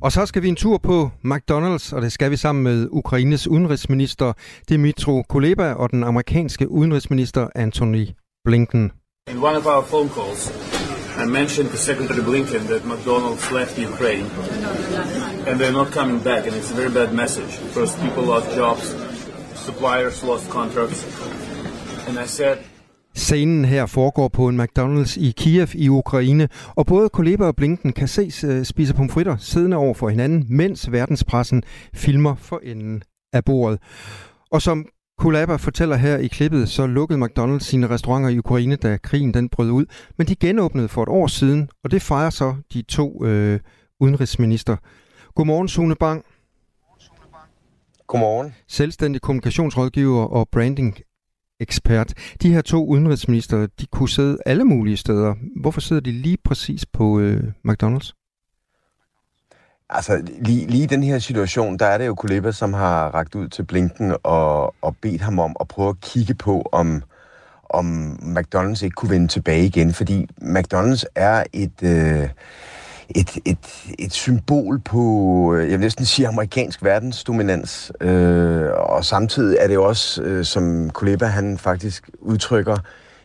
Og 0.00 0.12
så 0.12 0.26
skal 0.26 0.42
vi 0.42 0.48
en 0.48 0.56
tur 0.56 0.78
på 0.78 1.10
McDonald's, 1.24 1.94
og 1.96 2.02
det 2.02 2.12
skal 2.12 2.30
vi 2.30 2.36
sammen 2.36 2.64
med 2.64 2.88
Ukraines 2.90 3.48
udenrigsminister 3.48 4.32
Dimitro 4.68 5.22
Kuleba 5.28 5.72
og 5.72 5.90
den 5.90 6.04
amerikanske 6.04 6.70
udenrigsminister 6.70 7.48
Antony 7.54 8.06
Blinken. 8.44 8.92
In 9.30 9.38
one 9.38 9.56
of 9.56 9.66
our 9.66 9.82
phone 9.82 10.08
calls, 10.08 10.52
I 11.22 11.26
mentioned 11.26 11.70
to 11.70 11.76
Secretary 11.76 12.24
Blinken 12.24 12.60
that 12.60 12.82
McDonald's 12.84 13.54
left 13.58 13.78
Ukraine 13.78 14.26
and 15.48 15.60
they're 15.60 15.78
not 15.80 15.90
coming 15.92 16.24
back, 16.24 16.46
and 16.46 16.54
it's 16.56 16.72
a 16.72 16.76
very 16.76 16.92
bad 16.92 17.12
message. 17.12 17.52
First, 17.76 18.00
people 18.00 18.22
lost 18.24 18.56
jobs, 18.56 18.94
suppliers 19.66 20.22
lost 20.24 20.50
contracts, 20.50 21.00
and 22.08 22.18
I 22.18 22.26
said, 22.26 22.58
Scenen 23.18 23.64
her 23.64 23.86
foregår 23.86 24.28
på 24.28 24.48
en 24.48 24.60
McDonald's 24.60 25.20
i 25.20 25.34
Kiev 25.36 25.68
i 25.74 25.88
Ukraine, 25.88 26.48
og 26.76 26.86
både 26.86 27.08
Kuleba 27.08 27.44
og 27.44 27.56
Blinken 27.56 27.92
kan 27.92 28.08
ses 28.08 28.44
uh, 28.44 28.62
spise 28.62 28.94
pomfritter 28.94 29.36
siddende 29.36 29.76
over 29.76 29.94
for 29.94 30.08
hinanden, 30.08 30.46
mens 30.48 30.92
verdenspressen 30.92 31.62
filmer 31.94 32.34
for 32.34 32.60
enden 32.64 33.02
af 33.32 33.44
bordet. 33.44 33.78
Og 34.50 34.62
som 34.62 34.86
Kulaba 35.18 35.56
fortæller 35.56 35.96
her 35.96 36.16
i 36.16 36.26
klippet, 36.26 36.68
så 36.68 36.86
lukkede 36.86 37.20
McDonald's 37.24 37.58
sine 37.58 37.90
restauranter 37.90 38.30
i 38.30 38.38
Ukraine, 38.38 38.76
da 38.76 38.96
krigen 38.96 39.34
den 39.34 39.48
brød 39.48 39.70
ud. 39.70 39.86
Men 40.18 40.26
de 40.26 40.36
genåbnede 40.36 40.88
for 40.88 41.02
et 41.02 41.08
år 41.08 41.26
siden, 41.26 41.68
og 41.84 41.90
det 41.90 42.02
fejrer 42.02 42.30
så 42.30 42.54
de 42.72 42.82
to 42.82 43.24
øh, 43.24 43.60
udenrigsminister. 44.00 44.76
Godmorgen, 45.34 45.68
Sune 45.68 45.94
Bang. 45.94 46.24
Godmorgen. 48.06 48.54
Selvstændig 48.68 49.22
kommunikationsrådgiver 49.22 50.24
og 50.24 50.48
branding 50.52 50.98
ekspert. 51.60 52.12
De 52.42 52.52
her 52.52 52.62
to 52.62 52.86
udenrigsminister, 52.86 53.66
de 53.80 53.86
kunne 53.86 54.08
sidde 54.08 54.38
alle 54.46 54.64
mulige 54.64 54.96
steder. 54.96 55.34
Hvorfor 55.60 55.80
sidder 55.80 56.02
de 56.02 56.12
lige 56.12 56.38
præcis 56.44 56.86
på 56.86 57.20
øh, 57.20 57.42
McDonald's? 57.68 58.12
Altså, 59.90 60.22
lige, 60.40 60.66
lige 60.66 60.82
i 60.82 60.86
den 60.86 61.02
her 61.02 61.18
situation, 61.18 61.78
der 61.78 61.86
er 61.86 61.98
det 61.98 62.06
jo 62.06 62.14
Kuleba, 62.14 62.52
som 62.52 62.72
har 62.72 63.14
ragt 63.14 63.34
ud 63.34 63.48
til 63.48 63.62
Blinken 63.64 64.16
og, 64.22 64.74
og 64.82 64.96
bedt 64.96 65.20
ham 65.20 65.38
om 65.38 65.56
at 65.60 65.68
prøve 65.68 65.88
at 65.88 66.00
kigge 66.00 66.34
på, 66.34 66.68
om, 66.72 67.02
om 67.70 68.12
McDonald's 68.22 68.84
ikke 68.84 68.94
kunne 68.94 69.10
vende 69.10 69.28
tilbage 69.28 69.66
igen. 69.66 69.92
Fordi 69.92 70.26
McDonald's 70.42 71.04
er 71.14 71.44
et... 71.52 71.82
Øh, 71.82 72.28
et, 73.14 73.38
et, 73.44 73.58
et 73.98 74.12
symbol 74.12 74.78
på, 74.78 75.54
øh, 75.54 75.62
jeg 75.62 75.78
vil 75.78 75.80
næsten 75.80 76.04
sige, 76.04 76.28
amerikansk 76.28 76.84
verdensdominans. 76.84 77.92
Øh, 78.00 78.66
og 78.74 79.04
samtidig 79.04 79.56
er 79.60 79.66
det 79.66 79.74
jo 79.74 79.84
også, 79.84 80.22
øh, 80.22 80.44
som 80.44 80.90
Kuleba 80.90 81.26
han 81.26 81.58
faktisk 81.58 82.10
udtrykker, 82.20 82.76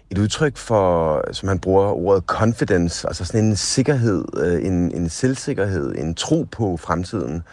et 0.10 0.18
udtryk 0.18 0.58
for, 0.58 1.22
som 1.32 1.50
han 1.50 1.60
bruger 1.60 1.86
ordet 1.86 2.24
confidence, 2.28 3.08
altså 3.08 3.26
sådan 3.26 3.46
en 3.46 3.56
sikkerhed, 3.56 4.26
øh, 4.38 4.66
en, 4.66 4.92
en 4.96 5.10
selvsikkerhed, 5.10 5.96
en 5.96 6.16
tro 6.16 6.48
på 6.52 6.78
fremtiden. 6.78 7.44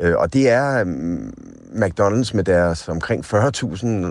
Øh, 0.00 0.14
og 0.16 0.32
det 0.32 0.50
er 0.50 0.80
øh, 0.80 0.86
McDonald's 1.72 2.30
med 2.34 2.44
deres 2.44 2.88
omkring 2.88 3.24
40.000 3.24 3.36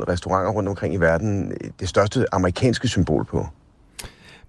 restauranter 0.10 0.52
rundt 0.52 0.70
omkring 0.70 0.94
i 0.94 0.98
verden 0.98 1.54
det 1.80 1.90
største 1.90 2.26
amerikanske 2.32 2.88
symbol 2.88 3.26
på. 3.26 3.48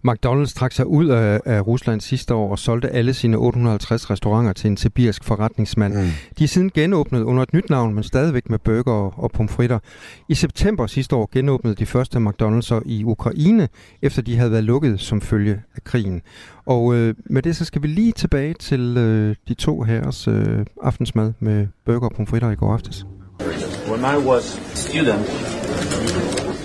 McDonald's 0.09 0.55
trak 0.55 0.73
sig 0.73 0.87
ud 0.87 1.07
af, 1.07 1.41
af 1.45 1.67
Rusland 1.67 2.01
sidste 2.01 2.35
år 2.35 2.51
og 2.51 2.59
solgte 2.59 2.89
alle 2.89 3.15
sine 3.15 3.37
850 3.37 4.11
restauranter 4.11 4.53
til 4.53 4.71
en 4.71 4.77
sibirsk 4.77 5.25
forretningsmand. 5.25 5.95
Mm. 5.95 6.09
De 6.39 6.45
er 6.45 6.49
siden 6.49 6.71
genåbnet 6.71 7.23
under 7.23 7.43
et 7.43 7.53
nyt 7.53 7.71
navn, 7.71 7.95
men 7.95 8.05
stadigvæk 8.05 8.51
med 8.51 8.59
burger 8.59 8.93
og, 8.93 9.15
og 9.17 9.31
pomfritter. 9.31 9.79
I 10.29 10.35
september 10.35 10.87
sidste 10.87 11.17
år 11.17 11.29
genåbnede 11.33 11.75
de 11.75 11.87
første 11.87 12.19
McDonald's'er 12.19 12.83
i 12.85 13.05
Ukraine, 13.05 13.69
efter 14.03 14.23
de 14.23 14.37
havde 14.37 14.51
været 14.51 14.65
lukket 14.65 15.01
som 15.01 15.21
følge 15.21 15.61
af 15.77 15.85
krigen. 15.85 16.23
Og 16.67 16.95
øh, 16.95 17.15
med 17.31 17.43
det 17.43 17.57
så 17.57 17.65
skal 17.65 17.83
vi 17.83 17.89
lige 17.89 18.13
tilbage 18.13 18.55
til 18.55 18.97
øh, 18.99 19.37
de 19.49 19.55
to 19.55 19.83
herres 19.83 20.29
øh, 20.29 20.67
aftensmad 20.83 21.33
med 21.41 21.67
burger 21.87 22.09
og 22.09 22.13
pomfritter 22.17 22.51
i 22.51 22.55
går 22.55 22.73
aftes. 22.73 23.07
When 23.91 24.01
I 24.01 24.29
was 24.29 24.45
student, 24.75 25.27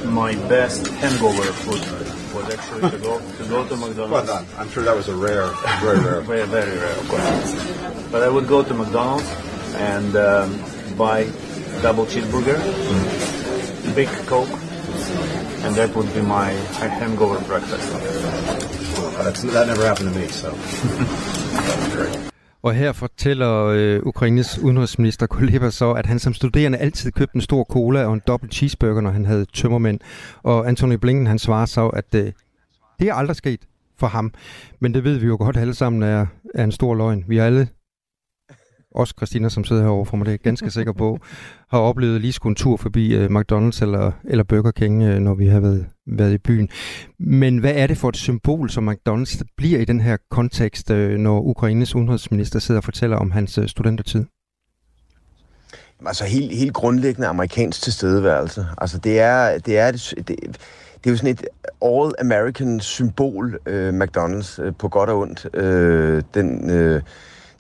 my 0.06 0.32
best 0.50 0.92
hangover 0.92 1.54
food 1.54 2.11
was 2.34 2.54
actually 2.54 2.90
to 2.90 2.98
go 2.98 3.20
to 3.20 3.44
go 3.46 3.68
to 3.68 3.76
McDonald's. 3.76 4.12
Well 4.12 4.26
done. 4.26 4.46
I'm 4.58 4.70
sure 4.70 4.84
that 4.84 4.96
was 4.96 5.08
a 5.10 5.16
rare, 5.16 5.48
very 5.82 6.00
rare. 6.00 6.22
very, 6.34 6.48
very 6.48 6.78
rare, 6.78 6.98
of 6.98 7.08
course. 7.10 8.12
But 8.12 8.24
I 8.24 8.30
would 8.30 8.48
go 8.48 8.64
to 8.64 8.74
McDonald's 8.74 9.30
and 9.76 10.16
um, 10.16 10.60
buy 10.98 11.26
double 11.82 12.06
cheeseburger, 12.06 12.58
mm. 12.58 13.96
big 13.96 14.10
Coke, 14.28 14.50
and 15.64 15.76
that 15.76 15.96
would 15.96 16.14
be 16.14 16.22
my 16.22 16.52
hangover 17.00 17.40
breakfast. 17.46 17.92
Well, 18.98 19.12
that 19.24 19.68
never 19.68 19.86
happened 19.86 20.14
to 20.14 20.20
me, 20.20 20.28
so 20.28 20.52
that 20.52 21.78
was 21.80 21.96
great. 21.96 22.31
Og 22.64 22.74
her 22.74 22.92
fortæller 22.92 23.66
øh, 23.66 24.00
Ukraines 24.04 24.60
udenrigsminister 24.60 25.28
Kuleba 25.28 25.70
så, 25.70 25.92
at 25.92 26.06
han 26.06 26.20
som 26.20 26.34
studerende 26.34 26.78
altid 26.78 27.12
købte 27.12 27.36
en 27.36 27.42
stor 27.42 27.64
cola 27.64 28.06
og 28.06 28.14
en 28.14 28.22
dobbelt 28.28 28.54
cheeseburger, 28.54 29.02
når 29.02 29.12
han 29.12 29.26
havde 29.26 29.46
tømmermænd. 29.46 30.00
Og 30.44 30.68
Anthony 30.68 30.94
Blinken 30.94 31.28
han 31.28 31.40
svarer 31.40 31.66
så, 31.66 31.88
at 31.88 32.16
øh, 32.16 32.32
det 33.00 33.08
er 33.10 33.14
aldrig 33.14 33.36
sket 33.36 33.60
for 34.00 34.08
ham. 34.08 34.34
Men 34.80 34.94
det 34.94 35.04
ved 35.04 35.18
vi 35.18 35.28
jo 35.28 35.38
godt 35.40 35.58
alle 35.58 35.74
sammen 35.74 36.04
er, 36.04 36.26
er 36.56 36.64
en 36.64 36.72
stor 36.72 36.96
løgn. 36.96 37.24
Vi 37.28 37.38
har 37.38 37.46
alle 37.46 37.68
også 38.96 39.14
Christina, 39.18 39.50
som 39.50 39.64
sidder 39.64 39.82
herovre 39.82 40.06
for 40.06 40.18
mig, 40.18 40.26
det 40.26 40.34
er 40.34 40.38
ganske 40.38 40.72
sikker 40.78 40.94
på, 40.94 41.20
har 41.70 41.80
oplevet 41.80 42.22
lige 42.22 42.34
skulle 42.34 42.52
en 42.52 42.56
tur 42.56 42.78
forbi 42.78 43.18
uh, 43.18 43.26
McDonald's 43.26 43.82
eller, 43.82 44.12
eller 44.24 44.44
Burger 44.44 44.72
King, 44.72 45.04
uh, 45.04 45.16
når 45.16 45.34
vi 45.34 45.48
har 45.48 45.60
været, 45.60 45.86
været 46.08 46.34
i 46.34 46.38
byen. 46.38 46.70
Men 47.20 47.58
hvad 47.58 47.74
er 47.76 47.88
det 47.88 47.98
for 47.98 48.10
et 48.10 48.18
symbol, 48.18 48.70
som 48.70 48.90
McDonald's 48.90 49.42
bliver 49.58 49.80
i 49.80 49.86
den 49.86 50.02
her 50.02 50.18
kontekst, 50.32 50.90
uh, 50.90 50.98
når 50.98 51.42
Ukraines 51.42 51.96
udenrigsminister 51.96 52.60
sidder 52.60 52.80
og 52.80 52.86
fortæller 52.86 53.18
om 53.18 53.32
hans 53.32 53.58
uh, 53.58 53.66
studentertid? 53.66 54.26
Altså 56.06 56.26
helt, 56.26 56.58
helt 56.58 56.74
grundlæggende 56.74 57.28
amerikansk 57.28 57.82
tilstedeværelse. 57.82 58.66
Altså 58.78 58.98
det 58.98 59.20
er, 59.20 59.58
det 59.58 59.78
er, 59.78 59.92
det, 59.92 60.14
det, 60.18 60.28
det 61.04 61.10
er 61.10 61.12
jo 61.12 61.18
sådan 61.18 61.32
et 61.32 61.46
all-American 61.86 62.80
symbol, 62.80 63.46
uh, 63.46 63.90
McDonald's, 63.90 64.64
uh, 64.64 64.76
på 64.76 64.90
godt 64.90 65.10
og 65.10 65.20
ondt. 65.20 65.46
Uh, 65.58 66.24
den... 66.34 66.70
Uh, 66.96 67.02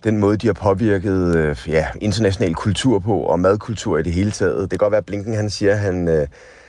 den 0.03 0.17
måde, 0.17 0.37
de 0.37 0.47
har 0.47 0.53
påvirket 0.53 1.35
øh, 1.35 1.57
ja, 1.67 1.87
international 2.01 2.55
kultur 2.55 2.99
på, 2.99 3.19
og 3.19 3.39
madkultur 3.39 3.97
i 3.97 4.03
det 4.03 4.13
hele 4.13 4.31
taget. 4.31 4.61
Det 4.61 4.69
kan 4.69 4.77
godt 4.77 4.91
være, 4.91 4.97
at 4.97 5.05
Blinken 5.05 5.33
han 5.33 5.49
siger, 5.49 5.71
at 5.71 5.79
han, 5.79 6.07
øh, 6.07 6.27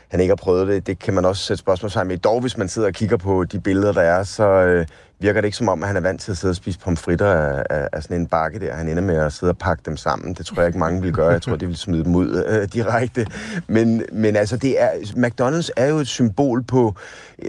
han 0.09 0.21
ikke 0.21 0.31
har 0.31 0.37
prøvet 0.37 0.69
det. 0.69 0.87
Det 0.87 0.99
kan 0.99 1.15
man 1.15 1.25
også 1.25 1.43
sætte 1.43 1.59
spørgsmål 1.59 2.07
med. 2.07 2.19
Dog, 2.19 2.41
hvis 2.41 2.59
man 2.59 2.69
sidder 2.69 2.89
og 2.89 2.95
kigger 2.95 3.17
på 3.17 3.45
de 3.45 3.61
billeder, 3.61 3.93
der 3.93 4.01
er, 4.01 4.23
så 4.23 4.45
øh, 4.45 4.87
virker 5.21 5.41
det 5.41 5.47
ikke 5.47 5.57
som 5.57 5.69
om, 5.69 5.83
at 5.83 5.87
han 5.87 5.97
er 5.97 6.01
vant 6.01 6.21
til 6.21 6.31
at 6.31 6.37
sidde 6.37 6.53
og 6.53 6.57
spise 6.57 6.79
pomfritter 6.79 7.27
af, 7.27 7.63
af, 7.71 7.89
af 7.93 8.03
sådan 8.03 8.21
en 8.21 8.27
bakke 8.27 8.61
der. 8.61 8.75
Han 8.75 8.89
ender 8.89 9.03
med 9.03 9.17
at 9.17 9.33
sidde 9.33 9.51
og 9.51 9.59
pakke 9.59 9.83
dem 9.87 9.97
sammen. 9.97 10.35
Det 10.35 10.47
tror 10.47 10.57
jeg 10.57 10.67
ikke 10.67 10.79
mange 10.79 11.03
vil 11.03 11.13
gøre. 11.13 11.29
Jeg 11.29 11.43
tror, 11.43 11.57
de 11.57 11.67
vil 11.67 11.77
smide 11.77 12.05
dem 12.05 12.15
ud 12.15 12.45
øh, 12.49 12.69
direkte. 12.73 13.27
Men, 13.67 14.05
men 14.13 14.37
altså, 14.37 14.57
det 14.57 14.83
er, 14.83 14.91
McDonald's 15.17 15.71
er 15.77 15.87
jo 15.87 15.99
et 15.99 16.09
symbol 16.09 16.63
på, 16.63 16.95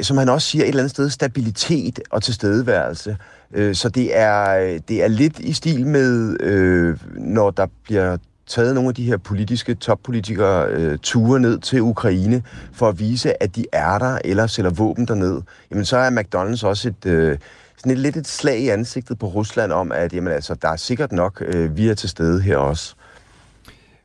som 0.01 0.17
han 0.17 0.29
også 0.29 0.47
siger, 0.47 0.63
et 0.63 0.69
eller 0.69 0.83
andet 0.83 0.91
sted, 0.91 1.09
stabilitet 1.09 1.99
og 2.09 2.23
tilstedeværelse. 2.23 3.17
Øh, 3.53 3.75
så 3.75 3.89
det 3.89 4.17
er, 4.17 4.79
det 4.87 5.03
er 5.03 5.07
lidt 5.07 5.39
i 5.39 5.53
stil 5.53 5.87
med, 5.87 6.41
øh, 6.41 6.97
når 7.17 7.51
der 7.51 7.67
bliver 7.83 8.17
taget 8.47 8.75
nogle 8.75 8.89
af 8.89 8.95
de 8.95 9.03
her 9.03 9.17
politiske 9.17 9.75
toppolitikere 9.75 10.67
øh, 10.69 10.97
ture 10.97 11.39
ned 11.39 11.59
til 11.59 11.81
Ukraine 11.81 12.43
for 12.73 12.89
at 12.89 12.99
vise, 12.99 13.43
at 13.43 13.55
de 13.55 13.65
er 13.71 13.97
der 13.97 14.17
eller 14.25 14.47
sælger 14.47 14.71
våben 14.71 15.07
derned, 15.07 15.41
jamen 15.71 15.85
så 15.85 15.97
er 15.97 16.09
McDonald's 16.09 16.65
også 16.65 16.89
et, 16.89 17.05
øh, 17.05 17.37
sådan 17.77 17.91
et 17.91 17.97
lidt 17.97 18.17
et 18.17 18.27
slag 18.27 18.59
i 18.59 18.69
ansigtet 18.69 19.19
på 19.19 19.25
Rusland 19.25 19.71
om, 19.71 19.91
at 19.91 20.13
jamen, 20.13 20.33
altså, 20.33 20.55
der 20.61 20.69
er 20.69 20.75
sikkert 20.75 21.11
nok, 21.11 21.43
øh, 21.45 21.77
vi 21.77 21.89
er 21.89 21.93
til 21.93 22.09
stede 22.09 22.41
her 22.41 22.57
også. 22.57 22.95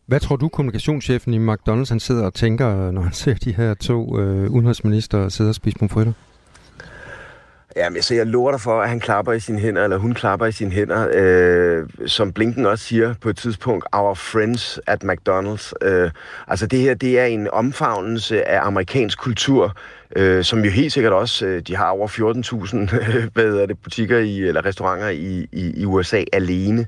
Hvad 0.06 0.20
tror 0.20 0.36
du, 0.36 0.48
kommunikationschefen 0.48 1.34
i 1.34 1.38
McDonald's 1.38 1.88
han 1.88 2.00
sidder 2.00 2.24
og 2.24 2.34
tænker, 2.34 2.90
når 2.90 3.02
han 3.02 3.12
ser 3.12 3.34
de 3.34 3.52
her 3.52 3.74
to 3.74 4.18
øh, 4.18 4.50
udenrigsminister 4.50 5.28
sidde 5.28 5.48
og 5.48 5.54
spise 5.54 5.78
pomfritter? 5.78 6.12
Jamen, 7.78 7.92
men 7.92 8.02
så 8.02 8.14
jeg 8.14 8.26
lover 8.26 8.50
dig 8.50 8.60
for, 8.60 8.80
at 8.80 8.88
han 8.88 9.00
klapper 9.00 9.32
i 9.32 9.40
sine 9.40 9.58
hænder, 9.58 9.84
eller 9.84 9.96
hun 9.96 10.14
klapper 10.14 10.46
i 10.46 10.52
sine 10.52 10.70
hænder. 10.70 11.08
Øh, 11.14 11.88
som 12.06 12.32
Blinken 12.32 12.66
også 12.66 12.84
siger 12.84 13.14
på 13.20 13.28
et 13.28 13.36
tidspunkt, 13.36 13.84
our 13.92 14.14
friends 14.14 14.80
at 14.86 15.04
McDonald's. 15.04 15.72
Øh, 15.82 16.10
altså 16.48 16.66
det 16.66 16.80
her, 16.80 16.94
det 16.94 17.18
er 17.18 17.24
en 17.24 17.50
omfavnelse 17.50 18.48
af 18.48 18.66
amerikansk 18.66 19.18
kultur, 19.18 19.76
øh, 20.16 20.44
som 20.44 20.64
jo 20.64 20.70
helt 20.70 20.92
sikkert 20.92 21.12
også, 21.12 21.46
øh, 21.46 21.62
de 21.62 21.76
har 21.76 21.88
over 21.90 22.08
14.000 22.08 23.32
hvad 23.34 23.54
er 23.54 23.66
det, 23.66 23.78
butikker 23.78 24.18
i, 24.18 24.40
eller 24.40 24.64
restauranter 24.64 25.08
i, 25.08 25.48
i, 25.52 25.72
i 25.80 25.84
USA 25.84 26.24
alene 26.32 26.86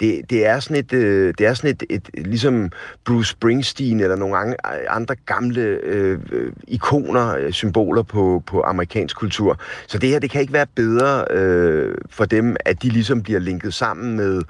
det, 0.00 0.30
det 0.30 0.46
er 0.46 0.60
sådan 0.60 0.76
et, 0.76 0.92
øh, 0.92 1.34
det 1.38 1.46
er 1.46 1.54
sådan 1.54 1.70
et, 1.70 1.82
et, 1.90 2.26
ligesom 2.26 2.70
Bruce 3.04 3.30
Springsteen 3.30 4.00
eller 4.00 4.16
nogle 4.16 4.56
andre 4.90 5.16
gamle 5.26 5.60
øh, 5.60 6.18
øh 6.32 6.52
ikoner, 6.68 7.36
øh, 7.36 7.52
symboler 7.52 8.02
på, 8.02 8.42
på 8.46 8.62
amerikansk 8.62 9.16
kultur. 9.16 9.58
Så 9.86 9.98
det 9.98 10.08
her, 10.08 10.18
det 10.18 10.30
kan 10.30 10.40
ikke 10.40 10.52
være 10.52 10.66
bedre 10.74 11.24
øh, 11.30 11.94
for 12.10 12.24
dem, 12.24 12.56
at 12.60 12.82
de 12.82 12.88
ligesom 12.88 13.22
bliver 13.22 13.40
linket 13.40 13.74
sammen 13.74 14.16
med, 14.16 14.42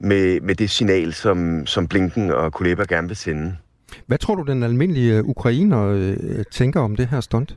med, 0.00 0.40
med 0.40 0.54
det 0.54 0.70
signal, 0.70 1.12
som, 1.12 1.66
som 1.66 1.88
Blinken 1.88 2.30
og 2.30 2.52
Kuleba 2.52 2.84
gerne 2.88 3.08
vil 3.08 3.16
sende. 3.16 3.56
Hvad 4.06 4.18
tror 4.18 4.34
du, 4.34 4.42
den 4.42 4.62
almindelige 4.62 5.16
øh, 5.16 5.24
ukrainer 5.24 5.86
øh, 5.86 6.44
tænker 6.52 6.80
om 6.80 6.96
det 6.96 7.08
her 7.08 7.20
stunt? 7.20 7.56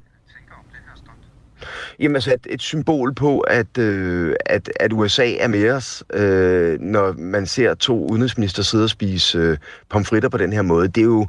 Jamen 1.99 2.15
altså 2.15 2.33
et, 2.33 2.47
et 2.49 2.61
symbol 2.61 3.13
på, 3.13 3.39
at, 3.39 3.77
øh, 3.77 4.35
at, 4.45 4.71
at 4.79 4.93
USA 4.93 5.33
er 5.39 5.47
med 5.47 5.69
os, 5.71 6.03
øh, 6.13 6.79
når 6.81 7.13
man 7.17 7.45
ser 7.45 7.73
to 7.73 8.07
udenrigsminister 8.07 8.63
sidde 8.63 8.83
og 8.83 8.89
spise 8.89 9.37
øh, 9.37 9.57
pomfritter 9.89 10.29
på 10.29 10.37
den 10.37 10.53
her 10.53 10.61
måde. 10.61 10.87
Det 10.87 11.01
er 11.01 11.05
jo 11.05 11.27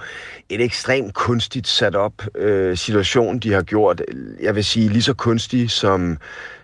et 0.48 0.60
ekstremt 0.60 1.14
kunstigt 1.14 1.68
sat 1.68 1.96
op 1.96 2.22
øh, 2.34 2.76
situation, 2.76 3.38
de 3.38 3.52
har 3.52 3.62
gjort. 3.62 4.02
Jeg 4.40 4.54
vil 4.54 4.64
sige 4.64 4.88
lige 4.88 5.02
så 5.02 5.14
kunstig 5.14 5.70
som 5.70 6.18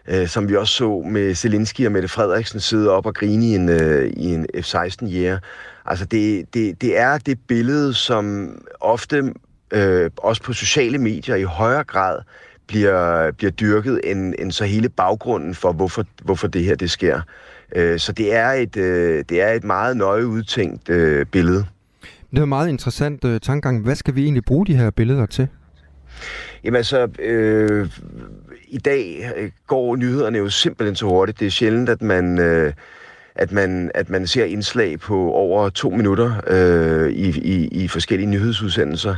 øh, 0.09 0.29
som 0.29 0.49
vi 0.49 0.57
også 0.57 0.75
så 0.75 1.03
med 1.07 1.35
Zelensky 1.35 1.87
og 1.87 1.93
Mette 1.93 2.09
Frederiksen 2.09 2.61
sidde 2.61 2.91
op 2.91 3.07
og 3.07 3.15
grine 3.15 3.47
i 3.47 3.55
en, 3.55 3.69
øh, 3.69 4.13
i 4.17 4.35
en 4.35 4.47
F-16 4.55 5.07
jæger. 5.07 5.39
Altså 5.87 6.05
det, 6.05 6.55
det, 6.55 6.81
det 6.81 6.99
er 6.99 7.19
det 7.19 7.39
billede, 7.49 7.95
som 7.95 8.57
ofte 8.81 9.35
øh, 9.71 10.11
også 10.17 10.43
på 10.43 10.53
sociale 10.53 10.99
medier 10.99 11.35
i 11.35 11.43
højere 11.43 11.85
grad 11.85 12.19
bliver, 12.67 13.31
bliver 13.33 13.51
dyrket, 13.51 14.01
end, 14.05 14.35
end 14.39 14.53
så 14.53 14.65
hele 14.65 14.89
baggrunden 14.89 15.55
for, 15.55 15.73
hvorfor, 15.73 16.05
hvorfor 16.23 16.49
det 16.49 16.65
her 16.65 16.75
det 16.75 16.91
sker. 16.91 17.21
Øh, 17.77 17.99
så 17.99 18.13
det 18.13 18.35
er, 18.35 18.49
et, 18.49 18.77
øh, 18.77 19.25
det 19.29 19.43
er 19.43 19.53
et 19.53 19.65
meget 19.65 19.97
nøje 19.97 20.27
udtænkt 20.27 20.89
øh, 20.89 21.27
billede. 21.27 21.67
Det 22.31 22.39
er 22.39 22.43
en 22.43 22.49
meget 22.49 22.69
interessant 22.69 23.25
øh, 23.25 23.41
tankegang. 23.41 23.83
Hvad 23.83 23.95
skal 23.95 24.15
vi 24.15 24.23
egentlig 24.23 24.45
bruge 24.45 24.67
de 24.67 24.77
her 24.77 24.91
billeder 24.91 25.27
til? 25.27 25.49
Jamen 26.65 26.77
altså, 26.77 27.09
øh, 27.19 27.89
i 28.69 28.79
dag 28.79 29.33
øh, 29.37 29.51
går 29.67 29.97
nyhederne 29.97 30.39
jo 30.39 30.49
simpelthen 30.49 30.97
så 30.97 31.07
hurtigt. 31.07 31.41
Det 31.41 31.47
er 31.47 31.51
sjældent, 31.51 31.89
at 31.89 32.03
man... 32.03 32.39
Øh, 32.39 32.73
at 33.37 33.53
man, 33.53 33.91
at 33.95 34.11
man 34.11 34.27
ser 34.27 34.45
indslag 34.45 35.01
på 35.01 35.33
over 35.33 35.69
to 35.69 35.91
minutter 35.91 36.33
øh, 36.47 37.11
i, 37.11 37.29
i, 37.29 37.69
i 37.69 37.89
forskellige 37.89 38.27
nyhedsudsendelser. 38.31 39.15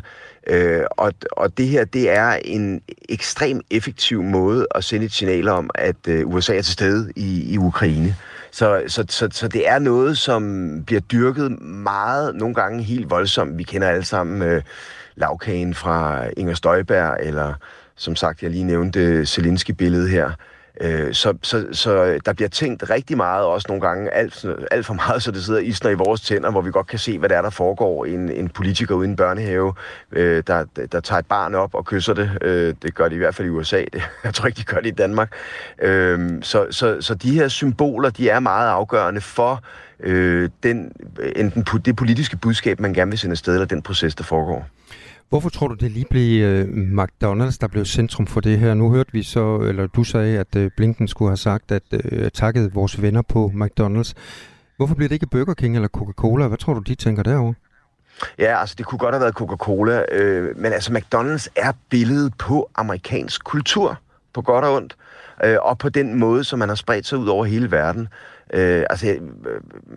Øh, 0.47 0.83
og, 0.91 1.13
og 1.33 1.59
det 1.59 1.69
her, 1.69 1.85
det 1.85 2.11
er 2.11 2.39
en 2.45 2.81
ekstrem 3.09 3.61
effektiv 3.71 4.23
måde 4.23 4.67
at 4.75 4.85
sende 4.85 5.07
et 5.07 5.13
signal 5.13 5.49
om, 5.49 5.71
at 5.75 5.97
øh, 6.09 6.29
USA 6.29 6.57
er 6.57 6.63
til 6.63 6.73
stede 6.73 7.13
i, 7.17 7.53
i 7.55 7.59
Ukraine. 7.59 8.17
Så, 8.51 8.83
så, 8.87 9.05
så, 9.09 9.29
så 9.33 9.49
det 9.49 9.69
er 9.69 9.79
noget, 9.79 10.19
som 10.19 10.73
bliver 10.87 11.01
dyrket 11.01 11.63
meget, 11.63 12.35
nogle 12.35 12.55
gange 12.55 12.83
helt 12.83 13.11
voldsomt. 13.11 13.59
Vi 13.59 13.63
kender 13.63 13.89
alle 13.89 14.05
sammen 14.05 14.43
øh, 14.43 14.63
lavkagen 15.17 15.75
fra 15.75 16.27
Inger 16.37 16.55
Støjberg, 16.55 17.17
eller 17.21 17.55
som 17.97 18.17
sagt, 18.17 18.43
jeg 18.43 18.51
lige 18.51 18.65
nævnte 18.65 19.27
Zelensky-billedet 19.27 20.11
her. 20.11 20.31
Øh, 20.81 21.15
så, 21.15 21.35
så, 21.43 21.67
så 21.73 22.05
øh, 22.05 22.21
der 22.27 22.33
bliver 22.33 22.49
tænkt 22.49 22.91
rigtig 22.91 23.17
meget, 23.17 23.45
også 23.45 23.67
nogle 23.69 23.87
gange 23.87 24.11
alt, 24.11 24.45
alt 24.71 24.87
for 24.87 24.95
meget, 24.95 25.23
så 25.25 25.31
det 25.31 25.45
sidder 25.45 25.61
isner 25.61 25.91
i 25.91 25.95
vores 25.95 26.21
tænder, 26.21 26.51
hvor 26.51 26.61
vi 26.61 26.71
godt 26.71 26.87
kan 26.87 26.99
se, 26.99 27.19
hvad 27.19 27.29
der 27.29 27.37
er, 27.37 27.43
der 27.43 27.51
foregår. 27.51 28.05
En, 28.05 28.31
en 28.31 28.49
politiker 28.49 28.95
uden 28.95 29.17
børnehave, 29.17 29.75
øh, 30.13 30.43
der, 30.47 30.65
der 30.93 31.01
tager 31.01 31.19
et 31.19 31.27
barn 31.27 31.55
op 31.55 31.75
og 31.75 31.85
kysser 31.85 32.15
det. 32.15 32.39
Øh, 32.41 32.75
det 32.83 32.95
gør 32.95 33.09
de 33.09 33.15
i 33.15 33.19
hvert 33.19 33.35
fald 33.35 33.49
i 33.49 33.51
USA. 33.51 33.85
Det, 33.93 34.03
jeg 34.25 34.35
tror 34.35 34.47
ikke, 34.47 34.59
de 34.59 34.65
gør 34.65 34.77
det 34.77 34.87
i 34.87 34.91
Danmark. 34.91 35.33
Øh, 35.83 36.43
så, 36.43 36.67
så, 36.71 36.97
så 37.01 37.15
de 37.15 37.35
her 37.35 37.49
symboler, 37.49 38.11
de 38.11 38.29
er 38.29 38.41
meget 38.41 38.69
afgørende 38.69 39.21
for 39.21 39.63
øh, 40.01 40.51
den, 40.63 40.93
enten 41.37 41.67
det 41.85 41.97
politiske 41.97 42.37
budskab, 42.37 42.81
man 42.81 42.95
gerne 42.95 43.11
vil 43.11 43.19
sende 43.19 43.33
afsted, 43.33 43.55
eller 43.55 43.67
den 43.67 43.83
proces, 43.83 44.15
der 44.15 44.25
foregår. 44.25 44.67
Hvorfor 45.29 45.49
tror 45.49 45.69
du, 45.69 45.75
det 45.75 45.91
lige 45.91 46.07
blev 46.11 46.45
uh, 46.45 46.59
øh, 46.59 46.65
McDonald's, 47.03 47.59
der 47.61 47.69
blev 47.71 47.85
centrum 47.85 48.27
for 48.27 48.41
det 48.41 48.59
her? 48.59 48.75
Nu 48.75 48.91
hørte 48.91 49.13
vi 49.13 49.23
så, 49.23 49.59
eller 49.59 49.87
du 49.87 50.05
sagde, 50.05 50.39
at 50.39 50.57
uh, 50.57 50.67
Blinken 50.77 51.09
skulle 51.09 51.29
have 51.29 51.37
sagt, 51.37 51.73
at 51.73 51.83
uh, 51.93 52.29
takket 52.35 52.75
vores 52.75 53.03
venner 53.03 53.23
på 53.23 53.53
McDonald's. 53.55 54.13
Hvorfor 54.77 54.95
bliver 54.95 55.09
det 55.09 55.15
ikke 55.15 55.27
Burger 55.27 55.55
King 55.55 55.75
eller 55.75 55.89
Coca-Cola? 55.89 56.47
Hvad 56.47 56.59
tror 56.59 56.75
du, 56.75 56.81
de 56.81 56.95
tænker 56.95 57.23
derovre? 57.23 57.55
Ja, 58.39 58.61
altså 58.61 58.75
det 58.79 58.87
kunne 58.87 58.99
godt 58.99 59.15
have 59.15 59.21
været 59.21 59.35
Coca-Cola, 59.35 60.03
øh, 60.13 60.57
men 60.57 60.73
altså 60.73 60.93
McDonald's 60.93 61.47
er 61.57 61.73
billedet 61.91 62.35
på 62.39 62.71
amerikansk 62.75 63.45
kultur, 63.45 63.99
på 64.35 64.43
godt 64.43 64.65
og 64.65 64.75
ondt, 64.75 64.97
øh, 64.99 65.08
øh, 65.45 65.57
og 65.63 65.79
på 65.79 65.89
den 65.89 66.19
måde, 66.19 66.45
som 66.45 66.59
man 66.59 66.69
har 66.69 66.77
spredt 66.77 67.07
sig 67.07 67.19
ud 67.19 67.29
over 67.29 67.45
hele 67.45 67.71
verden. 67.71 68.09
Øh, 68.55 68.85
altså, 68.91 69.07
øh, 69.07 69.21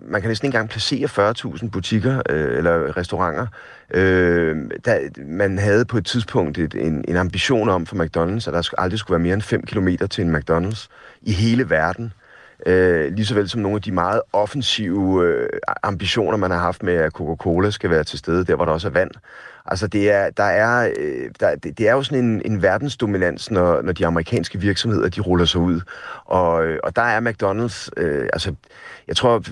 man 0.08 0.22
kan 0.22 0.28
næsten 0.30 0.46
ikke 0.46 0.56
engang 0.56 0.70
placere 0.70 1.32
40.000 1.32 1.70
butikker 1.70 2.22
øh, 2.30 2.58
eller 2.58 2.98
restauranter. 2.98 3.48
Øh, 3.94 4.56
der, 4.86 5.00
man 5.26 5.58
havde 5.58 5.86
på 5.86 5.98
et 5.98 6.06
tidspunkt 6.06 6.58
et, 6.58 6.76
en, 6.76 7.06
en 7.08 7.16
ambition 7.16 7.70
om 7.70 7.86
for 7.86 7.96
McDonald's, 7.96 8.48
at 8.48 8.54
der 8.54 8.74
aldrig 8.78 9.00
skulle 9.00 9.16
være 9.16 9.24
mere 9.24 9.34
end 9.34 9.42
5 9.42 9.62
km 9.62 9.88
til 10.10 10.26
en 10.26 10.36
McDonald's 10.36 10.88
i 11.22 11.32
hele 11.32 11.70
verden. 11.70 12.14
Øh, 12.66 13.14
lige 13.14 13.26
så 13.26 13.36
vel 13.36 13.50
som 13.50 13.62
nogle 13.62 13.76
af 13.76 13.82
de 13.82 13.92
meget 13.92 14.22
offensive 14.34 15.26
øh, 15.26 15.50
ambitioner, 15.84 16.38
man 16.38 16.52
har 16.52 16.60
haft 16.60 16.84
med, 16.84 16.94
at 16.94 17.12
Coca-Cola 17.12 17.72
skal 17.72 17.89
være 17.89 18.04
til 18.04 18.20
stede, 18.20 18.46
der 18.46 18.56
hvor 18.56 18.66
der 18.66 18.72
også 18.72 18.88
er 18.88 18.92
vand. 18.92 19.12
Altså 19.72 19.88
det 19.88 20.11
er, 20.11 20.30
der 20.30 20.43
er, 20.43 20.91
øh, 20.99 21.30
der, 21.39 21.55
det, 21.55 21.78
det 21.78 21.88
er 21.88 21.91
jo 21.91 22.03
sådan 22.03 22.24
en, 22.26 22.41
en 22.45 22.61
verdensdominans, 22.61 23.51
når, 23.51 23.82
når 23.82 23.91
de 23.91 24.05
amerikanske 24.05 24.59
virksomheder 24.59 25.09
de 25.09 25.22
ruller 25.22 25.45
sig 25.45 25.61
ud. 25.61 25.82
Og, 26.26 26.65
øh, 26.65 26.80
og 26.84 26.95
der 26.95 27.01
er 27.01 27.19
McDonald's, 27.22 27.89
øh, 27.97 28.30
altså 28.34 28.53
jeg 29.07 29.15
tror, 29.15 29.43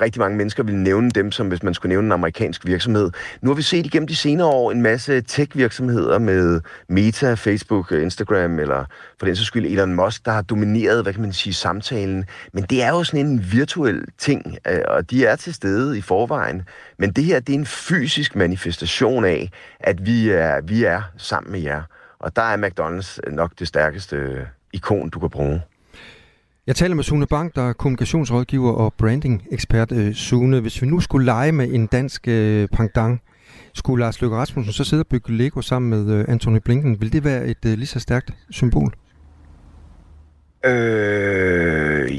rigtig 0.00 0.20
mange 0.20 0.36
mennesker 0.36 0.62
vil 0.62 0.74
nævne 0.74 1.10
dem, 1.10 1.32
som 1.32 1.48
hvis 1.48 1.62
man 1.62 1.74
skulle 1.74 1.90
nævne 1.90 2.06
en 2.06 2.12
amerikansk 2.12 2.66
virksomhed. 2.66 3.10
Nu 3.40 3.50
har 3.50 3.54
vi 3.54 3.62
set 3.62 3.86
igennem 3.86 4.06
de 4.06 4.16
senere 4.16 4.46
år 4.46 4.72
en 4.72 4.82
masse 4.82 5.20
tech-virksomheder 5.20 6.18
med 6.18 6.60
Meta, 6.88 7.34
Facebook, 7.34 7.92
Instagram, 7.92 8.58
eller 8.58 8.84
for 9.18 9.26
den 9.26 9.36
så 9.36 9.44
skyld 9.44 9.66
Elon 9.66 9.94
Musk, 9.94 10.24
der 10.24 10.32
har 10.32 10.42
domineret, 10.42 11.02
hvad 11.02 11.12
kan 11.12 11.22
man 11.22 11.32
sige, 11.32 11.54
samtalen. 11.54 12.24
Men 12.52 12.64
det 12.64 12.82
er 12.82 12.88
jo 12.88 13.04
sådan 13.04 13.26
en 13.26 13.44
virtuel 13.52 14.04
ting, 14.18 14.58
øh, 14.68 14.80
og 14.88 15.10
de 15.10 15.26
er 15.26 15.36
til 15.36 15.54
stede 15.54 15.98
i 15.98 16.00
forvejen. 16.00 16.62
Men 16.98 17.12
det 17.12 17.24
her, 17.24 17.40
det 17.40 17.54
er 17.54 17.58
en 17.58 17.66
fysisk 17.66 18.36
manifestation 18.36 19.24
af, 19.24 19.50
at 19.80 20.06
vi 20.06 20.30
er, 20.30 20.60
vi 20.60 20.84
er 20.84 21.02
sammen 21.16 21.52
med 21.52 21.60
jer. 21.60 21.82
Og 22.18 22.36
der 22.36 22.42
er 22.42 22.56
McDonald's 22.56 23.18
øh, 23.26 23.32
nok 23.32 23.52
det 23.58 23.68
stærkeste 23.68 24.16
øh, 24.16 24.46
ikon, 24.72 25.10
du 25.10 25.18
kan 25.18 25.30
bruge. 25.30 25.62
Jeg 26.66 26.76
taler 26.76 26.94
med 26.94 27.04
Sune 27.04 27.26
Bank, 27.26 27.54
der 27.54 27.68
er 27.68 27.72
kommunikationsrådgiver 27.72 28.72
og 28.72 28.94
branding-ekspert. 28.98 29.92
Øh, 29.92 30.14
Sune, 30.14 30.60
hvis 30.60 30.82
vi 30.82 30.86
nu 30.86 31.00
skulle 31.00 31.24
lege 31.26 31.52
med 31.52 31.68
en 31.72 31.86
dansk 31.86 32.28
øh, 32.28 32.68
pangdang, 32.68 33.22
skulle 33.74 34.04
Lars 34.04 34.20
Løkke 34.20 34.36
Rasmussen 34.36 34.72
så 34.72 34.84
sidde 34.84 35.02
og 35.02 35.06
bygge 35.06 35.36
Lego 35.36 35.60
sammen 35.60 35.90
med 35.90 36.14
øh, 36.14 36.24
Anthony 36.28 36.58
Blinken, 36.64 37.00
vil 37.00 37.12
det 37.12 37.24
være 37.24 37.46
et 37.46 37.64
øh, 37.66 37.72
lige 37.72 37.86
så 37.86 38.00
stærkt 38.00 38.34
symbol? 38.50 38.94
Øh, 40.64 42.10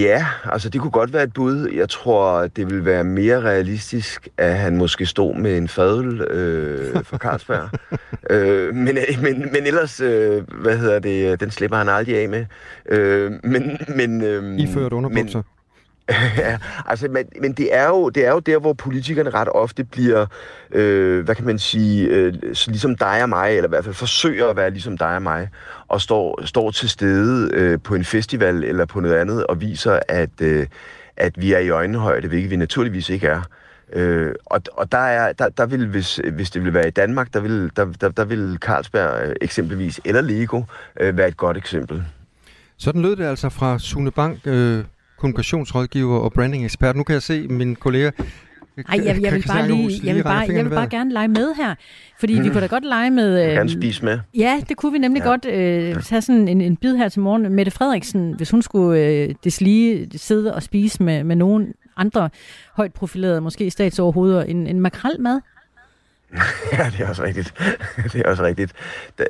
ja, 0.00 0.26
altså 0.44 0.68
det 0.68 0.80
kunne 0.80 0.90
godt 0.90 1.12
være 1.12 1.22
et 1.22 1.32
bud. 1.32 1.68
Jeg 1.74 1.88
tror, 1.88 2.46
det 2.46 2.70
vil 2.70 2.84
være 2.84 3.04
mere 3.04 3.40
realistisk, 3.40 4.28
at 4.38 4.58
han 4.58 4.76
måske 4.76 5.06
stod 5.06 5.34
med 5.34 5.56
en 5.56 5.68
fadel 5.68 6.20
øh, 6.20 7.04
for 7.04 7.18
Carlsberg. 7.18 7.68
øh, 8.30 8.74
men, 8.74 8.98
men, 9.22 9.52
men 9.52 9.66
ellers, 9.66 10.00
øh, 10.00 10.42
hvad 10.62 10.78
hedder 10.78 10.98
det, 10.98 11.40
den 11.40 11.50
slipper 11.50 11.76
han 11.76 11.88
aldrig 11.88 12.16
af 12.18 12.28
med. 12.28 12.44
Øh, 12.88 13.32
men, 13.44 13.78
men, 13.88 14.24
øh, 14.24 14.58
I 14.58 14.66
ført 14.74 14.92
underbukser? 14.92 15.42
Ja, 16.38 16.58
altså, 16.86 17.08
men, 17.08 17.24
men 17.40 17.52
det, 17.52 17.74
er 17.74 17.88
jo, 17.88 18.08
det 18.08 18.26
er 18.26 18.30
jo 18.30 18.38
der, 18.38 18.58
hvor 18.58 18.72
politikerne 18.72 19.30
ret 19.30 19.48
ofte 19.48 19.84
bliver, 19.84 20.26
øh, 20.70 21.24
hvad 21.24 21.34
kan 21.34 21.44
man 21.44 21.58
sige, 21.58 22.08
øh, 22.08 22.34
ligesom 22.66 22.96
dig 22.96 23.22
og 23.22 23.28
mig, 23.28 23.56
eller 23.56 23.68
i 23.68 23.74
hvert 23.74 23.84
fald 23.84 23.94
forsøger 23.94 24.48
at 24.48 24.56
være 24.56 24.70
ligesom 24.70 24.98
dig 24.98 25.14
og 25.14 25.22
mig, 25.22 25.48
og 25.88 26.00
står, 26.00 26.44
står 26.44 26.70
til 26.70 26.88
stede 26.88 27.50
øh, 27.54 27.78
på 27.84 27.94
en 27.94 28.04
festival 28.04 28.64
eller 28.64 28.84
på 28.84 29.00
noget 29.00 29.14
andet, 29.14 29.46
og 29.46 29.60
viser, 29.60 29.98
at, 30.08 30.40
øh, 30.40 30.66
at 31.16 31.40
vi 31.40 31.52
er 31.52 31.58
i 31.58 31.68
øjenhøjde, 31.68 32.28
hvilket 32.28 32.50
vi 32.50 32.56
naturligvis 32.56 33.08
ikke 33.08 33.26
er. 33.26 33.42
Øh, 33.92 34.34
og, 34.46 34.60
og 34.72 34.92
der 34.92 34.98
er, 34.98 35.32
der, 35.32 35.48
der 35.48 35.66
vil, 35.66 35.86
hvis, 35.86 36.20
hvis 36.32 36.50
det 36.50 36.62
ville 36.62 36.74
være 36.74 36.88
i 36.88 36.90
Danmark, 36.90 37.34
der 37.34 37.40
vil, 37.40 37.70
der, 37.76 37.84
der, 38.00 38.08
der 38.08 38.24
vil 38.24 38.58
Carlsberg 38.60 39.28
øh, 39.28 39.34
eksempelvis, 39.40 40.00
eller 40.04 40.20
Lego, 40.20 40.62
øh, 41.00 41.16
være 41.16 41.28
et 41.28 41.36
godt 41.36 41.56
eksempel. 41.56 42.04
Sådan 42.78 43.02
lød 43.02 43.16
det 43.16 43.24
altså 43.24 43.48
fra 43.48 43.78
Sune 43.78 44.10
Bank, 44.10 44.46
øh, 44.46 44.84
kommunikationsrådgiver 45.22 46.18
og 46.18 46.32
branding 46.32 46.64
ekspert. 46.64 46.96
Nu 46.96 47.02
kan 47.02 47.14
jeg 47.14 47.22
se, 47.22 47.48
min 47.48 47.76
kollega 47.76 48.10
Ej, 48.76 49.00
jeg, 49.04 49.22
jeg 49.22 49.32
vil 49.32 49.44
bare 49.48 49.68
lige, 49.68 50.00
jeg 50.04 50.14
vil 50.14 50.22
bare, 50.22 50.46
jeg 50.48 50.64
vil 50.64 50.70
bare 50.70 50.88
gerne 50.88 51.12
lege 51.12 51.28
med 51.28 51.54
her. 51.54 51.74
Fordi 52.20 52.38
mm. 52.38 52.44
vi 52.44 52.48
kunne 52.48 52.60
da 52.60 52.66
godt 52.66 52.84
lege 52.84 53.10
med... 53.10 53.48
Øh, 53.48 53.54
kan 53.54 53.68
spise 53.68 54.04
med. 54.04 54.18
Ja, 54.34 54.60
det 54.68 54.76
kunne 54.76 54.92
vi 54.92 54.98
nemlig 54.98 55.20
ja. 55.20 55.28
godt 55.28 55.44
øh, 55.46 56.02
tage 56.02 56.22
sådan 56.22 56.48
en, 56.48 56.60
en 56.60 56.76
bid 56.76 56.96
her 56.96 57.08
til 57.08 57.20
morgen. 57.20 57.54
Mette 57.54 57.70
Frederiksen, 57.70 58.34
hvis 58.36 58.50
hun 58.50 58.62
skulle 58.62 59.00
øh, 59.00 59.34
deslige 59.44 60.08
sidde 60.18 60.54
og 60.54 60.62
spise 60.62 61.02
med, 61.02 61.24
med 61.24 61.36
nogen 61.36 61.72
andre 61.96 62.30
højt 62.76 62.92
profilerede, 62.92 63.40
måske 63.40 63.70
statsoverhoveder, 63.70 64.42
en, 64.42 64.66
en 64.66 64.80
makrel 64.80 65.20
mad. 65.20 65.40
ja, 66.72 66.90
det 66.90 67.00
er 67.00 67.08
også 67.08 67.22
rigtigt. 67.22 67.54
det 68.12 68.22
er 68.24 68.30
også 68.30 68.42
rigtigt. 68.42 68.72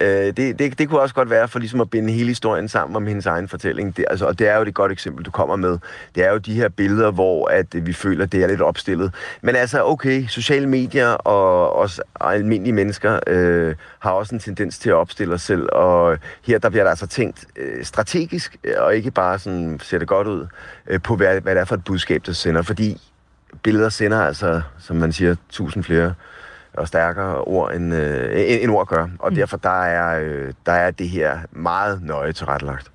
Øh, 0.00 0.08
det, 0.08 0.58
det, 0.58 0.78
det 0.78 0.88
kunne 0.88 1.00
også 1.00 1.14
godt 1.14 1.30
være 1.30 1.48
for 1.48 1.58
ligesom 1.58 1.80
at 1.80 1.90
binde 1.90 2.12
hele 2.12 2.28
historien 2.28 2.68
sammen 2.68 2.96
om 2.96 3.06
hendes 3.06 3.26
egen 3.26 3.48
fortælling. 3.48 3.96
Det, 3.96 4.04
altså, 4.10 4.26
og 4.26 4.38
det 4.38 4.48
er 4.48 4.56
jo 4.56 4.64
det 4.64 4.74
godt 4.74 4.92
eksempel, 4.92 5.24
du 5.24 5.30
kommer 5.30 5.56
med. 5.56 5.78
Det 6.14 6.24
er 6.24 6.32
jo 6.32 6.38
de 6.38 6.54
her 6.54 6.68
billeder, 6.68 7.10
hvor 7.10 7.48
at 7.48 7.74
øh, 7.74 7.86
vi 7.86 7.92
føler, 7.92 8.26
det 8.26 8.42
er 8.42 8.46
lidt 8.46 8.60
opstillet. 8.60 9.14
Men 9.42 9.56
altså, 9.56 9.84
okay, 9.84 10.26
sociale 10.26 10.66
medier 10.66 11.08
og 11.08 11.76
os 11.76 12.00
almindelige 12.20 12.74
mennesker 12.74 13.20
øh, 13.26 13.74
har 13.98 14.10
også 14.10 14.34
en 14.34 14.40
tendens 14.40 14.78
til 14.78 14.90
at 14.90 14.96
opstille 14.96 15.34
os 15.34 15.42
selv. 15.42 15.68
Og 15.72 16.18
her 16.46 16.58
der 16.58 16.68
bliver 16.68 16.84
der 16.84 16.90
altså 16.90 17.06
tænkt 17.06 17.46
øh, 17.56 17.84
strategisk, 17.84 18.56
øh, 18.64 18.74
og 18.78 18.96
ikke 18.96 19.10
bare 19.10 19.38
sådan 19.38 19.80
ser 19.82 19.98
det 19.98 20.08
godt 20.08 20.26
ud, 20.26 20.46
øh, 20.86 21.02
på 21.02 21.16
hvad, 21.16 21.40
hvad 21.40 21.54
det 21.54 21.60
er 21.60 21.64
for 21.64 21.74
et 21.74 21.84
budskab, 21.84 22.26
der 22.26 22.32
sender. 22.32 22.62
Fordi 22.62 23.00
billeder 23.62 23.88
sender 23.88 24.20
altså, 24.20 24.62
som 24.78 24.96
man 24.96 25.12
siger, 25.12 25.36
tusind 25.50 25.84
flere 25.84 26.14
og 26.74 26.88
stærkere 26.88 27.38
ord, 27.44 27.74
end, 27.74 27.94
øh, 27.94 28.62
end 28.62 28.70
ord 28.70 28.86
gør. 28.86 29.08
Og 29.18 29.30
mm. 29.30 29.34
derfor 29.34 29.56
der 29.56 29.82
er, 29.82 30.20
øh, 30.24 30.52
der 30.66 30.72
er 30.72 30.90
det 30.90 31.08
her 31.08 31.38
meget 31.52 32.02
nøje 32.02 32.32
tilrettelagt. 32.32 32.90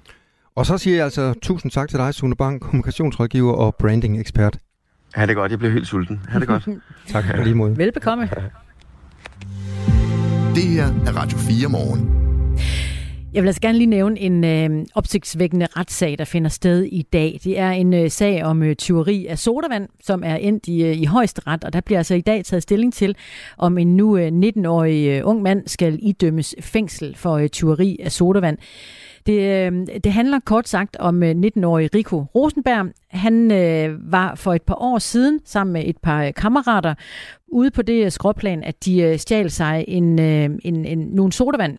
Og 0.56 0.66
så 0.66 0.78
siger 0.78 0.96
jeg 0.96 1.04
altså 1.04 1.34
tusind 1.42 1.72
tak 1.72 1.90
til 1.90 2.00
dig, 2.00 2.14
Sune 2.14 2.36
Bang, 2.36 2.62
kommunikationsrådgiver 2.62 3.54
og 3.54 3.76
branding-ekspert. 3.76 4.58
Ha' 5.14 5.26
det 5.26 5.36
godt, 5.36 5.52
jeg 5.52 5.60
bliver 5.60 5.74
helt 5.74 5.88
sulten. 5.88 6.22
Ha' 6.30 6.40
det 6.40 6.48
godt. 6.48 6.68
tak 7.08 7.24
for 7.26 7.44
lige 7.44 7.56
måde. 7.56 7.78
Velbekomme. 7.78 8.30
Det 10.56 10.64
her 10.64 10.86
er 10.86 11.18
Radio 11.22 11.38
4 11.38 11.70
morgen. 11.70 12.27
Jeg 13.38 13.44
vil 13.44 13.48
altså 13.48 13.62
gerne 13.62 13.78
lige 13.78 13.88
nævne 13.88 14.20
en 14.20 14.44
øh, 14.44 14.86
opsigtsvækkende 14.96 15.68
retssag, 15.78 16.18
der 16.20 16.26
finder 16.26 16.50
sted 16.50 16.84
i 16.84 17.02
dag. 17.02 17.40
Det 17.44 17.60
er 17.60 17.70
en 17.70 17.94
øh, 17.94 18.10
sag 18.10 18.44
om 18.44 18.64
øh, 18.64 18.76
tyveri 18.76 19.26
af 19.26 19.40
sodavand, 19.40 19.90
som 20.04 20.24
er 20.26 20.36
endt 20.36 20.68
i, 20.68 20.84
øh, 20.84 20.98
i 20.98 21.06
højesteret, 21.06 21.64
og 21.64 21.74
der 21.74 21.82
bliver 21.82 22.00
altså 22.00 22.16
i 22.16 22.22
dag 22.22 22.46
taget 22.46 22.64
stilling 22.64 22.94
til, 22.94 23.16
om 23.58 23.78
en 23.78 23.96
nu 23.98 24.18
øh, 24.18 24.28
19-årig 24.28 25.08
øh, 25.08 25.22
ung 25.24 25.42
mand 25.42 25.68
skal 25.68 26.00
idømmes 26.02 26.56
fængsel 26.60 27.16
for 27.16 27.34
øh, 27.34 27.50
tyveri 27.50 28.00
af 28.04 28.12
sodavand. 28.12 28.58
Det, 29.26 29.40
øh, 29.40 29.88
det 30.04 30.14
handler 30.14 30.40
kort 30.46 30.68
sagt 30.68 30.96
om 30.96 31.24
øh, 31.24 31.32
19-årige 31.32 31.90
Rico 31.96 32.26
Rosenberg. 32.36 32.86
Han 33.10 33.52
øh, 33.52 34.12
var 34.12 34.36
for 34.36 34.54
et 34.54 34.62
par 34.62 34.82
år 34.82 35.00
siden 35.00 35.40
sammen 35.46 35.74
med 35.74 35.84
et 35.86 35.98
par 35.98 36.32
kammerater 36.32 36.94
ude 37.48 37.72
på 37.72 37.82
det 37.82 38.14
skråplan, 38.14 38.64
at 38.64 38.86
de 38.86 39.02
øh, 39.02 39.18
stjal 39.18 39.52
sig 39.52 39.86
en, 39.88 40.20
øh, 40.20 40.50
en, 40.64 40.86
en, 40.86 41.00
nogle 41.00 41.34
sodavand. 41.34 41.78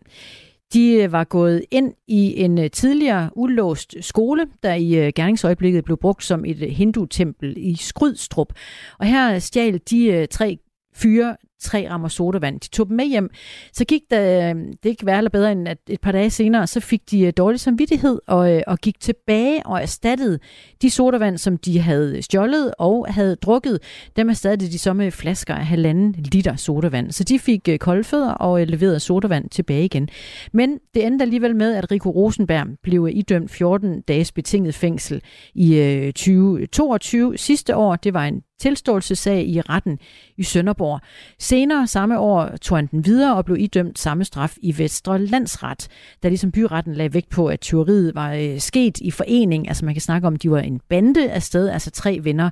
De 0.72 0.92
øh, 0.92 1.12
var 1.12 1.24
gået 1.24 1.64
ind 1.70 1.92
i 2.06 2.40
en 2.40 2.58
øh, 2.58 2.70
tidligere 2.70 3.30
ulåst 3.36 3.96
skole, 4.00 4.46
der 4.62 4.74
i 4.74 4.94
øh, 4.94 5.12
gerningsøjeblikket 5.16 5.84
blev 5.84 5.96
brugt 5.96 6.24
som 6.24 6.44
et 6.44 6.56
hindu-tempel 6.56 7.54
i 7.56 7.76
Skrydstrup. 7.76 8.52
Og 8.98 9.06
her 9.06 9.38
stjal 9.38 9.80
de 9.90 10.26
tre 10.26 10.58
fyre 10.94 11.36
tre 11.60 11.86
rammer 11.90 12.08
sodavand. 12.08 12.60
De 12.60 12.68
tog 12.68 12.88
dem 12.88 12.96
med 12.96 13.06
hjem. 13.06 13.30
Så 13.72 13.84
gik 13.84 14.02
der, 14.10 14.50
øh, 14.50 14.60
det 14.82 14.88
ikke 14.88 15.06
værre 15.06 15.18
eller 15.18 15.30
bedre 15.30 15.52
end 15.52 15.68
at 15.68 15.78
et 15.88 16.00
par 16.00 16.12
dage 16.12 16.30
senere, 16.30 16.66
så 16.66 16.80
fik 16.80 17.10
de 17.10 17.20
øh, 17.20 17.32
dårlig 17.36 17.60
samvittighed 17.60 18.20
og, 18.26 18.54
øh, 18.54 18.62
og 18.66 18.78
gik 18.78 19.00
tilbage 19.00 19.66
og 19.66 19.82
erstattede 19.82 20.38
de 20.82 20.90
sodavand, 20.90 21.38
som 21.38 21.56
de 21.56 21.80
havde 21.80 22.22
stjålet 22.22 22.74
og 22.78 23.06
havde 23.10 23.36
drukket. 23.36 23.78
Dem 24.16 24.28
erstattede 24.28 24.72
de 24.72 24.78
så 24.78 24.92
med 24.92 25.10
flasker 25.10 25.54
af 25.54 25.66
halvanden 25.66 26.14
liter 26.32 26.56
sodavand. 26.56 27.12
Så 27.12 27.24
de 27.24 27.38
fik 27.38 27.68
koldfødder 27.80 28.30
og 28.30 28.66
leverede 28.66 29.00
sodavand 29.00 29.50
tilbage 29.50 29.84
igen. 29.84 30.08
Men 30.52 30.78
det 30.94 31.06
endte 31.06 31.22
alligevel 31.22 31.56
med, 31.56 31.74
at 31.74 31.90
Rico 31.90 32.10
Rosenberg 32.10 32.66
blev 32.82 33.08
idømt 33.12 33.50
14 33.50 34.00
dages 34.00 34.32
betinget 34.32 34.74
fængsel 34.74 35.22
i 35.54 36.12
2022. 36.16 37.36
Sidste 37.36 37.76
år, 37.76 37.96
det 37.96 38.14
var 38.14 38.24
en 38.24 38.42
tilståelsessag 38.60 39.46
i 39.46 39.60
retten 39.60 39.98
i 40.36 40.42
Sønderborg. 40.42 41.00
Senere 41.48 41.86
samme 41.86 42.18
år 42.18 42.56
tog 42.60 42.78
han 42.78 42.86
den 42.86 43.04
videre 43.04 43.36
og 43.36 43.44
blev 43.44 43.56
idømt 43.60 43.98
samme 43.98 44.24
straf 44.24 44.56
i 44.62 44.78
Vestre 44.78 45.18
Landsret, 45.18 45.88
da 46.22 46.28
ligesom 46.28 46.52
byretten 46.52 46.94
lagde 46.94 47.14
vægt 47.14 47.30
på, 47.30 47.46
at 47.46 47.60
tyveriet 47.60 48.14
var 48.14 48.32
øh, 48.32 48.58
sket 48.58 49.00
i 49.00 49.10
forening. 49.10 49.68
Altså 49.68 49.84
man 49.84 49.94
kan 49.94 50.00
snakke 50.00 50.26
om, 50.26 50.34
at 50.34 50.42
de 50.42 50.50
var 50.50 50.58
en 50.58 50.80
bande 50.88 51.30
af 51.30 51.42
sted, 51.42 51.68
altså 51.68 51.90
tre 51.90 52.20
venner. 52.22 52.50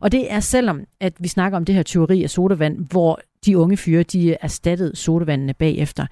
Og 0.00 0.12
det 0.12 0.32
er 0.32 0.40
selvom, 0.40 0.80
at 1.00 1.12
vi 1.18 1.28
snakker 1.28 1.56
om 1.56 1.64
det 1.64 1.74
her 1.74 1.82
tyveri 1.82 2.22
af 2.22 2.30
sodavand, 2.30 2.86
hvor 2.90 3.20
de 3.46 3.58
unge 3.58 3.76
fyre, 3.76 4.02
de 4.02 4.36
erstattede 4.40 4.96
sodavandene 4.96 5.54
bagefter. 5.54 6.06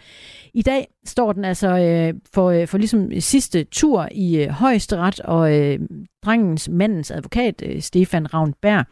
I 0.55 0.63
dag 0.63 0.89
står 1.05 1.33
den 1.33 1.45
altså 1.45 1.69
øh, 1.69 2.15
for, 2.35 2.51
øh, 2.51 2.69
for 2.69 2.79
ligesom 2.79 3.21
sidste 3.21 3.65
tur 3.65 4.09
i 4.13 4.37
øh, 4.43 4.49
højesteret, 4.49 5.21
og 5.21 5.59
øh, 5.59 5.79
drengens 6.25 6.69
mandens 6.69 7.11
advokat, 7.11 7.63
øh, 7.67 7.83
Stefan 7.83 8.35
Ravnberg, 8.35 8.87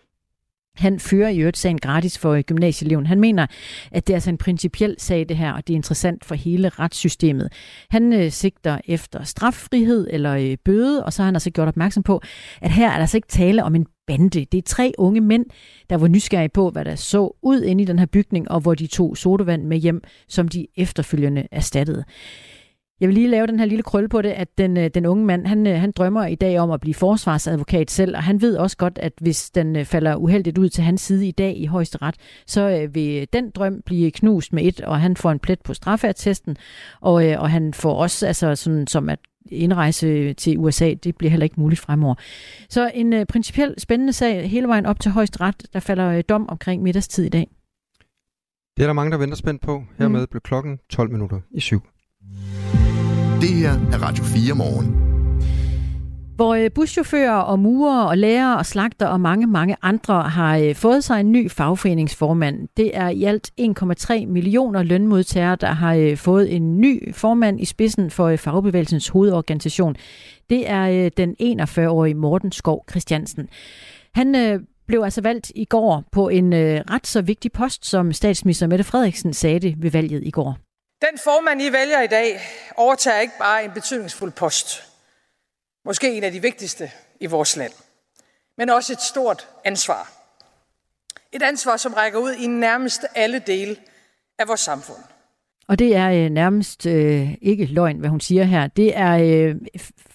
han 0.76 1.00
fører 1.00 1.28
i 1.28 1.38
øvrigt 1.38 1.58
sagen 1.58 1.78
gratis 1.78 2.18
for 2.18 2.42
gymnasieeleven. 2.42 3.06
Han 3.06 3.20
mener, 3.20 3.46
at 3.92 4.06
det 4.06 4.12
er 4.12 4.16
altså 4.16 4.30
en 4.30 4.38
principiel 4.38 4.94
sag 4.98 5.28
det 5.28 5.36
her, 5.36 5.52
og 5.52 5.66
det 5.66 5.72
er 5.72 5.76
interessant 5.76 6.24
for 6.24 6.34
hele 6.34 6.68
retssystemet. 6.68 7.52
Han 7.90 8.12
øh, 8.12 8.30
sigter 8.30 8.78
efter 8.84 9.24
straffrihed 9.24 10.06
eller 10.10 10.34
øh, 10.34 10.56
bøde, 10.64 11.04
og 11.04 11.12
så 11.12 11.22
har 11.22 11.24
han 11.24 11.36
altså 11.36 11.50
gjort 11.50 11.68
opmærksom 11.68 12.02
på, 12.02 12.22
at 12.60 12.70
her 12.70 12.88
er 12.88 12.92
der 12.92 13.00
altså 13.00 13.16
ikke 13.16 13.28
tale 13.28 13.64
om 13.64 13.74
en 13.74 13.86
bande. 14.06 14.28
Det 14.28 14.54
er 14.54 14.62
tre 14.66 14.92
unge 14.98 15.20
mænd, 15.20 15.44
der 15.90 15.96
var 15.96 16.08
nysgerrige 16.08 16.48
på, 16.48 16.70
hvad 16.70 16.84
der 16.84 16.94
så 16.94 17.36
ud 17.42 17.62
inde 17.62 17.82
i 17.82 17.86
den 17.86 17.98
her 17.98 18.06
bygning, 18.06 18.50
og 18.50 18.60
hvor 18.60 18.74
de 18.74 18.86
tog 18.86 19.16
sodavand 19.16 19.64
med 19.64 19.78
hjem, 19.78 20.02
som 20.28 20.48
de 20.48 20.66
efterfølgende 20.76 21.48
erstattede. 21.52 22.04
Jeg 23.00 23.08
vil 23.08 23.14
lige 23.14 23.28
lave 23.28 23.46
den 23.46 23.58
her 23.58 23.66
lille 23.66 23.82
krølle 23.82 24.08
på 24.08 24.22
det, 24.22 24.28
at 24.28 24.58
den, 24.58 24.76
øh, 24.76 24.90
den 24.94 25.06
unge 25.06 25.24
mand, 25.24 25.46
han, 25.46 25.66
øh, 25.66 25.80
han 25.80 25.92
drømmer 25.92 26.26
i 26.26 26.34
dag 26.34 26.58
om 26.58 26.70
at 26.70 26.80
blive 26.80 26.94
forsvarsadvokat 26.94 27.90
selv, 27.90 28.16
og 28.16 28.22
han 28.22 28.40
ved 28.40 28.56
også 28.56 28.76
godt, 28.76 28.98
at 28.98 29.12
hvis 29.20 29.50
den 29.50 29.76
øh, 29.76 29.84
falder 29.84 30.16
uheldigt 30.16 30.58
ud 30.58 30.68
til 30.68 30.84
hans 30.84 31.00
side 31.00 31.28
i 31.28 31.30
dag 31.30 31.56
i 31.56 31.66
højeste 31.66 31.98
ret, 32.02 32.14
så 32.46 32.88
vil 32.92 33.28
den 33.32 33.50
drøm 33.50 33.82
blive 33.86 34.10
knust 34.10 34.52
med 34.52 34.64
et, 34.64 34.80
og 34.80 35.00
han 35.00 35.16
får 35.16 35.30
en 35.30 35.38
plet 35.38 35.62
på 35.62 35.74
straffeattesten, 35.74 36.56
og, 37.00 37.14
og 37.14 37.50
han 37.50 37.74
får 37.74 37.94
også, 37.94 38.26
altså 38.26 38.54
sådan 38.54 38.86
som 38.86 39.08
at 39.08 39.18
indrejse 39.50 40.32
til 40.32 40.58
USA, 40.58 40.94
det 40.94 41.16
bliver 41.16 41.30
heller 41.30 41.44
ikke 41.44 41.60
muligt 41.60 41.80
fremover. 41.80 42.14
Så 42.68 42.90
en 42.94 43.12
uh, 43.12 43.24
principielt 43.28 43.80
spændende 43.80 44.12
sag 44.12 44.50
hele 44.50 44.68
vejen 44.68 44.86
op 44.86 45.00
til 45.00 45.10
højeste 45.10 45.40
ret, 45.40 45.66
der 45.72 45.80
falder 45.80 46.16
uh, 46.16 46.22
dom 46.28 46.48
omkring 46.48 46.82
middagstid 46.82 47.24
i 47.24 47.28
dag. 47.28 47.50
Det 48.76 48.82
er 48.82 48.86
der 48.86 48.92
mange, 48.92 49.12
der 49.12 49.18
venter 49.18 49.36
spændt 49.36 49.62
på. 49.62 49.84
Hermed 49.98 50.20
mm. 50.20 50.26
blev 50.30 50.40
klokken 50.40 50.78
12 50.90 51.10
minutter 51.10 51.40
i 51.50 51.60
syv. 51.60 51.82
Det 53.44 53.52
her 53.52 53.72
er 53.72 54.02
Radio 54.02 54.24
4 54.24 54.54
morgen. 54.54 54.86
Hvor 56.36 56.54
øh, 56.54 56.70
buschauffører 56.74 57.36
og 57.36 57.58
murer 57.58 58.04
og 58.04 58.18
lærere 58.18 58.58
og 58.58 58.66
slagter 58.66 59.06
og 59.06 59.20
mange, 59.20 59.46
mange 59.46 59.76
andre 59.82 60.22
har 60.22 60.58
øh, 60.58 60.74
fået 60.74 61.04
sig 61.04 61.20
en 61.20 61.32
ny 61.32 61.50
fagforeningsformand. 61.50 62.68
Det 62.76 62.96
er 62.96 63.08
i 63.08 63.24
alt 63.24 63.50
1,3 63.60 64.26
millioner 64.26 64.82
lønmodtagere, 64.82 65.56
der 65.56 65.66
har 65.66 65.94
øh, 65.94 66.16
fået 66.16 66.56
en 66.56 66.80
ny 66.80 67.14
formand 67.14 67.60
i 67.60 67.64
spidsen 67.64 68.10
for 68.10 68.36
fagbevægelsens 68.36 69.08
hovedorganisation. 69.08 69.96
Det 70.50 70.70
er 70.70 71.08
den 71.08 71.36
41-årige 71.42 72.14
Morten 72.14 72.52
Skov 72.52 72.84
Christiansen. 72.90 73.48
Han 74.14 74.60
blev 74.86 75.02
altså 75.02 75.20
valgt 75.20 75.52
i 75.54 75.64
går 75.64 76.04
på 76.12 76.28
en 76.28 76.52
ret 76.90 77.06
så 77.06 77.22
vigtig 77.22 77.52
post, 77.52 77.86
som 77.86 78.12
statsminister 78.12 78.66
Mette 78.66 78.84
Frederiksen 78.84 79.32
sagde 79.32 79.60
det 79.60 79.74
ved 79.82 79.90
valget 79.90 80.22
i 80.24 80.30
går. 80.30 80.63
Den 81.10 81.18
formand, 81.18 81.62
I 81.62 81.72
vælger 81.72 82.00
i 82.00 82.06
dag, 82.06 82.40
overtager 82.76 83.20
ikke 83.20 83.38
bare 83.38 83.64
en 83.64 83.72
betydningsfuld 83.72 84.32
post. 84.32 84.82
Måske 85.84 86.12
en 86.12 86.24
af 86.24 86.32
de 86.32 86.42
vigtigste 86.42 86.92
i 87.20 87.26
vores 87.26 87.56
land. 87.56 87.72
Men 88.56 88.70
også 88.70 88.92
et 88.92 89.00
stort 89.00 89.48
ansvar. 89.64 90.12
Et 91.32 91.42
ansvar, 91.42 91.76
som 91.76 91.94
rækker 91.94 92.18
ud 92.18 92.32
i 92.32 92.46
nærmest 92.46 93.04
alle 93.14 93.38
dele 93.38 93.76
af 94.38 94.48
vores 94.48 94.60
samfund. 94.60 94.98
Og 95.68 95.78
det 95.78 95.96
er 95.96 96.10
øh, 96.10 96.30
nærmest 96.30 96.86
øh, 96.86 97.34
ikke 97.42 97.66
løgn, 97.66 97.98
hvad 97.98 98.10
hun 98.10 98.20
siger 98.20 98.44
her. 98.44 98.66
Det 98.66 98.98
er 98.98 99.48
øh, 99.48 99.56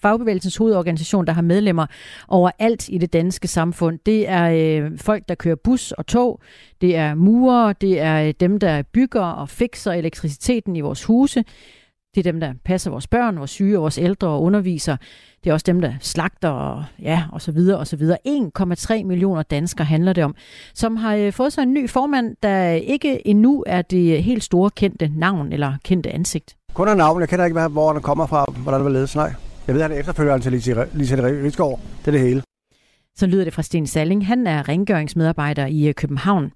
fagbevægelsens 0.01 0.57
hovedorganisation, 0.57 1.27
der 1.27 1.33
har 1.33 1.41
medlemmer 1.41 1.85
overalt 2.27 2.89
i 2.89 2.97
det 2.97 3.13
danske 3.13 3.47
samfund. 3.47 3.99
Det 4.05 4.29
er 4.29 4.49
øh, 4.83 4.97
folk, 4.97 5.23
der 5.29 5.35
kører 5.35 5.55
bus 5.55 5.91
og 5.91 6.07
tog. 6.07 6.41
Det 6.81 6.95
er 6.95 7.15
murer. 7.15 7.73
Det 7.73 7.99
er 7.99 8.27
øh, 8.27 8.33
dem, 8.39 8.59
der 8.59 8.81
bygger 8.81 9.21
og 9.21 9.49
fikser 9.49 9.91
elektriciteten 9.91 10.75
i 10.75 10.81
vores 10.81 11.03
huse. 11.03 11.43
Det 12.19 12.27
er 12.27 12.31
dem, 12.31 12.39
der 12.39 12.53
passer 12.65 12.91
vores 12.91 13.07
børn, 13.07 13.37
vores 13.37 13.51
syge, 13.51 13.77
vores 13.77 13.97
ældre 13.97 14.27
og 14.27 14.41
underviser. 14.41 14.97
Det 15.43 15.49
er 15.49 15.53
også 15.53 15.63
dem, 15.63 15.81
der 15.81 15.93
slagter 15.99 16.49
og, 16.49 16.83
ja, 17.01 17.23
og 17.31 17.41
så 17.41 17.51
videre 17.51 17.77
og 17.77 17.87
så 17.87 17.95
videre. 17.95 18.17
1,3 18.27 19.03
millioner 19.03 19.43
danskere 19.43 19.85
handler 19.85 20.13
det 20.13 20.23
om, 20.23 20.35
som 20.73 20.95
har 20.95 21.15
øh, 21.15 21.33
fået 21.33 21.53
sig 21.53 21.61
en 21.61 21.73
ny 21.73 21.89
formand, 21.89 22.35
der 22.43 22.69
ikke 22.71 23.27
endnu 23.27 23.63
er 23.67 23.81
det 23.81 24.23
helt 24.23 24.43
store 24.43 24.69
kendte 24.69 25.11
navn 25.15 25.53
eller 25.53 25.73
kendte 25.83 26.11
ansigt. 26.11 26.55
Kun 26.73 26.87
af 26.87 26.97
navn. 26.97 27.21
Jeg 27.21 27.29
kender 27.29 27.45
ikke, 27.45 27.67
hvor 27.67 27.93
den 27.93 28.01
kommer 28.01 28.27
fra, 28.27 28.45
hvordan 28.57 28.79
det 28.79 28.85
var 28.85 28.91
ledet. 28.91 29.15
Nej. 29.15 29.33
Jeg 29.67 29.75
ved, 29.75 29.81
at 29.81 29.89
han 29.89 29.97
er 29.97 29.99
efterfølgeren 29.99 30.41
til 30.41 30.51
Lise 30.51 31.23
Rigsgaard. 31.43 31.79
Det 31.99 32.07
er 32.07 32.11
det 32.11 32.21
hele. 32.21 32.41
Så 33.15 33.25
lyder 33.25 33.43
det 33.43 33.53
fra 33.53 33.61
Sten 33.61 33.87
Salling. 33.87 34.27
Han 34.27 34.47
er 34.47 34.69
rengøringsmedarbejder 34.69 35.65
i 35.65 35.87
øh, 35.87 35.93
København. 35.93 36.51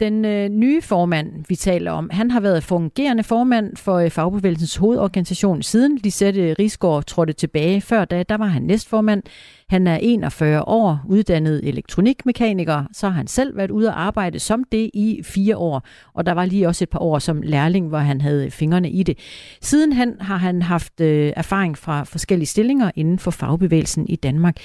Den 0.00 0.24
øh, 0.24 0.48
nye 0.48 0.82
formand, 0.82 1.44
vi 1.48 1.56
taler 1.56 1.90
om, 1.90 2.10
han 2.12 2.30
har 2.30 2.40
været 2.40 2.62
fungerende 2.62 3.22
formand 3.22 3.76
for 3.76 3.94
øh, 3.94 4.10
Fagbevægelsens 4.10 4.76
hovedorganisation 4.76 5.62
siden 5.62 5.98
Lisette 5.98 6.54
Risgaard 6.58 7.04
trådte 7.04 7.32
tilbage. 7.32 7.80
Før 7.80 8.04
da, 8.04 8.22
der 8.22 8.36
var 8.36 8.46
han 8.46 8.62
næstformand. 8.62 9.22
Han 9.68 9.86
er 9.86 9.98
41 10.02 10.68
år, 10.68 11.00
uddannet 11.08 11.68
elektronikmekaniker. 11.68 12.84
Så 12.92 13.08
har 13.08 13.14
han 13.14 13.26
selv 13.26 13.56
været 13.56 13.70
ude 13.70 13.88
at 13.88 13.94
arbejde 13.94 14.38
som 14.38 14.64
det 14.72 14.90
i 14.94 15.20
fire 15.24 15.56
år. 15.56 15.86
Og 16.14 16.26
der 16.26 16.32
var 16.32 16.44
lige 16.44 16.68
også 16.68 16.84
et 16.84 16.90
par 16.90 16.98
år 16.98 17.18
som 17.18 17.42
lærling, 17.42 17.88
hvor 17.88 17.98
han 17.98 18.20
havde 18.20 18.50
fingrene 18.50 18.90
i 18.90 19.02
det. 19.02 19.18
Sidenhen 19.60 20.20
har 20.20 20.36
han 20.36 20.62
haft 20.62 21.00
øh, 21.00 21.32
erfaring 21.36 21.78
fra 21.78 22.04
forskellige 22.04 22.46
stillinger 22.46 22.90
inden 22.94 23.18
for 23.18 23.30
fagbevægelsen 23.30 24.08
i 24.08 24.16
Danmark. 24.16 24.56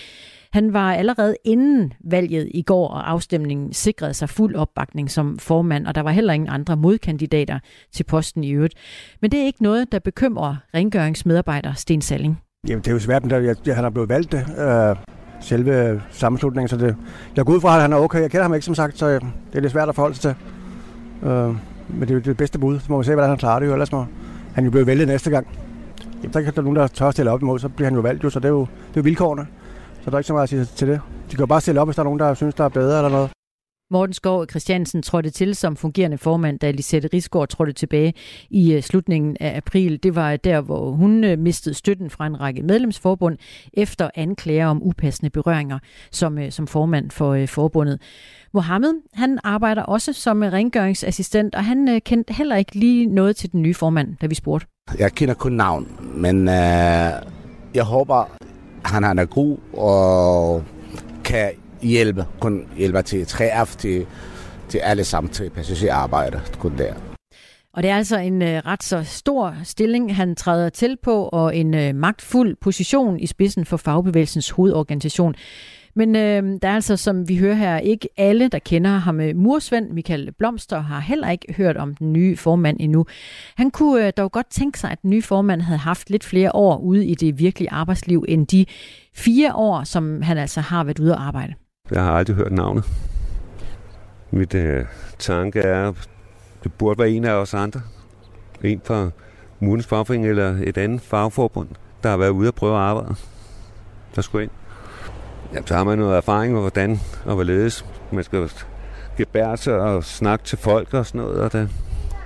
Han 0.53 0.73
var 0.73 0.93
allerede 0.93 1.35
inden 1.43 1.93
valget 2.03 2.51
i 2.53 2.61
går 2.61 2.87
og 2.87 3.09
afstemningen 3.11 3.73
sikrede 3.73 4.13
sig 4.13 4.29
fuld 4.29 4.55
opbakning 4.55 5.11
som 5.11 5.39
formand, 5.39 5.87
og 5.87 5.95
der 5.95 6.01
var 6.01 6.11
heller 6.11 6.33
ingen 6.33 6.49
andre 6.49 6.77
modkandidater 6.77 7.59
til 7.91 8.03
posten 8.03 8.43
i 8.43 8.51
øvrigt. 8.51 8.73
Men 9.21 9.31
det 9.31 9.39
er 9.39 9.45
ikke 9.45 9.63
noget, 9.63 9.91
der 9.91 9.99
bekymrer 9.99 10.55
rengøringsmedarbejder 10.73 11.73
Sten 11.73 12.01
Salling. 12.01 12.41
Jamen, 12.67 12.81
det 12.81 12.87
er 12.87 12.91
jo 12.91 12.99
svært, 12.99 13.25
men 13.25 13.55
jeg, 13.65 13.75
han 13.75 13.85
er 13.85 13.89
blevet 13.89 14.09
valgt 14.09 14.31
det. 14.31 14.45
Øh, 14.59 14.95
selve 15.41 16.01
sammenslutningen, 16.09 16.67
så 16.67 16.77
det, 16.77 16.95
jeg 17.35 17.45
går 17.45 17.53
ud 17.53 17.61
fra, 17.61 17.75
at 17.75 17.81
han 17.81 17.93
er 17.93 17.97
okay. 17.97 18.21
Jeg 18.21 18.31
kender 18.31 18.43
ham 18.43 18.53
ikke, 18.53 18.65
som 18.65 18.75
sagt, 18.75 18.97
så 18.97 19.05
øh, 19.05 19.21
det 19.21 19.57
er 19.57 19.59
lidt 19.59 19.71
svært 19.71 19.89
at 19.89 19.95
forholde 19.95 20.15
sig 20.15 20.21
til. 20.21 21.29
Øh, 21.29 21.47
men 21.89 22.01
det 22.01 22.09
er 22.09 22.13
jo 22.13 22.19
det 22.19 22.37
bedste 22.37 22.59
bud. 22.59 22.79
Så 22.79 22.85
må 22.89 22.97
vi 22.97 23.03
se, 23.03 23.13
hvordan 23.13 23.29
han 23.29 23.37
klarer 23.37 23.59
det 23.59 23.67
jo. 23.67 23.71
Ellers 23.71 23.91
må 23.91 24.05
han 24.53 24.63
jo 24.63 24.71
blive 24.71 24.87
valgt 24.87 25.07
næste 25.07 25.29
gang. 25.29 25.47
Jamen, 26.23 26.33
der 26.33 26.41
kan 26.41 26.55
der 26.55 26.61
nogen, 26.61 26.75
der 26.75 26.87
tør 26.87 27.07
at 27.07 27.13
stille 27.13 27.31
op 27.31 27.41
imod, 27.41 27.59
så 27.59 27.69
bliver 27.69 27.87
han 27.87 27.95
jo 27.95 28.01
valgt 28.01 28.23
jo, 28.23 28.29
så 28.29 28.39
det 28.39 28.45
er 28.45 28.49
jo, 28.49 28.61
det 28.61 28.67
er 28.67 28.97
jo 28.97 29.01
vilkårene. 29.01 29.47
Så 30.03 30.09
der 30.09 30.15
er 30.15 30.19
ikke 30.19 30.27
så 30.27 30.33
meget 30.33 30.43
at 30.43 30.49
sige 30.49 30.65
til 30.65 30.87
det. 30.87 31.01
De 31.25 31.35
kan 31.35 31.39
jo 31.39 31.45
bare 31.45 31.61
stille 31.61 31.81
op, 31.81 31.87
hvis 31.87 31.95
der 31.95 32.01
er 32.01 32.03
nogen, 32.03 32.19
der 32.19 32.33
synes, 32.33 32.55
der 32.55 32.63
er 32.63 32.69
bedre 32.69 32.97
eller 32.97 33.09
noget. 33.09 33.29
Morten 33.91 34.13
Skov 34.13 34.45
Christiansen 34.49 35.01
trådte 35.01 35.29
til 35.29 35.55
som 35.55 35.75
fungerende 35.75 36.17
formand, 36.17 36.59
da 36.59 36.71
Lisette 36.71 37.09
Risgaard 37.13 37.47
trådte 37.47 37.73
tilbage 37.73 38.13
i 38.49 38.73
øh, 38.73 38.81
slutningen 38.81 39.37
af 39.39 39.57
april. 39.57 40.03
Det 40.03 40.15
var 40.15 40.35
der, 40.35 40.61
hvor 40.61 40.91
hun 40.91 41.23
øh, 41.23 41.39
mistede 41.39 41.75
støtten 41.75 42.09
fra 42.09 42.27
en 42.27 42.41
række 42.41 42.63
medlemsforbund 42.63 43.37
efter 43.73 44.09
anklager 44.15 44.67
om 44.67 44.83
upassende 44.83 45.29
berøringer 45.29 45.79
som, 46.11 46.37
øh, 46.37 46.51
som 46.51 46.67
formand 46.67 47.11
for 47.11 47.45
forbundet. 47.45 48.01
Mohammed, 48.53 48.93
han 49.13 49.39
arbejder 49.43 49.83
også 49.83 50.13
som 50.13 50.41
rengøringsassistent, 50.41 51.55
og 51.55 51.65
han 51.65 52.01
kendte 52.05 52.33
heller 52.33 52.55
ikke 52.55 52.75
lige 52.75 53.05
noget 53.05 53.35
til 53.35 53.51
den 53.51 53.61
nye 53.61 53.73
formand, 53.73 54.15
da 54.21 54.27
vi 54.27 54.35
spurgte. 54.35 54.67
Jeg 54.99 55.11
kender 55.11 55.33
kun 55.33 55.51
navn, 55.51 55.87
men 56.15 56.47
øh, 56.47 57.11
jeg 57.73 57.83
håber, 57.83 58.31
han, 58.85 59.03
han 59.03 59.19
er 59.19 59.25
god 59.25 59.57
og 59.73 60.63
kan 61.23 61.51
hjælpe, 61.81 62.25
kun 62.39 62.67
hjælpe 62.77 63.01
til 63.01 63.23
3F, 63.23 63.77
til, 63.77 64.05
til 64.69 64.77
alle 64.77 65.03
samtidige 65.03 65.51
passagerarbejder, 65.51 66.39
kun 66.59 66.77
der. 66.77 66.93
Og 67.73 67.83
det 67.83 67.91
er 67.91 67.95
altså 67.95 68.17
en 68.17 68.41
øh, 68.41 68.61
ret 68.65 68.83
så 68.83 69.03
stor 69.03 69.55
stilling, 69.63 70.15
han 70.15 70.35
træder 70.35 70.69
til 70.69 70.97
på, 71.03 71.29
og 71.31 71.55
en 71.55 71.73
øh, 71.73 71.95
magtfuld 71.95 72.55
position 72.61 73.19
i 73.19 73.27
spidsen 73.27 73.65
for 73.65 73.77
fagbevægelsens 73.77 74.49
hovedorganisation. 74.49 75.35
Men 75.93 76.15
øh, 76.15 76.43
der 76.61 76.67
er 76.67 76.75
altså, 76.75 76.97
som 76.97 77.29
vi 77.29 77.37
hører 77.37 77.55
her, 77.55 77.77
ikke 77.77 78.09
alle, 78.17 78.47
der 78.47 78.59
kender 78.59 78.91
ham. 78.91 79.19
Øh, 79.19 79.35
Mursvend 79.35 79.89
Michael 79.89 80.31
Blomster 80.37 80.79
har 80.79 80.99
heller 80.99 81.29
ikke 81.29 81.53
hørt 81.53 81.77
om 81.77 81.95
den 81.95 82.13
nye 82.13 82.37
formand 82.37 82.77
endnu. 82.79 83.05
Han 83.55 83.71
kunne 83.71 84.07
øh, 84.07 84.13
dog 84.17 84.31
godt 84.31 84.49
tænke 84.49 84.79
sig, 84.79 84.91
at 84.91 85.01
den 85.01 85.09
nye 85.09 85.21
formand 85.21 85.61
havde 85.61 85.79
haft 85.79 86.09
lidt 86.09 86.23
flere 86.23 86.55
år 86.55 86.77
ude 86.77 87.05
i 87.05 87.15
det 87.15 87.39
virkelige 87.39 87.71
arbejdsliv, 87.71 88.25
end 88.27 88.47
de 88.47 88.65
fire 89.13 89.55
år, 89.55 89.83
som 89.83 90.21
han 90.21 90.37
altså 90.37 90.61
har 90.61 90.83
været 90.83 90.99
ude 90.99 91.13
at 91.13 91.19
arbejde. 91.19 91.53
Jeg 91.91 92.03
har 92.03 92.11
aldrig 92.11 92.35
hørt 92.35 92.51
navnet. 92.51 92.83
Mit 94.31 94.55
øh, 94.55 94.85
tanke 95.19 95.59
er, 95.59 95.93
det 96.63 96.73
burde 96.73 96.99
være 96.99 97.09
en 97.09 97.25
af 97.25 97.33
os 97.33 97.53
andre. 97.53 97.81
En 98.63 98.81
fra 98.83 99.09
Murens 99.59 99.87
Fagforening 99.87 100.29
eller 100.29 100.57
et 100.63 100.77
andet 100.77 101.01
fagforbund, 101.01 101.67
der 102.03 102.09
har 102.09 102.17
været 102.17 102.29
ude 102.29 102.47
at 102.47 102.55
prøve 102.55 102.75
at 102.75 102.81
arbejde. 102.81 103.15
Der 104.15 104.21
skulle 104.21 104.43
ind. 104.43 104.51
Jamen, 105.53 105.67
så 105.67 105.73
har 105.73 105.83
man 105.83 105.97
noget 105.97 106.17
erfaring 106.17 106.53
med, 106.53 106.61
hvordan 106.61 106.99
og 107.25 107.35
hvorledes 107.35 107.85
man 108.11 108.23
skal 108.23 108.51
gebære 109.17 109.57
sig 109.57 109.79
og 109.79 110.03
snakke 110.03 110.45
til 110.45 110.57
folk 110.57 110.93
og 110.93 111.05
sådan 111.05 111.21
noget, 111.21 111.41
og, 111.41 111.53
da, 111.53 111.67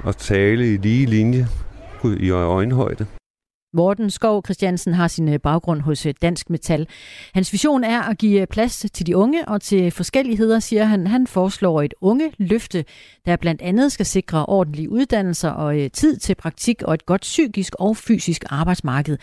og 0.04 0.18
tale 0.18 0.74
i 0.74 0.78
lige 0.78 1.06
linje 1.06 1.48
i 2.20 2.30
øjenhøjde. 2.30 3.06
Morten 3.76 4.10
Skov 4.10 4.44
Christiansen 4.46 4.94
har 4.94 5.08
sin 5.08 5.30
øh, 5.30 5.40
baggrund 5.40 5.82
hos 5.82 6.06
øh, 6.06 6.14
Dansk 6.22 6.50
Metal. 6.50 6.88
Hans 7.34 7.54
vision 7.54 7.84
er 7.84 8.02
at 8.02 8.18
give 8.18 8.42
øh, 8.42 8.48
plads 8.48 8.86
til 8.94 9.08
de 9.08 9.18
unge 9.18 9.48
og 9.48 9.62
til 9.62 9.92
forskelligheder, 9.92 10.60
siger 10.60 10.86
han. 10.86 11.08
Han 11.08 11.28
foreslår 11.28 11.82
et 11.82 11.94
unge 12.02 12.32
løfte, 12.38 12.86
der 13.26 13.36
blandt 13.36 13.62
andet 13.62 13.92
skal 13.92 14.06
sikre 14.06 14.46
ordentlige 14.46 14.90
uddannelser 14.90 15.50
og 15.50 15.76
tid 15.94 16.18
til 16.18 16.36
praktik 16.36 16.84
og 16.84 16.94
et 16.94 17.06
godt 17.06 17.22
psykisk 17.22 17.74
og 17.80 17.98
fysisk 17.98 18.44
arbejdsmarked. 18.50 19.18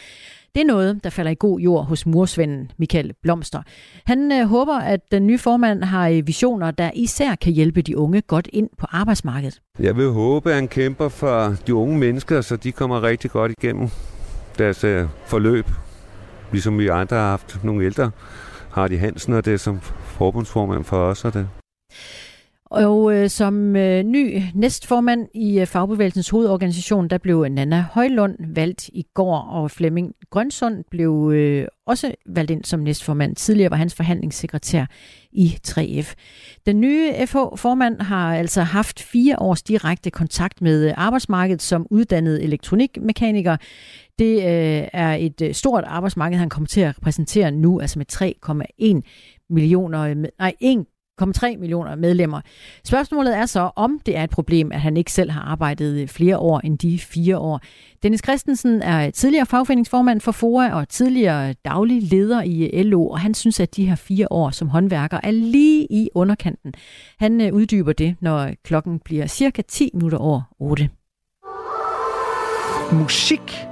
Det 0.54 0.60
er 0.60 0.66
noget, 0.66 1.04
der 1.04 1.10
falder 1.10 1.30
i 1.30 1.36
god 1.38 1.60
jord 1.60 1.86
hos 1.86 2.06
mursvenden 2.06 2.70
Michael 2.78 3.12
Blomster. 3.22 3.62
Han 4.04 4.32
øh, 4.32 4.46
håber, 4.46 4.78
at 4.78 5.00
den 5.12 5.26
nye 5.26 5.38
formand 5.38 5.84
har 5.84 6.08
øh, 6.08 6.26
visioner, 6.26 6.70
der 6.70 6.90
især 6.94 7.34
kan 7.34 7.52
hjælpe 7.52 7.82
de 7.82 7.98
unge 7.98 8.20
godt 8.20 8.48
ind 8.52 8.68
på 8.78 8.86
arbejdsmarkedet. 8.90 9.60
Jeg 9.78 9.96
vil 9.96 10.08
håbe, 10.08 10.50
at 10.50 10.54
han 10.54 10.68
kæmper 10.68 11.08
for 11.08 11.54
de 11.66 11.74
unge 11.74 11.98
mennesker, 11.98 12.40
så 12.40 12.56
de 12.56 12.72
kommer 12.72 13.02
rigtig 13.02 13.30
godt 13.30 13.52
igennem 13.62 13.88
deres 14.58 14.84
øh, 14.84 15.06
forløb. 15.26 15.66
Ligesom 16.52 16.78
vi 16.78 16.88
andre 16.88 17.16
har 17.16 17.30
haft 17.30 17.64
nogle 17.64 17.84
ældre. 17.84 18.10
Hardy 18.70 18.98
Hansen 18.98 19.32
og 19.32 19.44
det 19.44 19.60
som 19.60 19.80
forbundsformand 20.18 20.84
for 20.84 20.96
os 20.96 21.24
og 21.24 21.34
det. 21.34 21.48
Og 22.72 23.14
øh, 23.14 23.30
som 23.30 23.76
øh, 23.76 24.02
ny 24.02 24.42
næstformand 24.54 25.28
i 25.34 25.60
øh, 25.60 25.66
Fagbevægelsens 25.66 26.28
hovedorganisation, 26.28 27.08
der 27.08 27.18
blev 27.18 27.48
Nana 27.48 27.86
Højlund 27.92 28.36
valgt 28.54 28.88
i 28.88 29.06
går, 29.14 29.36
og 29.36 29.70
Flemming 29.70 30.14
Grønsund 30.30 30.84
blev 30.90 31.30
øh, 31.34 31.66
også 31.86 32.14
valgt 32.26 32.50
ind 32.50 32.64
som 32.64 32.80
næstformand. 32.80 33.36
Tidligere 33.36 33.70
var 33.70 33.76
hans 33.76 33.94
forhandlingssekretær 33.94 34.84
i 35.32 35.58
3F. 35.68 36.14
Den 36.66 36.80
nye 36.80 37.12
FH-formand 37.26 38.00
har 38.00 38.36
altså 38.36 38.62
haft 38.62 39.00
fire 39.02 39.38
års 39.38 39.62
direkte 39.62 40.10
kontakt 40.10 40.62
med 40.62 40.86
øh, 40.86 40.94
arbejdsmarkedet 40.96 41.62
som 41.62 41.86
uddannet 41.90 42.44
elektronikmekaniker. 42.44 43.56
Det 44.18 44.36
øh, 44.36 44.88
er 44.92 45.14
et 45.14 45.42
øh, 45.42 45.54
stort 45.54 45.84
arbejdsmarked, 45.84 46.38
han 46.38 46.48
kommer 46.48 46.66
til 46.66 46.80
at 46.80 46.96
repræsentere 46.96 47.50
nu, 47.50 47.80
altså 47.80 47.98
med 47.98 48.06
3,1 48.12 49.44
millioner, 49.50 50.14
nej, 50.38 50.54
1,3 50.62 51.56
millioner 51.58 51.94
medlemmer. 51.94 52.40
Spørgsmålet 52.84 53.36
er 53.36 53.46
så, 53.46 53.70
om 53.76 54.00
det 54.06 54.16
er 54.16 54.24
et 54.24 54.30
problem, 54.30 54.72
at 54.72 54.80
han 54.80 54.96
ikke 54.96 55.12
selv 55.12 55.30
har 55.30 55.40
arbejdet 55.40 56.00
øh, 56.00 56.08
flere 56.08 56.38
år 56.38 56.60
end 56.60 56.78
de 56.78 56.98
fire 56.98 57.38
år. 57.38 57.60
Dennis 58.02 58.20
Christensen 58.24 58.82
er 58.82 59.10
tidligere 59.10 59.46
fagforeningsformand 59.46 60.20
for 60.20 60.32
FOA 60.32 60.74
og 60.74 60.88
tidligere 60.88 61.52
daglig 61.52 62.02
leder 62.02 62.42
i 62.42 62.64
øh, 62.64 62.84
LO, 62.84 63.06
og 63.06 63.20
han 63.20 63.34
synes, 63.34 63.60
at 63.60 63.76
de 63.76 63.86
her 63.88 63.94
fire 63.96 64.26
år 64.30 64.50
som 64.50 64.68
håndværker 64.68 65.20
er 65.22 65.30
lige 65.30 65.86
i 65.90 66.08
underkanten. 66.14 66.74
Han 67.18 67.40
øh, 67.40 67.54
uddyber 67.54 67.92
det, 67.92 68.16
når 68.20 68.50
klokken 68.64 68.98
bliver 68.98 69.26
cirka 69.26 69.62
10 69.68 69.90
minutter 69.94 70.18
over 70.18 70.42
8. 70.58 70.88
Musik 72.92 73.71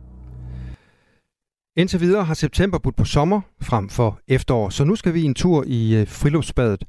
Indtil 1.77 1.99
videre 1.99 2.23
har 2.23 2.33
september 2.33 2.77
budt 2.83 2.97
på 2.97 3.05
sommer 3.05 3.41
frem 3.69 3.89
for 3.89 4.19
efterår, 4.35 4.69
så 4.69 4.83
nu 4.85 4.95
skal 4.95 5.13
vi 5.13 5.21
en 5.23 5.35
tur 5.35 5.63
i 5.67 5.81
øh, 5.99 6.07
friluftsbadet. 6.21 6.83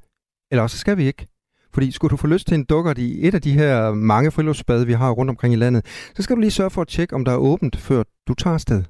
Eller 0.51 0.63
også 0.63 0.79
skal 0.79 0.97
vi 0.97 1.05
ikke. 1.07 1.27
Fordi 1.75 1.93
skulle 1.93 2.11
du 2.11 2.17
få 2.17 2.27
lyst 2.27 2.47
til 2.47 2.55
en 2.55 2.65
dukkert 2.65 2.99
i 2.99 3.27
et 3.27 3.35
af 3.35 3.43
de 3.43 3.53
her 3.53 3.95
mange 3.95 4.31
friluftsbade, 4.31 4.87
vi 4.87 4.93
har 4.93 5.11
rundt 5.11 5.31
omkring 5.31 5.55
i 5.55 5.57
landet, 5.57 5.83
så 6.15 6.23
skal 6.23 6.37
du 6.37 6.41
lige 6.41 6.59
sørge 6.59 6.71
for 6.71 6.83
at 6.83 6.89
tjekke, 6.89 7.15
om 7.15 7.25
der 7.25 7.33
er 7.33 7.45
åbent, 7.51 7.77
før 7.77 8.03
du 8.29 8.35
tager 8.35 8.55
afsted. 8.55 8.85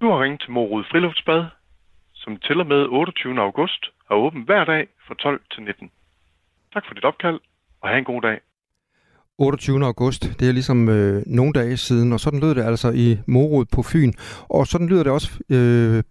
Du 0.00 0.06
har 0.10 0.22
ringet 0.22 0.40
til 0.40 0.50
Morud 0.50 0.84
Friluftsbad, 0.90 1.44
som 2.14 2.36
til 2.36 2.60
og 2.60 2.66
med 2.66 2.82
28. 2.88 3.40
august 3.40 3.82
er 4.10 4.14
åben 4.14 4.42
hver 4.42 4.64
dag 4.64 4.86
fra 5.06 5.14
12 5.14 5.40
til 5.52 5.62
19. 5.62 5.90
Tak 6.72 6.84
for 6.86 6.94
dit 6.94 7.04
opkald, 7.04 7.40
og 7.80 7.88
have 7.88 7.98
en 7.98 8.04
god 8.04 8.22
dag. 8.22 8.40
28. 9.38 9.84
august. 9.84 10.32
Det 10.40 10.48
er 10.48 10.52
ligesom 10.52 10.88
øh, 10.88 11.22
nogle 11.26 11.52
dage 11.52 11.76
siden, 11.76 12.12
og 12.12 12.20
sådan 12.20 12.40
lød 12.40 12.54
det 12.54 12.62
altså 12.62 12.90
i 12.90 13.18
Morud 13.26 13.64
på 13.64 13.82
Fyn. 13.82 14.12
Og 14.48 14.66
sådan 14.66 14.86
lyder 14.86 15.02
det 15.02 15.12
også 15.12 15.30
øh, 15.50 16.02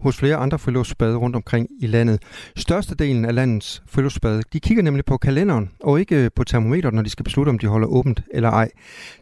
hos 0.00 0.16
flere 0.16 0.36
andre 0.36 0.58
friluftsbade 0.58 1.16
rundt 1.16 1.36
omkring 1.36 1.68
i 1.80 1.86
landet. 1.86 2.22
Størstedelen 2.56 3.24
af 3.24 3.34
landets 3.34 3.82
friluftsbade, 3.86 4.42
de 4.52 4.60
kigger 4.60 4.82
nemlig 4.82 5.04
på 5.04 5.16
kalenderen 5.16 5.70
og 5.80 6.00
ikke 6.00 6.24
øh, 6.24 6.30
på 6.36 6.44
termometeret, 6.44 6.94
når 6.94 7.02
de 7.02 7.10
skal 7.10 7.24
beslutte, 7.24 7.50
om 7.50 7.58
de 7.58 7.66
holder 7.66 7.88
åbent 7.88 8.22
eller 8.34 8.50
ej. 8.50 8.70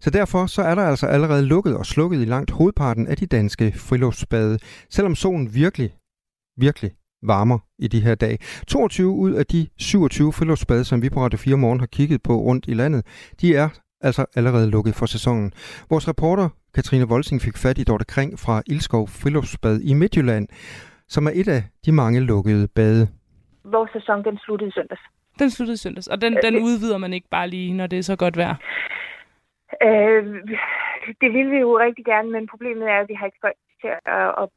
Så 0.00 0.10
derfor 0.10 0.46
så 0.46 0.62
er 0.62 0.74
der 0.74 0.82
altså 0.82 1.06
allerede 1.06 1.42
lukket 1.42 1.76
og 1.76 1.86
slukket 1.86 2.22
i 2.22 2.24
langt 2.24 2.50
hovedparten 2.50 3.06
af 3.06 3.16
de 3.16 3.26
danske 3.26 3.72
friluftsbade, 3.72 4.58
selvom 4.90 5.14
solen 5.14 5.54
virkelig, 5.54 5.94
virkelig 6.56 6.90
varmer 7.22 7.58
i 7.78 7.88
de 7.88 8.00
her 8.00 8.14
dage. 8.14 8.38
22 8.68 9.10
ud 9.10 9.32
af 9.32 9.46
de 9.46 9.68
27 9.78 10.32
friluftsbade, 10.32 10.84
som 10.84 11.02
vi 11.02 11.10
på 11.10 11.20
Radio 11.20 11.38
4 11.38 11.56
Morgen 11.56 11.80
har 11.80 11.86
kigget 11.86 12.22
på 12.22 12.32
rundt 12.32 12.64
i 12.68 12.74
landet, 12.74 13.02
de 13.40 13.54
er 13.56 13.68
altså 14.00 14.26
allerede 14.36 14.70
lukket 14.70 14.94
for 14.94 15.06
sæsonen. 15.06 15.52
Vores 15.90 16.08
reporter 16.08 16.48
Katrine 16.74 17.08
Volsing 17.08 17.40
fik 17.40 17.56
fat 17.56 17.78
i 17.78 17.84
Dorte 17.84 18.04
Kring 18.04 18.38
fra 18.38 18.62
Ildskov 18.66 19.08
Friluftsbad 19.08 19.80
i 19.80 19.94
Midtjylland, 19.94 20.48
som 21.08 21.26
er 21.26 21.30
et 21.34 21.48
af 21.48 21.62
de 21.86 21.92
mange 21.92 22.20
lukkede 22.20 22.68
bade. 22.68 23.08
Vores 23.64 23.90
sæson 23.92 24.24
den 24.24 24.38
sluttede 24.38 24.68
i 24.68 24.72
søndags. 24.72 25.00
Den 25.38 25.50
sluttede 25.50 25.74
i 25.74 25.82
søndags, 25.84 26.06
og 26.06 26.20
den, 26.20 26.38
den 26.42 26.54
udvider 26.56 26.98
man 26.98 27.12
ikke 27.12 27.28
bare 27.30 27.48
lige, 27.48 27.74
når 27.74 27.86
det 27.86 27.98
er 27.98 28.02
så 28.02 28.16
godt 28.16 28.36
vejr? 28.36 28.54
Øh, 29.86 30.24
det 31.20 31.30
vil 31.36 31.50
vi 31.50 31.58
jo 31.66 31.78
rigtig 31.78 32.04
gerne, 32.04 32.30
men 32.30 32.46
problemet 32.52 32.88
er, 32.88 32.98
at 33.00 33.08
vi 33.08 33.14
har 33.14 33.26
ikke 33.26 33.38
folk 33.40 33.56
til 33.80 33.88
at 34.06 34.34
op, 34.34 34.50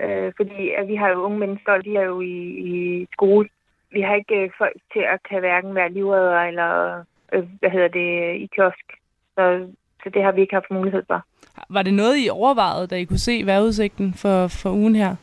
øh, 0.00 0.32
fordi 0.36 0.70
at 0.78 0.88
vi 0.88 0.96
har 0.96 1.08
jo 1.08 1.22
unge 1.22 1.38
mennesker, 1.38 1.72
og 1.72 1.84
de 1.84 1.96
er 1.96 2.02
jo 2.02 2.20
i, 2.20 2.36
i 2.70 3.06
skole. 3.12 3.48
Vi 3.90 4.00
har 4.00 4.14
ikke 4.14 4.42
øh, 4.42 4.50
folk 4.58 4.76
til 4.92 5.04
at 5.12 5.20
kan 5.28 5.40
hverken 5.40 5.74
være 5.74 5.92
livredder 5.92 6.40
eller 6.40 7.04
øh, 7.32 7.44
hvad 7.60 7.70
hedder 7.70 7.88
det, 7.88 8.36
i 8.36 8.46
kiosk. 8.54 8.86
Så, 9.34 9.66
så 10.02 10.10
det 10.10 10.22
har 10.22 10.32
vi 10.32 10.40
ikke 10.40 10.54
haft 10.54 10.70
mulighed 10.70 11.02
for. 11.06 11.24
Var 11.70 11.82
det 11.82 11.94
noget, 11.94 12.16
I 12.24 12.28
overvejede, 12.28 12.86
da 12.86 12.96
I 12.96 13.04
kunne 13.04 13.18
se 13.28 13.42
vejrudsigten 13.46 14.14
for, 14.14 14.48
for 14.48 14.70
ugen 14.70 14.96
her? 14.96 15.16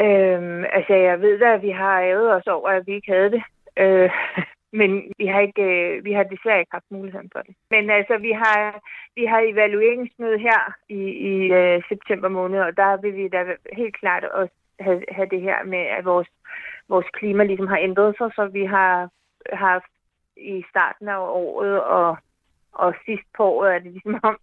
Øhm, 0.00 0.64
altså, 0.72 0.94
jeg 0.94 1.20
ved 1.20 1.38
da, 1.38 1.54
at 1.54 1.62
vi 1.62 1.70
har 1.70 2.00
ævet 2.02 2.32
os 2.32 2.46
over, 2.46 2.68
at 2.68 2.86
vi 2.86 2.92
ikke 2.94 3.12
havde 3.12 3.30
det. 3.30 3.42
Øh, 3.76 4.10
men 4.72 5.12
vi 5.18 5.26
har, 5.26 5.40
ikke, 5.40 5.62
øh, 5.62 6.04
vi 6.04 6.12
har 6.12 6.22
desværre 6.22 6.60
ikke 6.60 6.72
haft 6.72 6.90
muligheden 6.90 7.30
for 7.32 7.42
det. 7.42 7.54
Men 7.70 7.90
altså, 7.90 8.18
vi 8.18 8.32
har, 8.32 8.80
vi 9.14 9.24
har 9.24 9.40
evalueringsmøde 9.40 10.38
her 10.38 10.60
i, 10.88 11.02
i 11.32 11.52
øh, 11.52 11.82
september 11.88 12.28
måned, 12.28 12.60
og 12.60 12.76
der 12.76 12.96
vil 12.96 13.16
vi 13.16 13.28
da 13.28 13.56
helt 13.72 13.96
klart 13.96 14.24
også 14.24 14.54
have, 14.80 15.02
have 15.08 15.28
det 15.28 15.40
her 15.40 15.64
med, 15.64 15.78
at 15.78 16.04
vores, 16.04 16.28
vores 16.88 17.06
klima 17.12 17.44
ligesom 17.44 17.66
har 17.66 17.78
ændret 17.78 18.14
sig, 18.18 18.30
så 18.34 18.46
vi 18.46 18.64
har 18.64 19.10
haft 19.52 19.92
i 20.36 20.64
starten 20.70 21.08
af 21.08 21.18
året 21.18 21.82
og, 21.82 22.16
og 22.72 22.94
sidst 23.06 23.26
på 23.36 23.44
året 23.44 23.74
er 23.74 23.78
det 23.78 23.92
ligesom 23.92 24.20
om, 24.22 24.36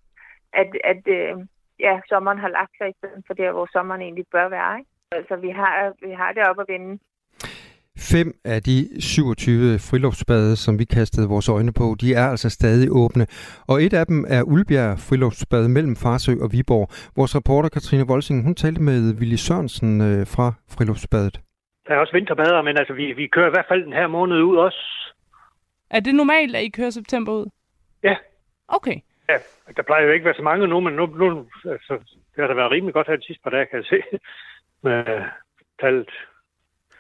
at, 0.54 0.78
at 0.84 1.08
øh, 1.08 1.38
ja, 1.80 2.02
sommeren 2.10 2.38
har 2.38 2.48
lagt 2.48 2.72
sig 2.78 2.90
i 2.90 2.98
stedet 2.98 3.24
for 3.28 3.34
der, 3.34 3.52
hvor 3.52 3.68
sommeren 3.72 4.02
egentlig 4.02 4.26
bør 4.32 4.50
være. 4.50 4.80
Ikke? 4.80 4.92
Altså, 5.12 5.36
vi 5.36 5.50
har, 5.50 5.94
vi 6.08 6.12
har 6.12 6.32
det 6.32 6.44
op 6.48 6.60
at 6.60 6.68
vende. 6.68 7.00
Fem 8.00 8.34
af 8.45 8.62
de 8.64 8.78
27 9.02 9.80
friluftsbade, 9.80 10.56
som 10.56 10.80
vi 10.80 10.86
kastede 10.86 11.28
vores 11.28 11.50
øjne 11.50 11.74
på, 11.74 11.95
de 12.02 12.14
er 12.14 12.28
altså 12.34 12.50
stadig 12.50 12.88
åbne. 12.91 13.26
Og 13.68 13.84
et 13.84 13.93
af 13.93 14.06
dem 14.06 14.26
er 14.28 14.41
Ulbjerg 14.43 15.00
Friluftsbad 15.00 15.68
mellem 15.68 15.95
Farsø 15.95 16.34
og 16.41 16.50
Viborg. 16.54 16.88
Vores 17.16 17.36
reporter 17.36 17.70
Katrine 17.70 18.08
Volsing, 18.08 18.43
hun 18.43 18.56
talte 18.56 18.82
med 18.82 19.00
Willy 19.20 19.36
Sørensen 19.36 20.02
øh, 20.02 20.28
fra 20.34 20.47
Friluftsbadet. 20.76 21.36
Der 21.88 21.93
er 21.93 22.00
også 22.00 22.14
vinterbader, 22.14 22.62
men 22.62 22.78
altså, 22.78 22.93
vi, 22.93 23.14
vi 23.14 23.28
kører 23.28 23.47
i 23.47 23.56
hvert 23.56 23.70
fald 23.70 23.84
den 23.84 23.93
her 23.93 24.08
måned 24.08 24.38
ud 24.41 24.58
også. 24.58 25.14
Er 25.89 26.00
det 26.00 26.16
normalt, 26.16 26.56
at 26.56 26.64
I 26.64 26.70
kører 26.70 26.89
september 26.89 27.32
ud? 27.32 27.45
Ja. 28.04 28.16
Okay. 28.68 28.97
Ja, 29.30 29.38
der 29.78 29.84
plejer 29.84 30.04
jo 30.06 30.12
ikke 30.12 30.24
at 30.24 30.26
være 30.26 30.41
så 30.41 30.41
mange 30.41 30.68
nu, 30.68 30.80
men 30.80 30.93
nu, 30.93 31.06
nu 31.06 31.45
altså, 31.72 31.93
det 32.32 32.39
har 32.39 32.47
da 32.47 32.54
været 32.54 32.72
rimelig 32.72 32.93
godt 32.93 33.08
her 33.08 33.16
de 33.16 33.26
sidste 33.26 33.43
par 33.43 33.50
dage, 33.50 33.66
kan 33.66 33.78
jeg 33.78 33.86
se, 33.86 34.02
med 34.84 35.04
tallet. 35.82 36.10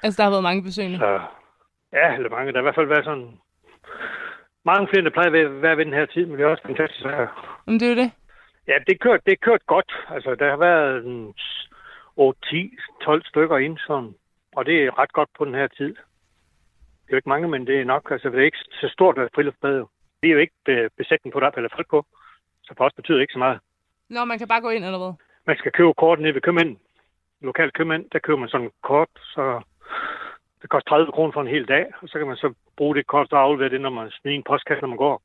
Altså, 0.03 0.17
der 0.17 0.23
har 0.23 0.31
været 0.31 0.43
mange 0.43 0.63
besøgende? 0.63 0.97
Så, 0.97 1.21
ja, 1.93 2.15
eller 2.15 2.29
mange. 2.29 2.51
Der 2.51 2.57
har 2.57 2.63
i 2.63 2.67
hvert 2.67 2.75
fald 2.75 2.87
været 2.87 3.05
sådan 3.05 3.39
mange 4.65 4.87
flere, 4.87 5.03
der 5.03 5.09
plejer 5.09 5.27
at 5.27 5.61
være 5.61 5.77
ved 5.77 5.85
den 5.85 5.93
her 5.93 6.05
tid, 6.05 6.25
men 6.25 6.37
det 6.37 6.43
er 6.43 6.49
også 6.49 6.63
fantastisk 6.65 7.05
vejr. 7.05 7.61
Men 7.65 7.79
det 7.79 7.85
er 7.85 7.89
jo 7.89 8.01
det. 8.03 8.11
Ja, 8.67 8.77
det 8.87 8.99
kørt, 8.99 9.25
det 9.25 9.41
kørt 9.41 9.65
godt. 9.65 9.91
Altså, 10.09 10.35
der 10.35 10.49
har 10.49 10.57
været 10.57 11.05
en 11.05 11.33
8, 12.15 12.39
10, 12.49 12.73
12 13.01 13.25
stykker 13.25 13.57
ind, 13.57 13.77
sådan. 13.77 14.13
Og 14.55 14.65
det 14.65 14.85
er 14.85 14.99
ret 14.99 15.13
godt 15.13 15.29
på 15.37 15.45
den 15.45 15.53
her 15.53 15.67
tid. 15.67 15.95
Det 17.03 17.13
er 17.13 17.15
jo 17.15 17.15
ikke 17.15 17.29
mange, 17.29 17.47
men 17.47 17.67
det 17.67 17.81
er 17.81 17.85
nok. 17.85 18.11
Altså, 18.11 18.29
det 18.29 18.39
er 18.39 18.45
ikke 18.45 18.57
så 18.57 18.89
stort 18.93 19.17
at 19.17 19.29
friluftsbad. 19.35 19.85
Vi 20.21 20.27
er 20.27 20.33
jo 20.33 20.39
ikke 20.39 20.89
besætning 20.97 21.33
på, 21.33 21.39
der 21.39 21.51
eller 21.51 21.69
folk 21.75 21.89
på. 21.89 22.05
Så 22.63 22.73
for 22.77 22.85
os 22.85 22.93
betyder 22.93 23.17
det 23.17 23.21
ikke 23.21 23.33
så 23.33 23.39
meget. 23.39 23.59
Nå, 24.09 24.25
man 24.25 24.37
kan 24.37 24.47
bare 24.47 24.61
gå 24.61 24.69
ind, 24.69 24.85
eller 24.85 24.97
hvad? 24.97 25.13
Man 25.47 25.57
skal 25.57 25.71
købe 25.71 25.93
kort 25.93 26.19
nede 26.19 26.33
ved 26.33 26.41
købmænd. 26.41 26.77
Lokal 27.41 27.71
købmænd, 27.71 28.09
der 28.11 28.19
køber 28.19 28.39
man 28.39 28.49
sådan 28.49 28.67
et 28.67 28.73
kort, 28.83 29.09
så 29.15 29.61
det 30.61 30.69
koster 30.69 30.89
30 30.89 31.11
kroner 31.11 31.31
for 31.31 31.41
en 31.41 31.55
hel 31.55 31.67
dag, 31.67 31.85
og 32.01 32.09
så 32.09 32.17
kan 32.17 32.27
man 32.27 32.35
så 32.35 32.53
bruge 32.77 32.95
det 32.95 33.07
kort 33.07 33.33
og 33.33 33.41
aflevere 33.41 33.69
det, 33.69 33.81
når 33.81 33.89
man 33.89 34.11
smider 34.11 34.37
en 34.37 34.43
postkast, 34.43 34.81
når 34.81 34.87
man 34.87 34.97
går. 34.97 35.21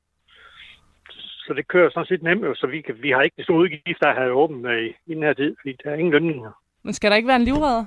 Så 1.47 1.55
det 1.55 1.69
kører 1.69 1.91
sådan 1.91 2.07
set 2.07 2.23
nemt, 2.23 2.59
så 2.59 2.67
vi, 2.67 2.81
kan, 2.81 3.03
vi 3.03 3.11
har 3.11 3.23
ikke 3.23 3.37
de 3.39 3.45
store 3.45 3.59
udgifter 3.59 4.07
at 4.07 4.17
have 4.17 4.33
åbent 4.33 4.67
i, 4.67 4.87
i 5.07 5.15
den 5.15 5.23
her 5.23 5.33
tid, 5.33 5.57
fordi 5.61 5.77
der 5.85 5.91
er 5.91 5.95
ingen 5.95 6.13
lønninger. 6.13 6.53
Men 6.83 6.93
skal 6.95 7.11
der 7.11 7.17
ikke 7.17 7.29
være 7.29 7.37
en 7.37 7.45
livredder? 7.45 7.85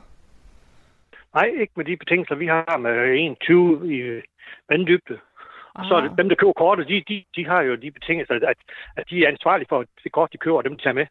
Nej, 1.34 1.46
ikke 1.62 1.74
med 1.76 1.86
de 1.86 1.98
betingelser, 1.98 2.36
vi 2.36 2.48
har 2.48 2.78
med 2.78 2.94
1,20 3.82 3.86
i 3.86 4.22
vanddybde. 4.70 5.20
Og 5.74 5.86
så 5.86 5.96
er 5.96 6.02
det, 6.02 6.18
dem, 6.18 6.30
der 6.30 6.36
køber 6.36 6.54
kortet, 6.54 6.88
de, 6.88 7.04
de, 7.08 7.24
de 7.36 7.46
har 7.46 7.62
jo 7.62 7.76
de 7.76 7.92
betingelser, 7.92 8.34
at, 8.34 8.58
at 8.96 9.10
de 9.10 9.24
er 9.24 9.28
ansvarlige 9.28 9.68
for 9.70 9.86
det 10.04 10.12
kort, 10.12 10.34
de 10.34 10.38
køber, 10.38 10.58
og 10.58 10.64
dem 10.64 10.78
de 10.78 10.84
tager 10.84 10.94
med. 10.94 11.06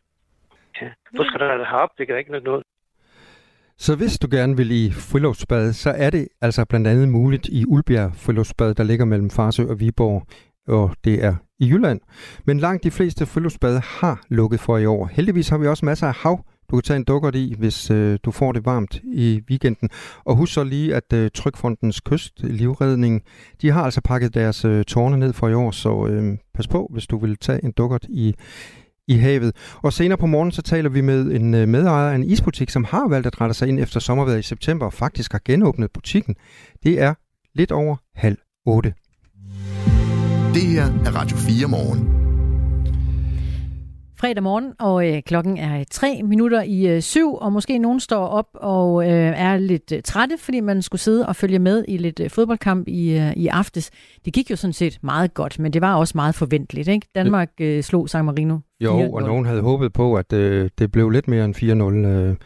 Ja, 0.80 0.90
du 1.16 1.24
skal 1.24 1.40
da 1.40 1.64
have 1.64 1.80
op, 1.80 1.90
det 1.98 2.06
kan 2.06 2.18
ikke 2.18 2.40
noget. 2.42 2.62
Så 3.78 3.96
hvis 3.96 4.18
du 4.18 4.28
gerne 4.30 4.56
vil 4.56 4.70
i 4.70 4.90
friluftsbad, 4.90 5.72
så 5.72 5.90
er 5.90 6.10
det 6.10 6.28
altså 6.40 6.64
blandt 6.64 6.86
andet 6.86 7.08
muligt 7.08 7.48
i 7.48 7.64
Ulbjerg 7.64 8.12
Friluftsbad, 8.14 8.74
der 8.74 8.84
ligger 8.84 9.04
mellem 9.04 9.30
Farsø 9.30 9.66
og 9.68 9.80
Viborg, 9.80 10.26
og 10.68 10.96
det 11.04 11.24
er 11.24 11.34
i 11.58 11.68
Jylland. 11.68 12.00
Men 12.44 12.58
langt 12.58 12.84
de 12.84 12.90
fleste 12.90 13.26
friluftsbade 13.26 13.80
har 13.80 14.24
lukket 14.28 14.60
for 14.60 14.78
i 14.78 14.86
år. 14.86 15.06
Heldigvis 15.12 15.48
har 15.48 15.58
vi 15.58 15.66
også 15.66 15.84
masser 15.84 16.06
af 16.06 16.14
hav 16.14 16.44
du 16.70 16.76
kan 16.76 16.82
tage 16.82 16.96
en 16.96 17.04
dukkert 17.04 17.34
i, 17.34 17.54
hvis 17.58 17.90
øh, 17.90 18.18
du 18.24 18.30
får 18.30 18.52
det 18.52 18.64
varmt 18.64 19.00
i 19.04 19.42
weekenden. 19.50 19.90
Og 20.24 20.36
husk 20.36 20.52
så 20.52 20.64
lige, 20.64 20.94
at 20.94 21.12
øh, 21.14 21.30
Trykfondens 21.34 22.00
kystlivredning, 22.00 23.22
de 23.62 23.70
har 23.70 23.82
altså 23.82 24.00
pakket 24.00 24.34
deres 24.34 24.64
øh, 24.64 24.84
tårne 24.84 25.16
ned 25.16 25.32
for 25.32 25.48
i 25.48 25.54
år, 25.54 25.70
så 25.70 26.06
øh, 26.06 26.38
pas 26.54 26.68
på, 26.68 26.90
hvis 26.92 27.06
du 27.06 27.18
vil 27.18 27.36
tage 27.36 27.64
en 27.64 27.72
dukkert 27.72 28.04
i, 28.08 28.34
i 29.08 29.14
havet. 29.16 29.56
Og 29.82 29.92
senere 29.92 30.18
på 30.18 30.26
morgen, 30.26 30.52
så 30.52 30.62
taler 30.62 30.90
vi 30.90 31.00
med 31.00 31.26
en 31.26 31.54
øh, 31.54 31.68
medejer 31.68 32.10
af 32.10 32.14
en 32.14 32.24
isbutik, 32.24 32.70
som 32.70 32.84
har 32.84 33.08
valgt 33.08 33.26
at 33.26 33.40
rette 33.40 33.54
sig 33.54 33.68
ind 33.68 33.80
efter 33.80 34.00
sommervejret 34.00 34.38
i 34.38 34.42
september, 34.42 34.86
og 34.86 34.92
faktisk 34.92 35.32
har 35.32 35.40
genåbnet 35.44 35.90
butikken. 35.92 36.34
Det 36.82 37.00
er 37.00 37.14
lidt 37.54 37.72
over 37.72 37.96
halv 38.14 38.38
otte. 38.66 38.94
Det 40.54 40.62
her 40.62 40.84
er 40.84 41.10
Radio 41.14 41.36
4 41.36 41.68
morgen 41.68 42.26
fredag 44.20 44.42
morgen, 44.42 44.72
og 44.78 45.08
øh, 45.08 45.22
klokken 45.22 45.58
er 45.58 45.84
tre 45.90 46.20
minutter 46.24 46.62
i 46.62 46.86
øh, 46.86 47.02
syv, 47.02 47.34
og 47.34 47.52
måske 47.52 47.78
nogen 47.78 48.00
står 48.00 48.26
op 48.26 48.48
og 48.54 49.04
øh, 49.04 49.32
er 49.36 49.56
lidt 49.56 49.92
øh, 49.92 50.02
trætte, 50.02 50.38
fordi 50.38 50.60
man 50.60 50.82
skulle 50.82 51.00
sidde 51.00 51.26
og 51.26 51.36
følge 51.36 51.58
med 51.58 51.84
i 51.88 51.96
lidt 51.96 52.20
øh, 52.20 52.30
fodboldkamp 52.30 52.88
i, 52.88 53.18
øh, 53.18 53.32
i 53.32 53.46
aftes. 53.46 53.90
Det 54.24 54.32
gik 54.32 54.50
jo 54.50 54.56
sådan 54.56 54.72
set 54.72 54.98
meget 55.02 55.34
godt, 55.34 55.58
men 55.58 55.72
det 55.72 55.82
var 55.82 55.94
også 55.94 56.12
meget 56.14 56.34
forventeligt. 56.34 56.88
Ikke? 56.88 57.08
Danmark 57.14 57.50
øh, 57.60 57.82
slog 57.82 58.08
San 58.08 58.24
Marino 58.24 58.58
4-0. 58.82 58.84
Jo, 58.84 59.12
og 59.12 59.22
nogen 59.22 59.46
havde 59.46 59.60
håbet 59.60 59.92
på, 59.92 60.14
at 60.14 60.32
øh, 60.32 60.70
det 60.78 60.92
blev 60.92 61.10
lidt 61.10 61.28
mere 61.28 61.44
end 61.44 61.54
4-0. 61.56 62.06
Øh. 62.08 62.36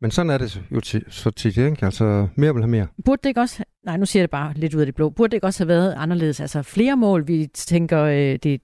Men 0.00 0.10
sådan 0.10 0.30
er 0.30 0.38
det 0.38 0.62
jo 0.70 0.80
t- 0.86 1.10
så 1.10 1.30
tit, 1.30 1.56
ikke? 1.56 1.84
Altså, 1.84 2.28
mere 2.34 2.54
vil 2.54 2.62
have 2.62 2.70
mere. 2.70 2.86
Burde 3.04 3.20
det 3.22 3.28
ikke 3.28 3.40
også... 3.40 3.64
Nej, 3.84 3.96
nu 3.96 4.06
siger 4.06 4.20
jeg 4.20 4.28
det 4.28 4.30
bare 4.30 4.52
lidt 4.56 4.74
ud 4.74 4.80
af 4.80 4.86
det 4.86 4.94
blå. 4.94 5.10
Burde 5.10 5.30
det 5.30 5.36
ikke 5.36 5.46
også 5.46 5.60
have 5.60 5.68
været 5.68 5.94
anderledes? 5.96 6.40
Altså, 6.40 6.62
flere 6.62 6.96
mål, 6.96 7.28
vi 7.28 7.46
tænker, 7.54 8.02
øh, 8.02 8.38
det 8.42 8.60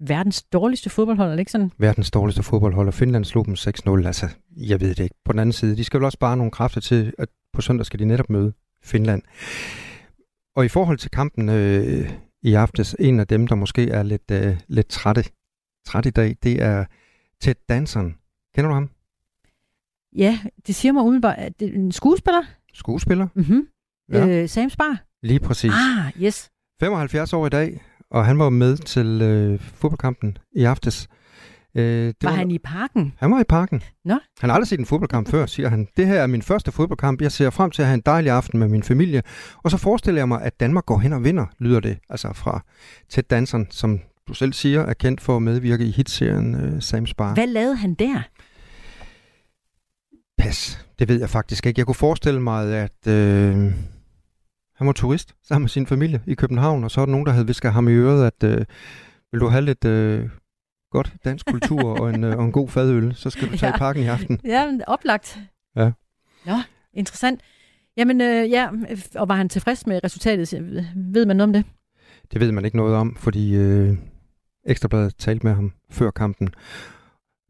verdens 0.00 0.42
dårligste 0.42 0.90
fodboldhold, 0.90 1.28
er 1.28 1.32
det 1.32 1.40
ikke 1.40 1.52
sådan? 1.52 1.70
Verdens 1.78 2.10
dårligste 2.10 2.42
fodboldhold, 2.42 2.86
og 2.86 2.94
Finland 2.94 3.24
slog 3.24 3.46
dem 3.46 3.54
6-0. 3.54 4.06
Altså, 4.06 4.28
jeg 4.56 4.80
ved 4.80 4.88
det 4.88 5.02
ikke. 5.02 5.14
På 5.24 5.32
den 5.32 5.38
anden 5.38 5.52
side, 5.52 5.76
de 5.76 5.84
skal 5.84 6.00
vel 6.00 6.04
også 6.04 6.18
bare 6.18 6.36
nogle 6.36 6.50
kræfter 6.50 6.80
til, 6.80 7.12
at 7.18 7.28
på 7.52 7.60
søndag 7.60 7.86
skal 7.86 7.98
de 7.98 8.04
netop 8.04 8.30
møde 8.30 8.52
Finland. 8.84 9.22
Og 10.56 10.64
i 10.64 10.68
forhold 10.68 10.98
til 10.98 11.10
kampen 11.10 11.48
øh, 11.48 12.10
i 12.42 12.54
aftes, 12.54 12.96
en 12.98 13.20
af 13.20 13.26
dem, 13.26 13.46
der 13.46 13.54
måske 13.54 13.90
er 13.90 14.02
lidt, 14.02 14.30
øh, 14.32 14.56
lidt 14.68 14.88
trætte, 14.88 15.24
træt 15.86 16.06
i 16.06 16.10
dag, 16.10 16.36
det 16.42 16.62
er 16.62 16.84
Ted 17.40 17.54
Danson. 17.68 18.14
Kender 18.54 18.68
du 18.68 18.74
ham? 18.74 18.90
Ja, 20.16 20.38
det 20.66 20.74
siger 20.74 20.92
mig 20.92 21.02
umiddelbart, 21.02 21.38
at 21.38 21.60
det 21.60 21.68
er 21.68 21.72
en 21.72 21.92
skuespiller. 21.92 22.42
Skuespiller? 22.72 23.28
Mm-hmm. 23.34 23.68
Ja. 24.12 24.28
Øh, 24.28 24.48
Sam 24.48 24.70
Spar. 24.70 25.02
Lige 25.22 25.40
præcis. 25.40 25.72
Ah, 25.72 26.22
yes. 26.22 26.50
75 26.80 27.32
år 27.32 27.46
i 27.46 27.50
dag, 27.50 27.80
og 28.10 28.26
han 28.26 28.38
var 28.38 28.50
med 28.50 28.76
til 28.76 29.22
øh, 29.22 29.60
fodboldkampen 29.60 30.38
i 30.56 30.64
aftes. 30.64 31.08
Øh, 31.76 31.84
det 31.84 32.14
var, 32.22 32.30
var 32.30 32.36
han 32.36 32.50
i 32.50 32.58
parken? 32.58 33.14
Han 33.18 33.30
var 33.30 33.40
i 33.40 33.44
parken. 33.44 33.82
Nå? 34.04 34.18
Han 34.40 34.50
har 34.50 34.54
aldrig 34.54 34.68
set 34.68 34.78
en 34.78 34.86
fodboldkamp 34.86 35.28
før, 35.28 35.46
siger 35.46 35.68
han. 35.68 35.88
Det 35.96 36.06
her 36.06 36.22
er 36.22 36.26
min 36.26 36.42
første 36.42 36.72
fodboldkamp. 36.72 37.22
Jeg 37.22 37.32
ser 37.32 37.50
frem 37.50 37.70
til 37.70 37.82
at 37.82 37.88
have 37.88 37.94
en 37.94 38.02
dejlig 38.06 38.32
aften 38.32 38.58
med 38.58 38.68
min 38.68 38.82
familie. 38.82 39.22
Og 39.56 39.70
så 39.70 39.76
forestiller 39.76 40.20
jeg 40.20 40.28
mig, 40.28 40.42
at 40.42 40.60
Danmark 40.60 40.86
går 40.86 40.98
hen 40.98 41.12
og 41.12 41.24
vinder, 41.24 41.46
lyder 41.58 41.80
det. 41.80 41.98
Altså 42.08 42.32
fra 42.32 42.64
Ted 43.08 43.22
Danson, 43.22 43.66
som 43.70 44.00
du 44.28 44.34
selv 44.34 44.52
siger, 44.52 44.80
er 44.80 44.94
kendt 44.94 45.20
for 45.20 45.36
at 45.36 45.42
medvirke 45.42 45.84
i 45.84 45.90
hitserien 45.90 46.54
øh, 46.54 46.82
Sam 46.82 47.06
Spar. 47.06 47.34
Hvad 47.34 47.46
lavede 47.46 47.76
han 47.76 47.94
der? 47.94 48.22
Pas. 50.38 50.86
Det 50.98 51.08
ved 51.08 51.20
jeg 51.20 51.30
faktisk 51.30 51.66
ikke. 51.66 51.78
Jeg 51.78 51.86
kunne 51.86 51.94
forestille 51.94 52.40
mig, 52.40 52.74
at 52.74 53.06
øh, 53.06 53.56
han 54.76 54.86
var 54.86 54.92
turist 54.92 55.34
sammen 55.42 55.62
med 55.62 55.68
sin 55.68 55.86
familie 55.86 56.22
i 56.26 56.34
København, 56.34 56.84
og 56.84 56.90
så 56.90 57.00
er 57.00 57.04
der 57.06 57.12
nogen, 57.12 57.26
der 57.26 57.32
havde 57.32 57.46
visket 57.46 57.72
ham 57.72 57.88
i 57.88 57.92
øret, 57.92 58.26
at 58.26 58.44
øh, 58.44 58.66
vil 59.32 59.40
du 59.40 59.48
have 59.48 59.64
lidt 59.64 59.84
øh, 59.84 60.28
godt 60.90 61.14
dansk 61.24 61.46
kultur 61.46 62.00
og 62.00 62.10
en, 62.10 62.24
øh, 62.24 62.38
og 62.38 62.44
en 62.44 62.52
god 62.52 62.68
fadøl, 62.68 63.14
så 63.14 63.30
skal 63.30 63.50
du 63.50 63.56
tage 63.56 63.70
ja. 63.70 63.76
i 63.76 63.78
parken 63.78 64.02
i 64.02 64.06
aften. 64.06 64.40
Ja, 64.44 64.78
oplagt. 64.86 65.38
Ja. 65.76 65.90
Nå, 66.46 66.56
interessant. 66.92 67.40
Jamen, 67.96 68.20
øh, 68.20 68.50
ja, 68.50 68.68
og 69.14 69.28
var 69.28 69.34
han 69.34 69.48
tilfreds 69.48 69.86
med 69.86 70.00
resultatet? 70.04 70.52
Ved 70.96 71.26
man 71.26 71.36
noget 71.36 71.48
om 71.48 71.52
det? 71.52 71.64
Det 72.32 72.40
ved 72.40 72.52
man 72.52 72.64
ikke 72.64 72.76
noget 72.76 72.94
om, 72.94 73.16
fordi 73.16 73.54
øh, 73.54 73.96
Ekstrabladet 74.66 75.16
talte 75.18 75.46
med 75.46 75.54
ham 75.54 75.72
før 75.90 76.10
kampen. 76.10 76.48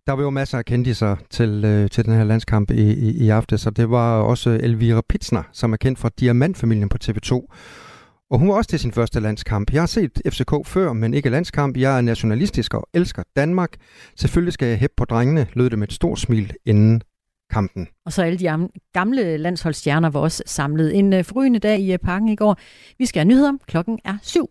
Der 0.07 0.13
var 0.13 0.23
jo 0.23 0.31
masser 0.31 0.59
af 0.59 0.65
kendiser 0.65 1.17
til, 1.31 1.65
øh, 1.65 1.91
til 1.91 2.05
den 2.05 2.13
her 2.13 2.25
landskamp 2.25 2.71
i, 2.71 2.93
i, 2.93 3.25
i 3.25 3.29
aften, 3.29 3.59
så 3.59 3.71
det 3.71 3.91
var 3.91 4.21
også 4.21 4.51
Elvira 4.51 5.03
Pitsner, 5.09 5.43
som 5.53 5.73
er 5.73 5.77
kendt 5.77 5.99
fra 5.99 6.11
Diamantfamilien 6.21 6.89
på 6.89 6.99
TV2. 7.05 7.47
Og 8.31 8.39
hun 8.39 8.49
var 8.49 8.55
også 8.55 8.71
til 8.71 8.79
sin 8.79 8.93
første 8.93 9.21
landskamp. 9.21 9.73
Jeg 9.73 9.83
har 9.83 9.87
set 9.87 10.21
FCK 10.29 10.67
før, 10.67 10.93
men 10.93 11.15
ikke 11.15 11.31
landskamp. 11.31 11.77
Jeg 11.77 11.97
er 11.97 12.01
nationalistisk 12.01 12.75
og 12.75 12.89
elsker 12.95 13.23
Danmark. 13.37 13.77
Selvfølgelig 14.17 14.53
skal 14.53 14.69
jeg 14.69 14.79
hæppe 14.79 14.95
på 14.97 15.05
drengene, 15.05 15.47
lød 15.53 15.71
det 15.71 15.79
med 15.79 15.89
et 15.89 15.95
stort 15.95 16.19
smil 16.19 16.53
inden 16.65 17.03
kampen. 17.51 17.89
Og 18.07 18.13
så 18.13 18.23
alle 18.23 18.39
de 18.39 18.69
gamle 18.93 19.37
landsholdsstjerner 19.37 20.11
var 20.11 20.21
også 20.21 20.43
samlet. 20.47 20.99
En 20.99 21.13
øh, 21.13 21.25
forrygende 21.25 21.59
dag 21.59 21.81
i 21.81 21.93
øh, 21.93 21.99
parken 21.99 22.29
i 22.29 22.37
går. 22.37 22.59
Vi 22.99 23.07
skal 23.07 23.21
have 23.21 23.29
nyheder. 23.29 23.53
Klokken 23.67 23.99
er 24.05 24.17
syv. 24.23 24.51